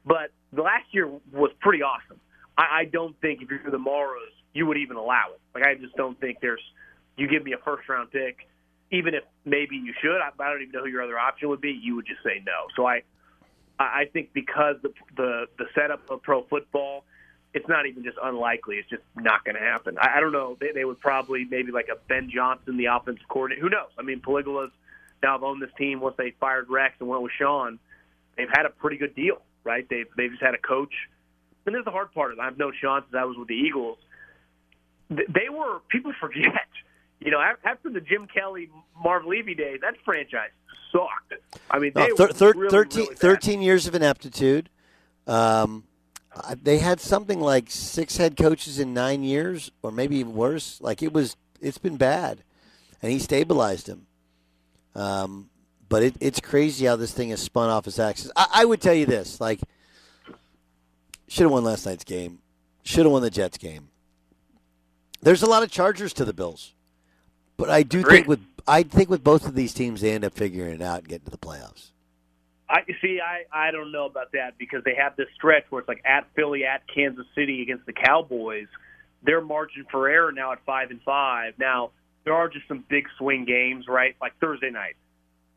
but 0.05 0.31
the 0.53 0.61
last 0.61 0.85
year 0.91 1.09
was 1.33 1.51
pretty 1.59 1.81
awesome. 1.83 2.19
I, 2.57 2.81
I 2.81 2.85
don't 2.85 3.19
think 3.19 3.41
if 3.41 3.49
you're 3.49 3.71
the 3.71 3.79
Maras, 3.79 4.31
you 4.53 4.65
would 4.67 4.77
even 4.77 4.95
allow 4.95 5.33
it. 5.33 5.41
Like 5.53 5.65
I 5.65 5.75
just 5.75 5.95
don't 5.95 6.19
think 6.19 6.37
there's. 6.41 6.61
You 7.17 7.27
give 7.27 7.43
me 7.43 7.53
a 7.53 7.57
first 7.57 7.89
round 7.89 8.11
pick, 8.11 8.47
even 8.91 9.15
if 9.15 9.23
maybe 9.43 9.75
you 9.75 9.93
should. 10.01 10.21
I, 10.21 10.29
I 10.39 10.51
don't 10.51 10.61
even 10.61 10.71
know 10.71 10.83
who 10.83 10.89
your 10.89 11.01
other 11.01 11.17
option 11.17 11.49
would 11.49 11.61
be. 11.61 11.71
You 11.71 11.95
would 11.95 12.05
just 12.05 12.21
say 12.23 12.43
no. 12.45 12.67
So 12.75 12.85
I, 12.85 13.01
I 13.79 14.05
think 14.11 14.33
because 14.33 14.75
the 14.81 14.93
the 15.15 15.45
the 15.57 15.65
setup 15.75 16.09
of 16.09 16.21
pro 16.23 16.43
football, 16.43 17.03
it's 17.53 17.67
not 17.67 17.85
even 17.85 18.03
just 18.03 18.17
unlikely. 18.21 18.77
It's 18.77 18.89
just 18.89 19.03
not 19.15 19.43
going 19.45 19.55
to 19.55 19.61
happen. 19.61 19.97
I, 19.99 20.17
I 20.17 20.19
don't 20.19 20.31
know. 20.31 20.57
They, 20.59 20.71
they 20.73 20.85
would 20.85 20.99
probably 20.99 21.45
maybe 21.45 21.71
like 21.71 21.87
a 21.91 21.97
Ben 22.07 22.29
Johnson, 22.33 22.77
the 22.77 22.85
offensive 22.85 23.27
coordinator. 23.27 23.61
Who 23.61 23.69
knows? 23.69 23.89
I 23.97 24.01
mean, 24.01 24.21
Pegula's 24.21 24.71
now 25.21 25.33
have 25.33 25.43
owned 25.43 25.61
this 25.61 25.71
team 25.77 25.99
once 25.99 26.15
they 26.17 26.33
fired 26.39 26.69
Rex 26.69 26.95
and 26.99 27.07
went 27.07 27.21
with 27.21 27.31
Sean. 27.37 27.79
They've 28.35 28.49
had 28.49 28.65
a 28.65 28.69
pretty 28.69 28.97
good 28.97 29.15
deal, 29.15 29.41
right? 29.63 29.87
They've 29.89 30.07
they've 30.17 30.31
just 30.31 30.43
had 30.43 30.55
a 30.55 30.59
coach. 30.59 30.93
And 31.65 31.75
this 31.75 31.79
is 31.79 31.85
the 31.85 31.91
hard 31.91 32.13
part 32.13 32.31
of 32.31 32.39
it. 32.39 32.41
I've 32.41 32.57
known 32.57 32.73
Sean 32.79 33.01
since 33.03 33.15
I 33.15 33.25
was 33.25 33.37
with 33.37 33.49
the 33.49 33.55
Eagles. 33.55 33.97
They 35.09 35.49
were 35.51 35.79
people 35.89 36.13
forget 36.19 36.67
you 37.19 37.31
know, 37.31 37.41
after 37.41 37.89
the 37.89 38.01
Jim 38.01 38.27
Kelly, 38.27 38.69
Marv 39.03 39.25
Levy 39.25 39.55
days, 39.55 39.79
that 39.81 39.95
franchise 40.05 40.51
sucked. 40.91 41.33
I 41.69 41.79
mean, 41.79 41.91
they 41.95 42.07
no, 42.07 42.15
thir- 42.15 42.27
thir- 42.33 42.53
really, 42.55 42.69
13, 42.69 43.03
really 43.03 43.15
13 43.15 43.61
years 43.61 43.87
of 43.87 43.95
ineptitude. 43.95 44.69
Um, 45.25 45.83
they 46.61 46.77
had 46.77 46.99
something 46.99 47.39
like 47.39 47.69
six 47.69 48.17
head 48.17 48.37
coaches 48.37 48.79
in 48.79 48.93
nine 48.93 49.23
years, 49.23 49.71
or 49.81 49.91
maybe 49.91 50.17
even 50.17 50.33
worse. 50.33 50.79
Like 50.81 51.01
it 51.01 51.11
was, 51.11 51.35
it's 51.59 51.77
been 51.77 51.97
bad, 51.97 52.43
and 53.01 53.11
he 53.11 53.19
stabilized 53.19 53.87
him. 53.87 54.05
Um, 54.95 55.49
but 55.89 56.03
it, 56.03 56.15
it's 56.19 56.39
crazy 56.39 56.85
how 56.85 56.95
this 56.95 57.11
thing 57.11 57.29
has 57.29 57.41
spun 57.41 57.69
off 57.69 57.87
its 57.87 57.99
axis. 57.99 58.31
I, 58.35 58.47
I 58.53 58.65
would 58.65 58.81
tell 58.81 58.93
you 58.93 59.05
this: 59.05 59.41
like, 59.41 59.59
should 61.27 61.43
have 61.43 61.51
won 61.51 61.63
last 61.63 61.85
night's 61.85 62.03
game. 62.03 62.39
Should 62.83 63.05
have 63.05 63.11
won 63.11 63.21
the 63.21 63.29
Jets 63.29 63.57
game. 63.57 63.89
There's 65.21 65.41
a 65.41 65.47
lot 65.47 65.63
of 65.63 65.71
Chargers 65.71 66.13
to 66.13 66.25
the 66.25 66.33
Bills. 66.33 66.73
But 67.57 67.69
I 67.69 67.83
do 67.83 67.99
Agreed. 67.99 68.11
think 68.11 68.27
with 68.27 68.41
I 68.67 68.83
think 68.83 69.09
with 69.09 69.23
both 69.23 69.47
of 69.47 69.55
these 69.55 69.73
teams, 69.73 70.01
they 70.01 70.11
end 70.11 70.25
up 70.25 70.33
figuring 70.33 70.73
it 70.73 70.81
out 70.81 70.99
and 70.99 71.07
getting 71.07 71.25
to 71.25 71.31
the 71.31 71.37
playoffs. 71.37 71.91
I 72.69 72.81
see. 73.01 73.19
I 73.21 73.45
I 73.51 73.71
don't 73.71 73.91
know 73.91 74.05
about 74.05 74.33
that 74.33 74.57
because 74.57 74.83
they 74.83 74.95
have 74.95 75.15
this 75.15 75.27
stretch 75.35 75.63
where 75.69 75.79
it's 75.79 75.87
like 75.87 76.01
at 76.05 76.27
Philly, 76.35 76.65
at 76.65 76.83
Kansas 76.93 77.25
City 77.33 77.61
against 77.61 77.85
the 77.85 77.93
Cowboys. 77.93 78.67
Their 79.23 79.41
margin 79.41 79.85
for 79.89 80.07
error 80.09 80.31
now 80.31 80.51
at 80.51 80.63
five 80.65 80.91
and 80.91 81.01
five. 81.01 81.53
Now 81.57 81.91
there 82.25 82.33
are 82.33 82.49
just 82.49 82.67
some 82.67 82.83
big 82.89 83.05
swing 83.17 83.45
games, 83.45 83.85
right? 83.87 84.15
Like 84.21 84.33
Thursday 84.39 84.69
night. 84.69 84.95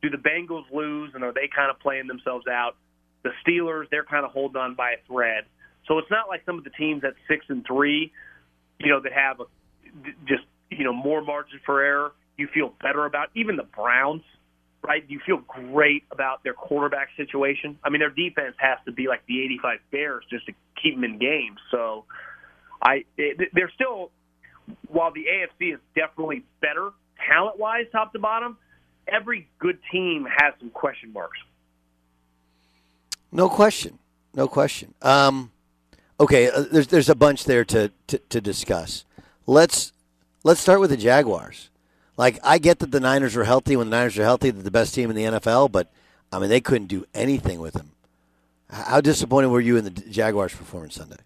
Do 0.02 0.08
the 0.08 0.18
Bengals 0.18 0.70
lose 0.72 1.10
and 1.14 1.24
are 1.24 1.32
they 1.32 1.48
kind 1.54 1.70
of 1.70 1.80
playing 1.80 2.06
themselves 2.06 2.46
out? 2.46 2.76
The 3.22 3.30
Steelers, 3.44 3.90
they're 3.90 4.04
kind 4.04 4.24
of 4.24 4.30
holding 4.30 4.56
on 4.56 4.76
by 4.76 4.92
a 4.92 4.96
thread. 5.06 5.44
So 5.86 5.98
it's 5.98 6.10
not 6.10 6.28
like 6.28 6.42
some 6.46 6.58
of 6.58 6.64
the 6.64 6.70
teams 6.70 7.02
at 7.04 7.14
six 7.26 7.44
and 7.48 7.66
three, 7.66 8.12
you 8.78 8.88
know, 8.88 9.00
that 9.00 9.12
have 9.12 9.40
a, 9.40 9.44
just 10.26 10.44
you 10.70 10.84
know 10.84 10.92
more 10.92 11.22
margin 11.22 11.58
for 11.66 11.82
error. 11.82 12.12
You 12.40 12.48
feel 12.48 12.72
better 12.80 13.04
about 13.04 13.28
even 13.34 13.56
the 13.56 13.64
Browns, 13.64 14.22
right? 14.82 15.04
You 15.08 15.20
feel 15.26 15.36
great 15.36 16.04
about 16.10 16.42
their 16.42 16.54
quarterback 16.54 17.10
situation. 17.14 17.78
I 17.84 17.90
mean, 17.90 18.00
their 18.00 18.08
defense 18.08 18.56
has 18.58 18.78
to 18.86 18.92
be 18.92 19.08
like 19.08 19.26
the 19.26 19.42
'85 19.44 19.78
Bears 19.92 20.24
just 20.30 20.46
to 20.46 20.52
keep 20.82 20.94
them 20.94 21.04
in 21.04 21.18
games. 21.18 21.58
So, 21.70 22.06
I 22.82 23.04
they're 23.16 23.70
still 23.74 24.10
while 24.88 25.12
the 25.12 25.26
AFC 25.26 25.74
is 25.74 25.80
definitely 25.94 26.44
better 26.62 26.92
talent 27.28 27.58
wise, 27.58 27.84
top 27.92 28.14
to 28.14 28.18
bottom. 28.18 28.56
every 29.06 29.48
good 29.58 29.78
team 29.92 30.26
has 30.26 30.54
some 30.58 30.70
question 30.70 31.12
marks. 31.12 31.38
No 33.32 33.48
question. 33.48 33.98
No 34.34 34.48
question. 34.48 34.94
Um, 35.02 35.50
okay, 36.18 36.50
uh, 36.50 36.64
there's 36.72 36.86
there's 36.86 37.08
a 37.10 37.14
bunch 37.14 37.44
there 37.44 37.64
to, 37.66 37.90
to, 38.06 38.18
to 38.18 38.40
discuss. 38.40 39.04
Let's 39.46 39.92
let's 40.42 40.60
start 40.60 40.80
with 40.80 40.90
the 40.90 40.96
Jaguars. 40.96 41.68
Like 42.20 42.38
I 42.44 42.58
get 42.58 42.80
that 42.80 42.90
the 42.90 43.00
Niners 43.00 43.34
are 43.34 43.44
healthy. 43.44 43.76
When 43.76 43.88
the 43.88 43.96
Niners 43.96 44.18
are 44.18 44.22
healthy, 44.24 44.50
they're 44.50 44.62
the 44.62 44.70
best 44.70 44.94
team 44.94 45.08
in 45.08 45.16
the 45.16 45.22
NFL. 45.22 45.72
But 45.72 45.90
I 46.30 46.38
mean, 46.38 46.50
they 46.50 46.60
couldn't 46.60 46.88
do 46.88 47.06
anything 47.14 47.60
with 47.60 47.74
him. 47.74 47.92
How 48.68 49.00
disappointed 49.00 49.48
were 49.48 49.58
you 49.62 49.78
in 49.78 49.84
the 49.84 49.90
Jaguars' 49.90 50.54
performance 50.54 50.96
Sunday? 50.96 51.16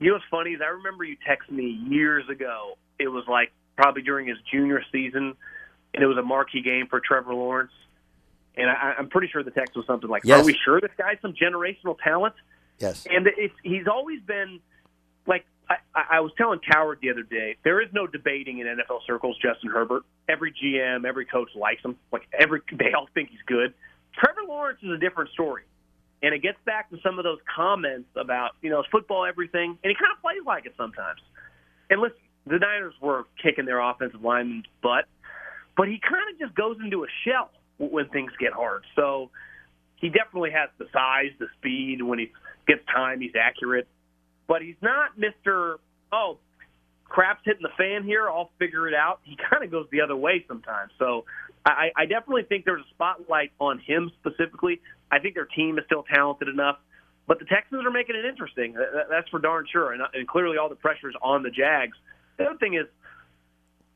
You 0.00 0.08
know 0.08 0.14
what's 0.14 0.24
funny 0.28 0.50
is 0.50 0.60
I 0.60 0.70
remember 0.70 1.04
you 1.04 1.16
texted 1.24 1.52
me 1.52 1.66
years 1.88 2.28
ago. 2.28 2.76
It 2.98 3.06
was 3.06 3.22
like 3.28 3.52
probably 3.76 4.02
during 4.02 4.26
his 4.26 4.36
junior 4.52 4.82
season, 4.90 5.36
and 5.94 6.02
it 6.02 6.06
was 6.06 6.18
a 6.18 6.22
marquee 6.22 6.62
game 6.62 6.88
for 6.88 6.98
Trevor 6.98 7.32
Lawrence. 7.32 7.70
And 8.56 8.68
I, 8.68 8.94
I'm 8.98 9.10
pretty 9.10 9.28
sure 9.28 9.44
the 9.44 9.52
text 9.52 9.76
was 9.76 9.86
something 9.86 10.10
like, 10.10 10.22
Yes. 10.24 10.42
"Are 10.42 10.44
we 10.44 10.58
sure 10.64 10.80
this 10.80 10.90
guy's 10.98 11.18
some 11.22 11.34
generational 11.34 11.96
talent?" 12.02 12.34
Yes. 12.80 13.06
And 13.08 13.28
it's, 13.38 13.54
he's 13.62 13.86
always 13.86 14.20
been 14.20 14.58
like 15.28 15.46
I, 15.68 15.76
I 15.94 16.20
was 16.20 16.32
telling 16.36 16.60
Coward 16.60 16.98
the 17.00 17.10
other 17.10 17.22
day. 17.22 17.56
There 17.64 17.80
is 17.80 17.88
no 17.92 18.06
debating 18.06 18.58
in 18.58 18.66
NFL 18.66 19.00
circles 19.06 19.36
Justin 19.40 19.70
Herbert. 19.70 20.02
Every 20.28 20.52
GM, 20.52 21.06
every 21.06 21.24
coach 21.24 21.50
likes 21.54 21.82
him. 21.82 21.96
Like 22.12 22.22
every 22.38 22.60
they 22.72 22.92
all 22.96 23.08
think 23.14 23.30
he's 23.30 23.42
good. 23.46 23.74
Trevor 24.14 24.42
Lawrence 24.46 24.80
is 24.82 24.90
a 24.90 24.98
different 24.98 25.30
story. 25.30 25.62
And 26.22 26.34
it 26.34 26.40
gets 26.40 26.58
back 26.64 26.88
to 26.90 26.98
some 27.02 27.18
of 27.18 27.24
those 27.24 27.38
comments 27.54 28.08
about, 28.16 28.52
you 28.62 28.70
know, 28.70 28.82
football 28.90 29.26
everything? 29.26 29.78
And 29.82 29.90
he 29.90 29.94
kind 29.94 30.10
of 30.14 30.22
plays 30.22 30.40
like 30.46 30.64
it 30.64 30.72
sometimes. 30.76 31.20
And 31.90 32.00
listen, 32.00 32.16
the 32.46 32.58
Niners 32.58 32.94
were 33.00 33.24
kicking 33.42 33.66
their 33.66 33.80
offensive 33.80 34.22
lineman's 34.22 34.64
butt, 34.82 35.04
but 35.76 35.88
he 35.88 36.00
kind 36.00 36.24
of 36.32 36.38
just 36.38 36.54
goes 36.54 36.78
into 36.82 37.04
a 37.04 37.08
shell 37.26 37.50
when 37.78 38.08
things 38.08 38.32
get 38.38 38.52
hard. 38.52 38.84
So 38.96 39.30
he 39.96 40.08
definitely 40.08 40.50
has 40.52 40.70
the 40.78 40.86
size, 40.92 41.32
the 41.38 41.46
speed. 41.58 42.02
When 42.02 42.18
he 42.18 42.32
gets 42.66 42.80
time, 42.86 43.20
he's 43.20 43.34
accurate. 43.38 43.88
But 44.46 44.62
he's 44.62 44.76
not 44.82 45.18
Mr. 45.18 45.76
Oh, 46.12 46.38
crap's 47.04 47.42
hitting 47.44 47.62
the 47.62 47.74
fan 47.78 48.04
here. 48.04 48.28
I'll 48.28 48.50
figure 48.58 48.88
it 48.88 48.94
out. 48.94 49.20
He 49.24 49.36
kind 49.50 49.64
of 49.64 49.70
goes 49.70 49.86
the 49.90 50.00
other 50.00 50.16
way 50.16 50.44
sometimes. 50.48 50.92
So 50.98 51.24
I, 51.64 51.90
I 51.96 52.06
definitely 52.06 52.44
think 52.44 52.64
there's 52.64 52.82
a 52.82 52.94
spotlight 52.94 53.52
on 53.60 53.78
him 53.78 54.10
specifically. 54.20 54.80
I 55.10 55.18
think 55.18 55.34
their 55.34 55.46
team 55.46 55.78
is 55.78 55.84
still 55.86 56.04
talented 56.12 56.48
enough. 56.48 56.78
But 57.26 57.38
the 57.38 57.46
Texans 57.46 57.86
are 57.86 57.90
making 57.90 58.16
it 58.16 58.24
interesting. 58.26 58.74
That's 59.08 59.28
for 59.30 59.38
darn 59.38 59.64
sure. 59.72 59.92
And, 59.92 60.02
and 60.12 60.28
clearly, 60.28 60.58
all 60.58 60.68
the 60.68 60.74
pressure's 60.74 61.14
on 61.22 61.42
the 61.42 61.50
Jags. 61.50 61.96
The 62.36 62.44
other 62.44 62.58
thing 62.58 62.74
is, 62.74 62.86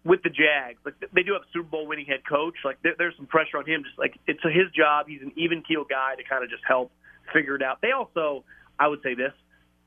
with 0.05 0.23
the 0.23 0.31
Jags, 0.31 0.79
like 0.87 0.95
they 1.13 1.23
do 1.23 1.35
have 1.35 1.43
a 1.43 1.53
Super 1.53 1.69
Bowl 1.69 1.87
winning 1.87 2.07
head 2.07 2.21
coach. 2.27 2.55
Like 2.65 2.79
there, 2.83 2.95
there's 2.97 3.15
some 3.17 3.27
pressure 3.27 3.59
on 3.59 3.67
him. 3.67 3.85
Just 3.85 3.99
like 3.99 4.17
it's 4.27 4.41
his 4.43 4.73
job. 4.75 5.07
He's 5.09 5.21
an 5.21 5.33
even 5.37 5.63
keel 5.63 5.85
guy 5.85 6.15
to 6.17 6.25
kind 6.25 6.43
of 6.43 6.49
just 6.49 6.63
help 6.67 6.91
figure 7.35 7.57
it 7.57 7.63
out. 7.63 7.83
They 7.83 7.93
also, 7.93 8.45
I 8.79 8.89
would 8.89 9.03
say 9.03 9.15
this, 9.15 9.33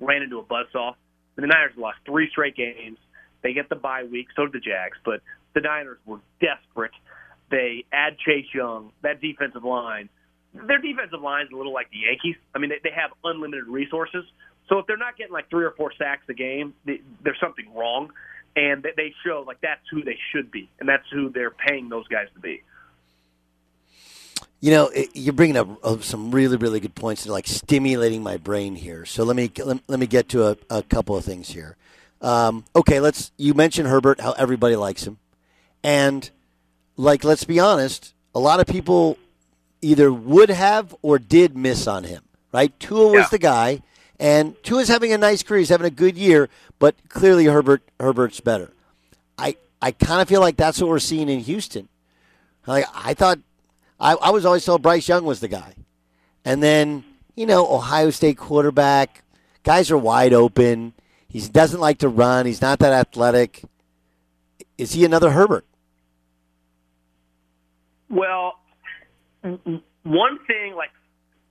ran 0.02 0.22
into 0.24 0.40
a 0.40 0.44
buzzsaw. 0.44 0.94
The 1.38 1.48
Niners 1.48 1.74
lost 1.78 1.98
three 2.06 2.30
straight 2.32 2.56
games. 2.56 2.98
They 3.42 3.54
get 3.54 3.70
the 3.70 3.76
bye 3.76 4.04
week. 4.04 4.28
So 4.36 4.44
did 4.46 4.54
the 4.54 4.60
Jags. 4.60 4.98
But 5.06 5.22
the 5.54 5.62
Niners 5.62 5.98
were 6.06 6.20
desperate. 6.42 6.92
They 7.50 7.86
add 7.92 8.18
Chase 8.20 8.46
Young. 8.54 8.92
That 9.04 9.22
defensive 9.22 9.64
line. 9.64 10.10
Their 10.54 10.80
defensive 10.80 11.22
line 11.22 11.46
is 11.46 11.52
a 11.54 11.56
little 11.56 11.74
like 11.74 11.90
the 11.92 12.00
Yankees. 12.10 12.36
I 12.54 12.60
mean, 12.60 12.70
they, 12.70 12.80
they 12.84 12.94
have 12.96 13.12
unlimited 13.24 13.68
resources. 13.68 14.26
So 14.68 14.80
if 14.80 14.86
they're 14.88 14.98
not 14.98 15.18
getting 15.18 15.34
like 15.34 15.50
three 15.50 15.64
or 15.66 15.72
four 15.72 15.92
sacks 15.98 16.24
a 16.30 16.34
game, 16.34 16.74
th- 16.86 17.02
there's 17.24 17.40
something 17.40 17.74
wrong. 17.74 18.12
And 18.56 18.84
they- 18.84 18.94
they 18.98 19.14
show 19.26 19.44
like 19.48 19.62
that's 19.62 19.82
who 19.90 20.04
they 20.04 20.18
should 20.32 20.52
be, 20.52 20.70
and 20.80 20.88
that's 20.88 21.08
who 21.12 21.30
they're 21.30 21.52
paying 21.52 21.88
those 21.90 22.08
guys 22.10 22.28
to 22.34 22.40
be. 22.42 22.62
You 24.62 24.70
know, 24.72 24.88
it, 24.90 25.10
you're 25.16 25.34
bringing 25.34 25.58
up 25.58 25.68
uh, 25.84 25.98
some 26.02 26.32
really, 26.32 26.56
really 26.56 26.80
good 26.80 26.94
points 26.96 27.24
that 27.24 27.30
are 27.30 27.34
like 27.34 27.48
stimulating 27.48 28.22
my 28.22 28.38
brain 28.38 28.76
here. 28.76 29.06
So 29.06 29.24
let 29.24 29.36
me 29.36 29.52
let, 29.66 29.80
let 29.88 30.00
me 30.00 30.06
get 30.08 30.30
to 30.30 30.48
a, 30.50 30.58
a 30.70 30.84
couple 30.84 31.18
of 31.18 31.26
things 31.26 31.50
here. 31.50 31.76
Um, 32.22 32.66
okay, 32.76 33.00
let's. 33.00 33.32
You 33.38 33.56
mentioned 33.56 33.88
Herbert, 33.88 34.22
how 34.22 34.34
everybody 34.34 34.76
likes 34.76 35.04
him, 35.06 35.18
and 35.84 36.30
like, 36.96 37.24
let's 37.24 37.44
be 37.44 37.60
honest, 37.60 38.14
a 38.36 38.40
lot 38.40 38.60
of 38.60 38.68
people 38.68 39.18
either 39.82 40.14
would 40.14 40.50
have 40.50 40.96
or 41.02 41.18
did 41.18 41.58
miss 41.58 41.88
on 41.88 42.04
him. 42.04 42.22
Right? 42.54 42.78
Tua 42.80 43.08
was 43.08 43.14
Yeah. 43.16 43.28
the 43.32 43.40
guy, 43.40 43.82
and 44.20 44.62
Tua's 44.62 44.90
having 44.90 45.12
a 45.12 45.18
nice 45.18 45.42
career. 45.42 45.60
He's 45.60 45.70
having 45.70 45.88
a 45.88 45.90
good 45.90 46.18
year, 46.18 46.50
but 46.78 46.96
clearly 47.10 47.46
Herbert 47.46 47.82
Herbert's 48.00 48.40
better. 48.42 48.72
I 49.40 49.56
I 49.82 49.90
kind 49.90 50.22
of 50.22 50.28
feel 50.30 50.42
like 50.42 50.58
that's 50.58 50.80
what 50.80 50.90
we're 50.90 51.00
seeing 51.00 51.30
in 51.30 51.40
Houston. 51.40 51.88
Like 52.68 52.86
I 52.94 53.16
thought, 53.16 53.40
I, 54.02 54.14
I 54.14 54.30
was 54.32 54.46
always 54.46 54.66
told 54.66 54.82
Bryce 54.82 55.08
Young 55.08 55.24
was 55.24 55.40
the 55.40 55.48
guy, 55.48 55.76
and 56.44 56.62
then 56.62 57.04
you 57.36 57.46
know 57.46 57.72
Ohio 57.72 58.10
State 58.10 58.38
quarterback, 58.38 59.24
guys 59.64 59.92
are 59.92 59.98
wide 59.98 60.34
open. 60.34 60.94
He 61.28 61.40
doesn't 61.40 61.80
like 61.80 62.00
to 62.00 62.10
run. 62.10 62.48
He's 62.48 62.62
not 62.62 62.80
that 62.80 62.92
athletic. 62.92 63.64
Is 64.78 64.94
he 64.94 65.06
another 65.06 65.30
Herbert? 65.30 65.66
Well, 68.10 68.56
one 69.42 70.40
thing 70.48 70.74
like 70.76 70.90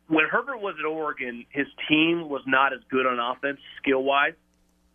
when 0.08 0.26
Herbert 0.28 0.60
was 0.60 0.74
at 0.78 0.84
Oregon, 0.84 1.46
his 1.50 1.66
team 1.88 2.28
was 2.28 2.42
not 2.46 2.72
as 2.72 2.80
good 2.90 3.06
on 3.06 3.18
offense 3.20 3.60
skill 3.80 4.02
wise. 4.02 4.34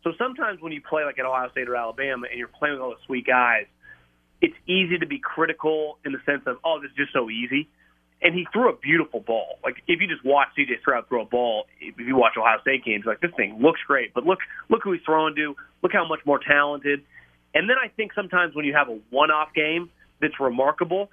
So 0.04 0.12
sometimes 0.20 0.62
when 0.62 0.74
you 0.74 0.82
play 0.82 1.06
like 1.06 1.18
at 1.18 1.26
Ohio 1.26 1.50
State 1.52 1.70
or 1.70 1.76
Alabama 1.76 2.28
and 2.30 2.38
you're 2.38 2.50
playing 2.50 2.76
with 2.76 2.82
all 2.82 2.92
the 2.92 3.02
sweet 3.08 3.26
guys, 3.26 3.66
it's 4.46 4.56
easy 4.68 5.00
to 5.00 5.08
be 5.08 5.18
critical 5.18 5.98
in 6.06 6.12
the 6.12 6.20
sense 6.24 6.44
of, 6.46 6.58
oh, 6.64 6.80
this 6.80 6.92
is 6.92 6.98
just 6.98 7.14
so 7.14 7.32
easy. 7.32 7.68
And 8.22 8.36
he 8.36 8.46
threw 8.54 8.70
a 8.70 8.78
beautiful 8.78 9.20
ball. 9.20 9.58
Like 9.64 9.78
if 9.88 10.00
you 10.00 10.08
just 10.08 10.24
watch 10.24 10.50
CJ 10.56 10.82
Stroud 10.82 11.10
throw 11.10 11.24
a 11.24 11.26
ball, 11.26 11.66
if 11.82 11.98
you 11.98 12.16
watch 12.16 12.34
Ohio 12.38 12.62
State 12.62 12.86
games, 12.86 13.06
like 13.08 13.22
this 13.22 13.32
thing 13.36 13.58
looks 13.60 13.80
great. 13.88 14.14
But 14.14 14.24
look, 14.24 14.38
look 14.70 14.84
who 14.84 14.92
he's 14.92 15.02
throwing 15.04 15.34
to. 15.36 15.56
Look 15.82 15.94
how 15.94 16.08
much 16.08 16.20
more 16.28 16.40
talented. 16.40 17.02
And 17.56 17.68
then 17.68 17.78
I 17.84 17.88
think 17.88 18.14
sometimes 18.14 18.54
when 18.54 18.66
you 18.66 18.74
have 18.74 18.88
a 18.88 19.00
one-off 19.10 19.50
game 19.56 19.90
that's 20.22 20.40
remarkable, 20.40 21.10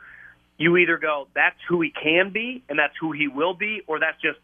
you 0.59 0.77
either 0.77 0.99
go, 0.99 1.27
that's 1.35 1.57
who 1.71 1.81
he 1.81 1.91
can 1.91 2.33
be 2.33 2.63
and 2.69 2.79
that's 2.79 2.95
who 3.01 3.13
he 3.13 3.29
will 3.29 3.55
be, 3.55 3.81
or 3.87 3.99
that's 3.99 4.21
just 4.21 4.39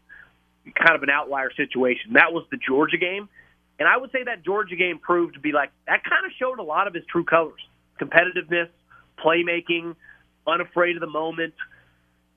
kind 0.73 0.95
of 0.95 1.03
an 1.03 1.11
outlier 1.11 1.51
situation. 1.55 2.13
That 2.13 2.33
was 2.33 2.43
the 2.49 2.57
Georgia 2.57 2.97
game. 2.97 3.29
And 3.77 3.87
I 3.87 3.97
would 3.97 4.11
say 4.11 4.23
that 4.23 4.43
Georgia 4.43 4.75
game 4.75 4.97
proved 4.97 5.35
to 5.35 5.39
be 5.39 5.51
like, 5.51 5.69
that 5.85 6.03
kind 6.03 6.25
of 6.25 6.31
showed 6.39 6.57
a 6.57 6.63
lot 6.63 6.87
of 6.87 6.95
his 6.95 7.03
true 7.05 7.23
colors 7.23 7.61
competitiveness, 7.99 8.69
playmaking, 9.23 9.95
unafraid 10.47 10.95
of 10.95 11.01
the 11.01 11.07
moment. 11.07 11.53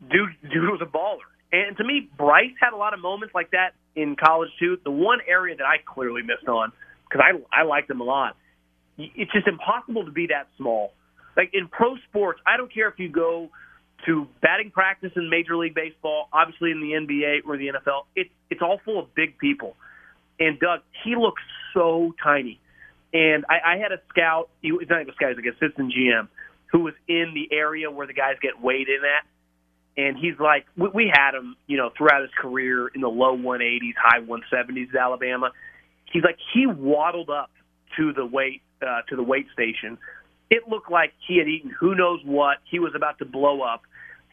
Dude, 0.01 0.31
dude 0.43 0.71
was 0.71 0.81
a 0.83 0.87
baller. 0.87 1.29
And 1.53 1.77
to 1.77 1.85
me, 1.85 2.09
Bryce 2.17 2.55
had 2.61 2.73
a 2.73 2.77
lot 2.77 2.95
of 2.95 3.01
moments 3.01 3.35
like 3.35 3.51
that 3.51 3.75
in 3.95 4.17
college 4.17 4.51
too. 4.59 4.79
The 4.85 4.91
one 4.91 5.19
area 5.29 5.57
that 5.57 5.67
I 5.67 5.77
clearly 5.85 6.23
missed 6.23 6.49
on 6.49 6.73
because 7.05 7.23
I 7.23 7.61
I 7.61 7.65
liked 7.65 7.91
him 7.91 8.01
a 8.01 8.05
lot. 8.05 8.37
It's 8.99 9.33
just 9.33 9.47
impossible 9.47 10.07
to 10.07 10.11
be 10.11 10.29
that 10.29 10.49
small. 10.57 10.93
Like 11.37 11.51
in 11.53 11.69
pro 11.69 11.97
sports, 12.09 12.41
I 12.47 12.57
don't 12.57 12.73
care 12.73 12.89
if 12.89 12.99
you 12.99 13.09
go 13.09 13.51
to 14.07 14.27
batting 14.41 14.71
practice 14.71 15.13
in 15.15 15.31
Major 15.31 15.57
League 15.57 15.75
Baseball, 15.75 16.29
obviously 16.33 16.71
in 16.71 16.81
the 16.81 16.93
NBA 16.93 17.47
or 17.47 17.57
the 17.57 17.69
NFL. 17.69 18.05
It's 18.17 18.31
it's 18.51 18.63
all 18.63 18.81
full 18.85 18.99
of 18.99 19.15
big 19.15 19.39
people. 19.39 19.77
And 20.41 20.59
Doug, 20.59 20.81
he 21.05 21.15
looks 21.17 21.43
so 21.75 22.15
tiny. 22.23 22.59
And 23.13 23.45
I, 23.49 23.75
I 23.75 23.77
had 23.77 23.93
a 23.93 24.01
scout. 24.09 24.49
He, 24.63 24.69
he's 24.69 24.89
not 24.89 25.03
even 25.03 25.11
a 25.11 25.15
scout; 25.15 25.35
he's 25.37 25.45
like 25.45 25.55
assistant 25.55 25.93
GM 25.93 26.29
who 26.73 26.81
was 26.81 26.95
in 27.07 27.33
the 27.35 27.55
area 27.55 27.91
where 27.91 28.07
the 28.07 28.15
guys 28.15 28.37
get 28.41 28.61
weighed 28.61 28.89
in 28.89 29.01
at. 29.05 29.27
And 29.95 30.17
he's 30.17 30.39
like, 30.41 30.65
we, 30.77 30.89
we 30.89 31.13
had 31.15 31.35
him, 31.35 31.57
you 31.67 31.77
know, 31.77 31.91
throughout 31.97 32.23
his 32.23 32.31
career 32.41 32.89
in 32.89 33.03
the 33.03 33.09
low 33.09 33.37
180s, 33.37 33.93
high 34.03 34.21
170s 34.21 34.89
at 34.95 34.97
Alabama. 34.97 35.51
He's 36.11 36.25
like, 36.25 36.39
he 36.55 36.67
waddled 36.67 37.29
up 37.29 37.51
to 37.97 38.13
the 38.13 38.25
weight 38.25 38.63
uh, 38.81 39.03
to 39.11 39.17
the 39.17 39.23
weight 39.23 39.47
station. 39.53 39.99
It 40.51 40.69
looked 40.69 40.91
like 40.91 41.13
he 41.27 41.39
had 41.39 41.47
eaten 41.47 41.71
who 41.79 41.95
knows 41.95 42.21
what. 42.25 42.59
He 42.71 42.79
was 42.79 42.93
about 42.95 43.19
to 43.19 43.25
blow 43.25 43.63
up. 43.63 43.83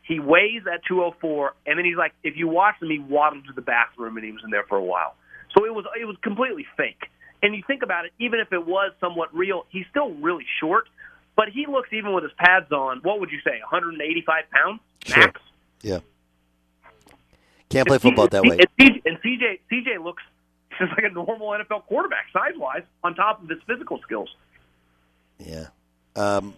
He 0.04 0.20
weighs 0.20 0.64
at 0.66 0.84
204, 0.88 1.54
and 1.68 1.78
then 1.78 1.86
he's 1.86 1.96
like, 1.96 2.14
if 2.24 2.36
you 2.36 2.48
watch 2.48 2.76
him, 2.82 2.90
he 2.90 2.98
waddled 2.98 3.46
to 3.46 3.54
the 3.54 3.62
bathroom, 3.62 4.18
and 4.18 4.26
he 4.26 4.32
was 4.32 4.42
in 4.44 4.50
there 4.50 4.66
for 4.68 4.76
a 4.76 4.84
while. 4.84 5.14
So 5.56 5.66
it 5.66 5.74
was 5.74 5.86
it 6.00 6.06
was 6.06 6.16
completely 6.24 6.66
fake. 6.78 7.04
And 7.42 7.56
you 7.56 7.64
think 7.66 7.84
about 7.84 8.06
it, 8.06 8.12
even 8.20 8.40
if 8.40 8.52
it 8.52 8.66
was 8.66 8.92
somewhat 9.00 9.34
real, 9.34 9.66
he's 9.70 9.86
still 9.90 10.12
really 10.16 10.46
short. 10.60 10.86
But 11.40 11.48
he 11.48 11.68
looks 11.68 11.88
even 11.94 12.12
with 12.12 12.26
his 12.26 12.34
pads 12.38 12.70
on. 12.74 13.00
What 13.02 13.22
would 13.22 13.32
you 13.32 13.40
say? 13.46 13.62
185 13.62 14.44
pounds 14.52 14.82
max. 15.10 15.40
Yeah. 15.82 16.00
Can't 17.70 17.88
play 17.88 17.98
football 17.98 18.28
that 18.28 18.44
way. 18.44 18.58
And 18.60 18.68
CJ, 18.78 19.02
and 19.06 19.22
CJ 19.22 19.60
CJ 19.72 20.04
looks 20.04 20.22
just 20.78 20.92
like 20.98 21.06
a 21.06 21.10
normal 21.10 21.48
NFL 21.52 21.86
quarterback 21.86 22.26
size 22.34 22.58
wise, 22.58 22.84
on 23.06 23.16
top 23.16 23.42
of 23.42 23.48
his 23.48 23.60
physical 23.66 24.02
skills. 24.02 24.28
Yeah. 25.38 25.68
Um, 26.18 26.56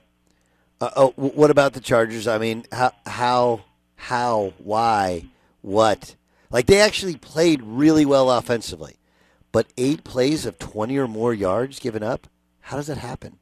uh, 0.80 0.90
oh, 0.96 1.10
what 1.16 1.52
about 1.52 1.74
the 1.74 1.80
Chargers? 1.80 2.28
I 2.28 2.40
mean, 2.40 2.66
how, 2.72 2.92
how, 3.06 3.62
how, 3.98 4.54
why, 4.58 5.26
what? 5.62 6.16
Like 6.50 6.66
they 6.66 6.80
actually 6.80 7.18
played 7.18 7.62
really 7.62 8.04
well 8.04 8.32
offensively, 8.32 8.96
but 9.52 9.68
eight 9.78 10.04
plays 10.04 10.48
of 10.48 10.58
twenty 10.58 10.98
or 10.98 11.08
more 11.08 11.36
yards 11.36 11.78
given 11.78 12.02
up. 12.02 12.26
How 12.62 12.78
does 12.78 12.88
that 12.88 12.98
happen? 12.98 13.38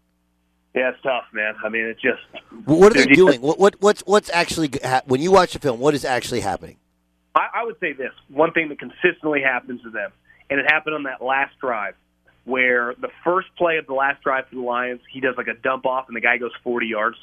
Yeah, 0.75 0.89
it's 0.89 1.01
tough, 1.01 1.25
man. 1.33 1.55
I 1.63 1.69
mean, 1.69 1.85
it's 1.85 2.01
just. 2.01 2.21
What 2.65 2.95
are 2.95 3.05
they 3.05 3.07
doing? 3.07 3.41
What 3.41 3.59
what 3.59 3.75
what's 3.79 4.01
what's 4.05 4.29
actually 4.29 4.69
ha- 4.83 5.01
when 5.05 5.21
you 5.21 5.31
watch 5.31 5.53
the 5.53 5.59
film? 5.59 5.79
What 5.79 5.95
is 5.95 6.05
actually 6.05 6.41
happening? 6.41 6.77
I, 7.35 7.47
I 7.55 7.63
would 7.63 7.79
say 7.79 7.93
this 7.93 8.11
one 8.29 8.51
thing 8.51 8.69
that 8.69 8.79
consistently 8.79 9.41
happens 9.41 9.81
to 9.83 9.89
them, 9.89 10.11
and 10.49 10.59
it 10.59 10.65
happened 10.69 10.95
on 10.95 11.03
that 11.03 11.23
last 11.23 11.53
drive, 11.59 11.95
where 12.45 12.93
the 12.99 13.09
first 13.23 13.47
play 13.57 13.77
of 13.77 13.87
the 13.87 13.93
last 13.93 14.21
drive 14.23 14.47
for 14.47 14.55
the 14.55 14.61
Lions, 14.61 15.01
he 15.11 15.19
does 15.19 15.35
like 15.37 15.47
a 15.47 15.53
dump 15.53 15.85
off, 15.85 16.07
and 16.07 16.15
the 16.15 16.21
guy 16.21 16.37
goes 16.37 16.51
40 16.63 16.87
yards. 16.87 17.17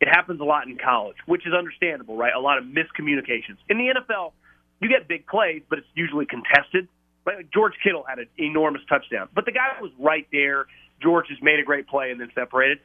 It 0.00 0.08
happens 0.08 0.40
a 0.40 0.44
lot 0.44 0.66
in 0.66 0.76
college, 0.76 1.16
which 1.26 1.46
is 1.46 1.54
understandable, 1.54 2.16
right? 2.16 2.32
A 2.34 2.40
lot 2.40 2.58
of 2.58 2.64
miscommunications. 2.64 3.56
In 3.68 3.78
the 3.78 3.94
NFL, 3.94 4.32
you 4.80 4.88
get 4.88 5.08
big 5.08 5.26
plays, 5.26 5.62
but 5.68 5.78
it's 5.78 5.88
usually 5.94 6.26
contested. 6.26 6.88
Right? 7.24 7.38
Like 7.38 7.50
George 7.52 7.72
Kittle 7.82 8.04
had 8.06 8.18
an 8.18 8.26
enormous 8.38 8.82
touchdown, 8.88 9.28
but 9.34 9.46
the 9.46 9.52
guy 9.52 9.80
was 9.80 9.90
right 9.98 10.26
there. 10.30 10.66
George 11.02 11.26
has 11.28 11.38
made 11.42 11.58
a 11.60 11.62
great 11.64 11.86
play 11.86 12.10
and 12.10 12.20
then 12.20 12.30
separated. 12.34 12.78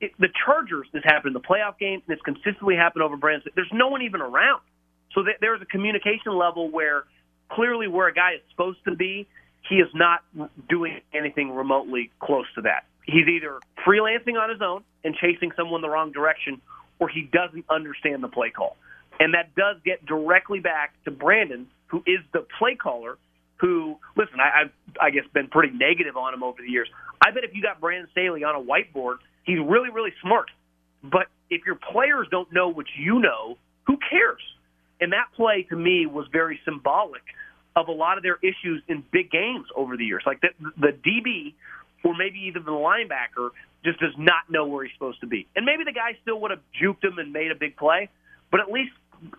It, 0.00 0.12
the 0.18 0.28
Chargers, 0.44 0.86
this 0.92 1.02
happened 1.04 1.34
in 1.34 1.42
the 1.42 1.46
playoff 1.46 1.78
game, 1.78 2.02
and 2.06 2.16
it's 2.16 2.22
consistently 2.22 2.76
happened 2.76 3.02
over 3.02 3.16
Brandon. 3.16 3.50
There's 3.54 3.72
no 3.72 3.88
one 3.88 4.02
even 4.02 4.20
around. 4.20 4.60
So 5.12 5.24
th- 5.24 5.38
there's 5.40 5.60
a 5.60 5.66
communication 5.66 6.36
level 6.36 6.70
where 6.70 7.04
clearly 7.50 7.88
where 7.88 8.08
a 8.08 8.14
guy 8.14 8.34
is 8.34 8.40
supposed 8.50 8.78
to 8.84 8.94
be, 8.94 9.26
he 9.68 9.76
is 9.76 9.88
not 9.94 10.20
doing 10.68 11.00
anything 11.12 11.50
remotely 11.50 12.10
close 12.20 12.46
to 12.54 12.62
that. 12.62 12.84
He's 13.04 13.26
either 13.26 13.58
freelancing 13.86 14.40
on 14.40 14.50
his 14.50 14.60
own 14.62 14.84
and 15.02 15.14
chasing 15.14 15.50
someone 15.56 15.80
the 15.82 15.88
wrong 15.88 16.12
direction, 16.12 16.60
or 16.98 17.08
he 17.08 17.22
doesn't 17.22 17.64
understand 17.68 18.22
the 18.22 18.28
play 18.28 18.50
call. 18.50 18.76
And 19.18 19.34
that 19.34 19.54
does 19.56 19.76
get 19.84 20.06
directly 20.06 20.60
back 20.60 20.94
to 21.04 21.10
Brandon, 21.10 21.66
who 21.86 22.02
is 22.06 22.20
the 22.32 22.46
play 22.58 22.76
caller. 22.76 23.18
Who, 23.60 23.96
listen, 24.16 24.38
I, 24.38 24.62
I've, 24.62 24.72
I 25.02 25.10
guess, 25.10 25.24
been 25.34 25.48
pretty 25.48 25.76
negative 25.76 26.16
on 26.16 26.32
him 26.32 26.44
over 26.44 26.62
the 26.62 26.70
years. 26.70 26.88
I 27.20 27.30
bet 27.30 27.44
if 27.44 27.54
you 27.54 27.62
got 27.62 27.80
Brandon 27.80 28.08
Staley 28.12 28.44
on 28.44 28.54
a 28.54 28.60
whiteboard, 28.60 29.16
he's 29.44 29.58
really, 29.58 29.90
really 29.90 30.12
smart. 30.22 30.50
But 31.02 31.26
if 31.50 31.62
your 31.66 31.76
players 31.76 32.28
don't 32.30 32.52
know 32.52 32.68
what 32.68 32.86
you 32.98 33.18
know, 33.20 33.56
who 33.86 33.96
cares? 34.10 34.40
And 35.00 35.12
that 35.12 35.26
play 35.36 35.62
to 35.70 35.76
me 35.76 36.06
was 36.06 36.26
very 36.32 36.60
symbolic 36.64 37.22
of 37.76 37.88
a 37.88 37.92
lot 37.92 38.16
of 38.16 38.22
their 38.24 38.38
issues 38.42 38.82
in 38.88 39.04
big 39.12 39.30
games 39.30 39.66
over 39.76 39.96
the 39.96 40.04
years. 40.04 40.22
Like 40.26 40.40
the, 40.40 40.48
the 40.76 40.88
DB 40.92 41.54
or 42.04 42.14
maybe 42.16 42.38
even 42.46 42.64
the 42.64 42.72
linebacker 42.72 43.50
just 43.84 44.00
does 44.00 44.14
not 44.18 44.50
know 44.50 44.66
where 44.66 44.84
he's 44.84 44.92
supposed 44.94 45.20
to 45.20 45.26
be. 45.26 45.46
And 45.54 45.64
maybe 45.64 45.84
the 45.84 45.92
guy 45.92 46.18
still 46.22 46.40
would 46.40 46.50
have 46.50 46.60
juked 46.80 47.04
him 47.04 47.18
and 47.18 47.32
made 47.32 47.50
a 47.52 47.54
big 47.54 47.76
play, 47.76 48.08
but 48.50 48.60
at 48.60 48.70
least 48.70 48.92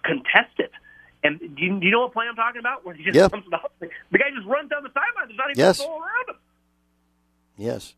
contest 0.06 0.58
it. 0.60 0.72
And 1.24 1.40
do 1.40 1.48
you, 1.64 1.80
do 1.80 1.86
you 1.86 1.92
know 1.92 2.02
what 2.02 2.14
play 2.14 2.26
I'm 2.30 2.36
talking 2.36 2.60
about? 2.60 2.86
Where 2.86 2.96
he 2.96 3.04
just 3.04 3.16
Yeah. 3.16 3.28
comes 3.28 3.46
up, 3.54 3.74
the 3.80 4.18
guy 4.18 4.30
just 4.34 4.48
runs 4.48 4.70
down 4.70 4.84
the 4.84 4.90
sideline. 4.94 5.28
There's 5.28 5.38
not 5.38 5.50
even 5.52 5.60
Yes. 5.60 5.80
a 5.80 5.84
soul 5.84 6.00
around 6.02 6.30
him. 6.30 6.36
Yes. 7.60 7.94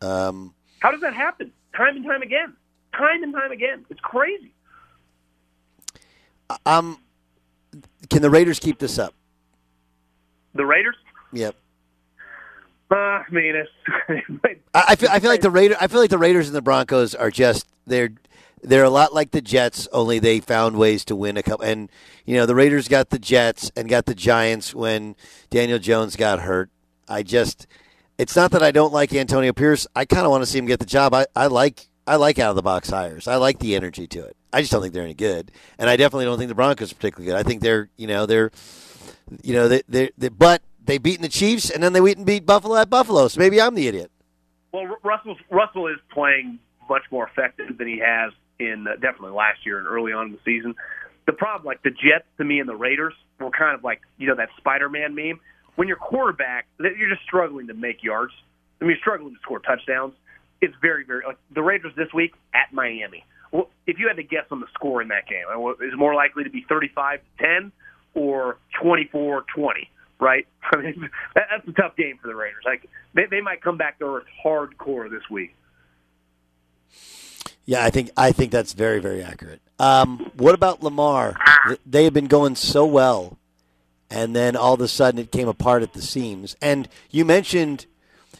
Um, 0.00 0.54
How 0.80 0.90
does 0.90 1.02
that 1.02 1.14
happen? 1.14 1.52
Time 1.76 1.96
and 1.96 2.04
time 2.04 2.22
again. 2.22 2.56
Time 2.96 3.22
and 3.22 3.32
time 3.32 3.52
again. 3.52 3.84
It's 3.90 4.00
crazy. 4.00 4.52
um, 6.66 6.98
can 8.10 8.22
the 8.22 8.30
Raiders 8.30 8.58
keep 8.58 8.78
this 8.78 8.98
up? 8.98 9.14
The 10.54 10.64
Raiders. 10.64 10.96
Yep. 11.32 11.54
Uh, 12.90 12.94
I 12.94 13.24
mean, 13.30 13.54
it's 13.54 13.70
I, 14.74 14.84
I 14.88 14.96
feel 14.96 15.08
I 15.10 15.20
feel 15.20 15.30
like 15.30 15.40
the 15.40 15.50
Raider 15.50 15.76
I 15.80 15.86
feel 15.86 16.00
like 16.00 16.10
the 16.10 16.18
Raiders 16.18 16.46
and 16.46 16.54
the 16.54 16.60
Broncos 16.62 17.14
are 17.14 17.30
just 17.30 17.66
they're 17.86 18.10
they're 18.62 18.84
a 18.84 18.90
lot 18.90 19.14
like 19.14 19.30
the 19.30 19.40
Jets, 19.40 19.88
only 19.92 20.18
they 20.18 20.40
found 20.40 20.76
ways 20.76 21.04
to 21.06 21.16
win 21.16 21.36
a 21.36 21.42
couple. 21.42 21.64
And 21.64 21.90
you 22.26 22.34
know, 22.34 22.44
the 22.44 22.54
Raiders 22.54 22.88
got 22.88 23.08
the 23.10 23.18
Jets 23.18 23.70
and 23.76 23.88
got 23.88 24.04
the 24.06 24.14
Giants 24.14 24.74
when 24.74 25.16
Daniel 25.50 25.78
Jones 25.78 26.16
got 26.16 26.40
hurt. 26.40 26.68
I 27.08 27.22
just 27.22 27.66
it's 28.22 28.36
not 28.36 28.52
that 28.52 28.62
I 28.62 28.70
don't 28.70 28.92
like 28.92 29.12
Antonio 29.12 29.52
Pierce. 29.52 29.84
I 29.96 30.04
kind 30.04 30.24
of 30.24 30.30
want 30.30 30.42
to 30.42 30.46
see 30.46 30.56
him 30.56 30.66
get 30.66 30.78
the 30.78 30.86
job. 30.86 31.12
I, 31.12 31.26
I 31.34 31.48
like 31.48 31.88
I 32.06 32.16
like 32.16 32.38
out 32.38 32.50
of 32.50 32.56
the 32.56 32.62
box 32.62 32.88
hires. 32.88 33.26
I 33.26 33.34
like 33.34 33.58
the 33.58 33.74
energy 33.74 34.06
to 34.06 34.24
it. 34.24 34.36
I 34.52 34.60
just 34.60 34.70
don't 34.70 34.80
think 34.80 34.94
they're 34.94 35.02
any 35.02 35.12
good, 35.12 35.50
and 35.76 35.90
I 35.90 35.96
definitely 35.96 36.26
don't 36.26 36.38
think 36.38 36.48
the 36.48 36.54
Broncos 36.54 36.92
are 36.92 36.94
particularly 36.94 37.32
good. 37.32 37.38
I 37.38 37.42
think 37.42 37.62
they're 37.62 37.90
you 37.96 38.06
know 38.06 38.26
they're 38.26 38.52
you 39.42 39.54
know 39.54 39.66
they 39.66 39.82
they, 39.88 40.10
they 40.16 40.28
but 40.28 40.62
they 40.84 40.98
beaten 40.98 41.22
the 41.22 41.28
Chiefs 41.28 41.68
and 41.68 41.82
then 41.82 41.92
they 41.92 42.00
went 42.00 42.18
and 42.18 42.26
beat 42.26 42.46
Buffalo 42.46 42.76
at 42.76 42.88
Buffalo. 42.88 43.26
So 43.26 43.40
maybe 43.40 43.60
I'm 43.60 43.74
the 43.74 43.88
idiot. 43.88 44.12
Well, 44.70 44.86
Russell 45.02 45.36
Russell 45.50 45.88
is 45.88 45.98
playing 46.12 46.60
much 46.88 47.02
more 47.10 47.26
effective 47.26 47.76
than 47.76 47.88
he 47.88 47.98
has 47.98 48.32
in 48.60 48.86
uh, 48.86 48.94
definitely 48.94 49.32
last 49.32 49.66
year 49.66 49.78
and 49.78 49.88
early 49.88 50.12
on 50.12 50.26
in 50.26 50.32
the 50.32 50.38
season. 50.44 50.76
The 51.26 51.32
problem, 51.32 51.66
like 51.66 51.82
the 51.82 51.90
Jets 51.90 52.26
to 52.38 52.44
me 52.44 52.60
and 52.60 52.68
the 52.68 52.76
Raiders, 52.76 53.14
were 53.40 53.50
kind 53.50 53.74
of 53.74 53.82
like 53.82 54.00
you 54.16 54.28
know 54.28 54.36
that 54.36 54.50
Spider-Man 54.58 55.16
meme. 55.16 55.40
When 55.76 55.88
your 55.88 55.96
quarterback, 55.96 56.66
you're 56.78 57.08
just 57.08 57.22
struggling 57.22 57.68
to 57.68 57.74
make 57.74 58.02
yards. 58.02 58.32
I 58.80 58.84
mean, 58.84 58.90
you're 58.90 58.98
struggling 58.98 59.34
to 59.34 59.40
score 59.40 59.58
touchdowns. 59.58 60.14
It's 60.60 60.74
very, 60.80 61.04
very 61.04 61.24
like 61.26 61.38
the 61.54 61.62
Raiders 61.62 61.92
this 61.96 62.12
week 62.12 62.34
at 62.54 62.72
Miami. 62.72 63.24
Well, 63.50 63.68
if 63.86 63.98
you 63.98 64.08
had 64.08 64.16
to 64.16 64.22
guess 64.22 64.44
on 64.50 64.60
the 64.60 64.66
score 64.74 65.02
in 65.02 65.08
that 65.08 65.26
game, 65.28 65.44
is 65.80 65.92
it 65.92 65.96
more 65.96 66.14
likely 66.14 66.44
to 66.44 66.50
be 66.50 66.64
35 66.68 67.20
to 67.38 67.44
10 67.44 67.72
or 68.14 68.58
24 68.80 69.44
20? 69.54 69.90
Right? 70.20 70.46
I 70.72 70.76
mean, 70.76 71.10
that, 71.34 71.48
that's 71.50 71.68
a 71.68 71.72
tough 71.72 71.96
game 71.96 72.18
for 72.20 72.28
the 72.28 72.34
Raiders. 72.34 72.62
Like 72.64 72.88
they, 73.14 73.26
they 73.26 73.40
might 73.40 73.62
come 73.62 73.76
back 73.76 73.98
to 73.98 74.16
earth 74.16 74.24
hardcore 74.44 75.10
this 75.10 75.28
week. 75.30 75.54
Yeah, 77.64 77.84
I 77.84 77.90
think 77.90 78.10
I 78.16 78.32
think 78.32 78.50
that's 78.50 78.72
very 78.72 78.98
very 78.98 79.22
accurate. 79.22 79.60
Um, 79.78 80.30
what 80.36 80.54
about 80.54 80.82
Lamar? 80.82 81.36
They 81.86 82.04
have 82.04 82.12
been 82.12 82.26
going 82.26 82.56
so 82.56 82.84
well, 82.84 83.38
and 84.12 84.36
then 84.36 84.54
all 84.54 84.74
of 84.74 84.80
a 84.82 84.88
sudden 84.88 85.18
it 85.18 85.32
came 85.32 85.48
apart 85.48 85.82
at 85.82 85.94
the 85.94 86.02
seams. 86.02 86.54
And 86.60 86.86
you 87.10 87.24
mentioned 87.24 87.86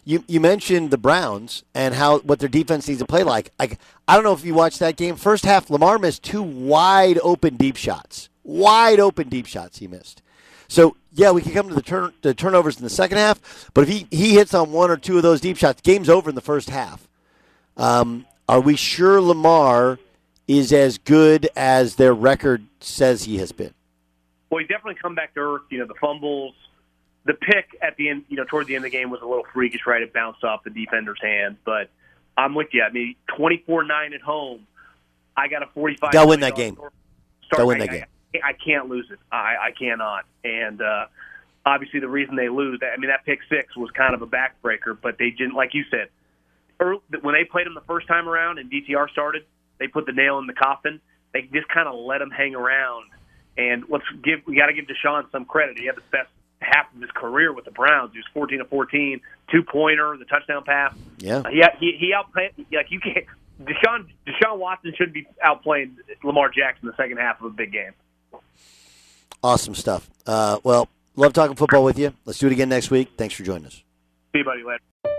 you 0.04 0.22
you 0.28 0.38
mentioned 0.38 0.90
the 0.90 0.98
Browns 0.98 1.64
and 1.74 1.94
how 1.94 2.18
what 2.20 2.40
their 2.40 2.48
defense 2.48 2.86
needs 2.86 3.00
to 3.00 3.06
play 3.06 3.22
like. 3.22 3.52
I 3.58 3.76
I 4.06 4.14
don't 4.14 4.24
know 4.24 4.34
if 4.34 4.44
you 4.44 4.52
watched 4.52 4.80
that 4.80 4.96
game. 4.96 5.16
First 5.16 5.44
half, 5.44 5.70
Lamar 5.70 5.98
missed 5.98 6.22
two 6.22 6.42
wide 6.42 7.18
open 7.22 7.56
deep 7.56 7.76
shots. 7.76 8.28
Wide 8.44 9.00
open 9.00 9.30
deep 9.30 9.46
shots 9.46 9.78
he 9.78 9.88
missed. 9.88 10.20
So 10.68 10.96
yeah, 11.10 11.30
we 11.30 11.40
can 11.40 11.52
come 11.52 11.68
to 11.68 11.74
the 11.74 11.82
turn 11.82 12.12
the 12.20 12.34
turnovers 12.34 12.76
in 12.76 12.84
the 12.84 12.90
second 12.90 13.16
half, 13.16 13.70
but 13.72 13.82
if 13.82 13.88
he, 13.88 14.06
he 14.10 14.34
hits 14.34 14.52
on 14.52 14.72
one 14.72 14.90
or 14.90 14.98
two 14.98 15.16
of 15.16 15.22
those 15.22 15.40
deep 15.40 15.56
shots, 15.56 15.80
game's 15.80 16.10
over 16.10 16.28
in 16.28 16.34
the 16.34 16.42
first 16.42 16.68
half. 16.68 17.08
Um, 17.78 18.26
are 18.46 18.60
we 18.60 18.76
sure 18.76 19.22
Lamar 19.22 19.98
is 20.46 20.70
as 20.70 20.98
good 20.98 21.48
as 21.56 21.96
their 21.96 22.12
record 22.12 22.66
says 22.80 23.24
he 23.24 23.38
has 23.38 23.52
been? 23.52 23.72
Well, 24.52 24.58
he 24.58 24.66
definitely 24.66 25.00
come 25.00 25.14
back 25.14 25.32
to 25.32 25.40
earth. 25.40 25.62
You 25.70 25.78
know, 25.78 25.86
the 25.86 25.94
fumbles, 25.98 26.54
the 27.24 27.32
pick 27.32 27.74
at 27.80 27.96
the 27.96 28.10
end. 28.10 28.24
You 28.28 28.36
know, 28.36 28.44
toward 28.44 28.66
the 28.66 28.76
end 28.76 28.84
of 28.84 28.92
the 28.92 28.96
game 28.96 29.08
was 29.08 29.22
a 29.22 29.26
little 29.26 29.46
freakish, 29.54 29.80
right? 29.86 30.02
It 30.02 30.12
bounced 30.12 30.44
off 30.44 30.62
the 30.62 30.68
defender's 30.68 31.18
hand, 31.22 31.56
but 31.64 31.88
I'm 32.36 32.54
with 32.54 32.68
you. 32.72 32.82
I 32.82 32.92
mean, 32.92 33.16
24-9 33.30 34.14
at 34.14 34.20
home. 34.20 34.66
I 35.34 35.48
got 35.48 35.62
a 35.62 35.68
45. 35.72 36.12
They'll 36.12 36.28
win 36.28 36.40
that 36.40 36.54
game. 36.54 36.74
Start, 36.74 36.92
They'll 37.56 37.66
win 37.66 37.80
I- 37.80 37.86
that 37.86 37.92
game. 37.92 38.04
I, 38.44 38.48
I 38.50 38.52
can't 38.52 38.90
lose 38.90 39.06
it. 39.10 39.18
I, 39.30 39.56
I 39.68 39.70
cannot. 39.78 40.26
And 40.44 40.82
uh, 40.82 41.06
obviously, 41.64 42.00
the 42.00 42.08
reason 42.08 42.36
they 42.36 42.50
lose, 42.50 42.78
I 42.82 42.98
mean, 42.98 43.08
that 43.08 43.24
pick 43.24 43.38
six 43.48 43.74
was 43.74 43.90
kind 43.92 44.14
of 44.14 44.20
a 44.20 44.26
backbreaker, 44.26 44.98
but 45.00 45.16
they 45.18 45.30
didn't, 45.30 45.54
like 45.54 45.72
you 45.72 45.84
said, 45.90 46.08
early, 46.78 47.00
when 47.22 47.34
they 47.34 47.44
played 47.44 47.66
him 47.66 47.72
the 47.72 47.80
first 47.86 48.06
time 48.06 48.28
around 48.28 48.58
and 48.58 48.70
DTR 48.70 49.08
started, 49.08 49.46
they 49.78 49.88
put 49.88 50.04
the 50.04 50.12
nail 50.12 50.38
in 50.38 50.46
the 50.46 50.52
coffin. 50.52 51.00
They 51.32 51.40
just 51.42 51.68
kind 51.68 51.88
of 51.88 51.94
let 51.94 52.20
him 52.20 52.30
hang 52.30 52.54
around. 52.54 53.06
And 53.56 53.84
let's 53.88 54.04
give 54.22 54.40
we 54.46 54.56
got 54.56 54.66
to 54.66 54.72
give 54.72 54.86
Deshaun 54.86 55.30
some 55.30 55.44
credit. 55.44 55.78
He 55.78 55.86
had 55.86 55.96
the 55.96 56.02
best 56.10 56.30
half 56.60 56.92
of 56.94 57.00
his 57.00 57.10
career 57.10 57.52
with 57.52 57.64
the 57.64 57.70
Browns. 57.70 58.12
He 58.12 58.18
was 58.18 58.26
14 58.32 58.58
to 58.58 58.64
14, 58.64 59.20
two 59.50 59.62
pointer, 59.62 60.16
the 60.16 60.24
touchdown 60.24 60.64
pass. 60.64 60.94
Yeah. 61.18 61.42
He 61.50 61.62
he, 61.78 61.96
he 61.98 62.14
outplayed 62.14 62.52
like 62.72 62.90
you 62.90 63.00
can't. 63.00 63.26
Deshaun 63.62 64.08
Deshaun 64.26 64.58
Watson 64.58 64.92
should 64.96 65.12
be 65.12 65.26
outplaying 65.44 65.96
Lamar 66.24 66.48
Jackson 66.48 66.88
in 66.88 66.94
the 66.96 66.96
second 66.96 67.18
half 67.18 67.40
of 67.40 67.46
a 67.46 67.50
big 67.50 67.72
game. 67.72 67.92
Awesome 69.42 69.74
stuff. 69.74 70.08
Uh, 70.26 70.58
well, 70.62 70.88
love 71.16 71.32
talking 71.32 71.56
football 71.56 71.84
with 71.84 71.98
you. 71.98 72.14
Let's 72.24 72.38
do 72.38 72.46
it 72.46 72.52
again 72.52 72.68
next 72.68 72.90
week. 72.90 73.12
Thanks 73.16 73.34
for 73.34 73.42
joining 73.42 73.66
us. 73.66 73.82
See 74.32 74.38
you, 74.38 74.44
buddy. 74.44 74.62
Later. 74.62 75.18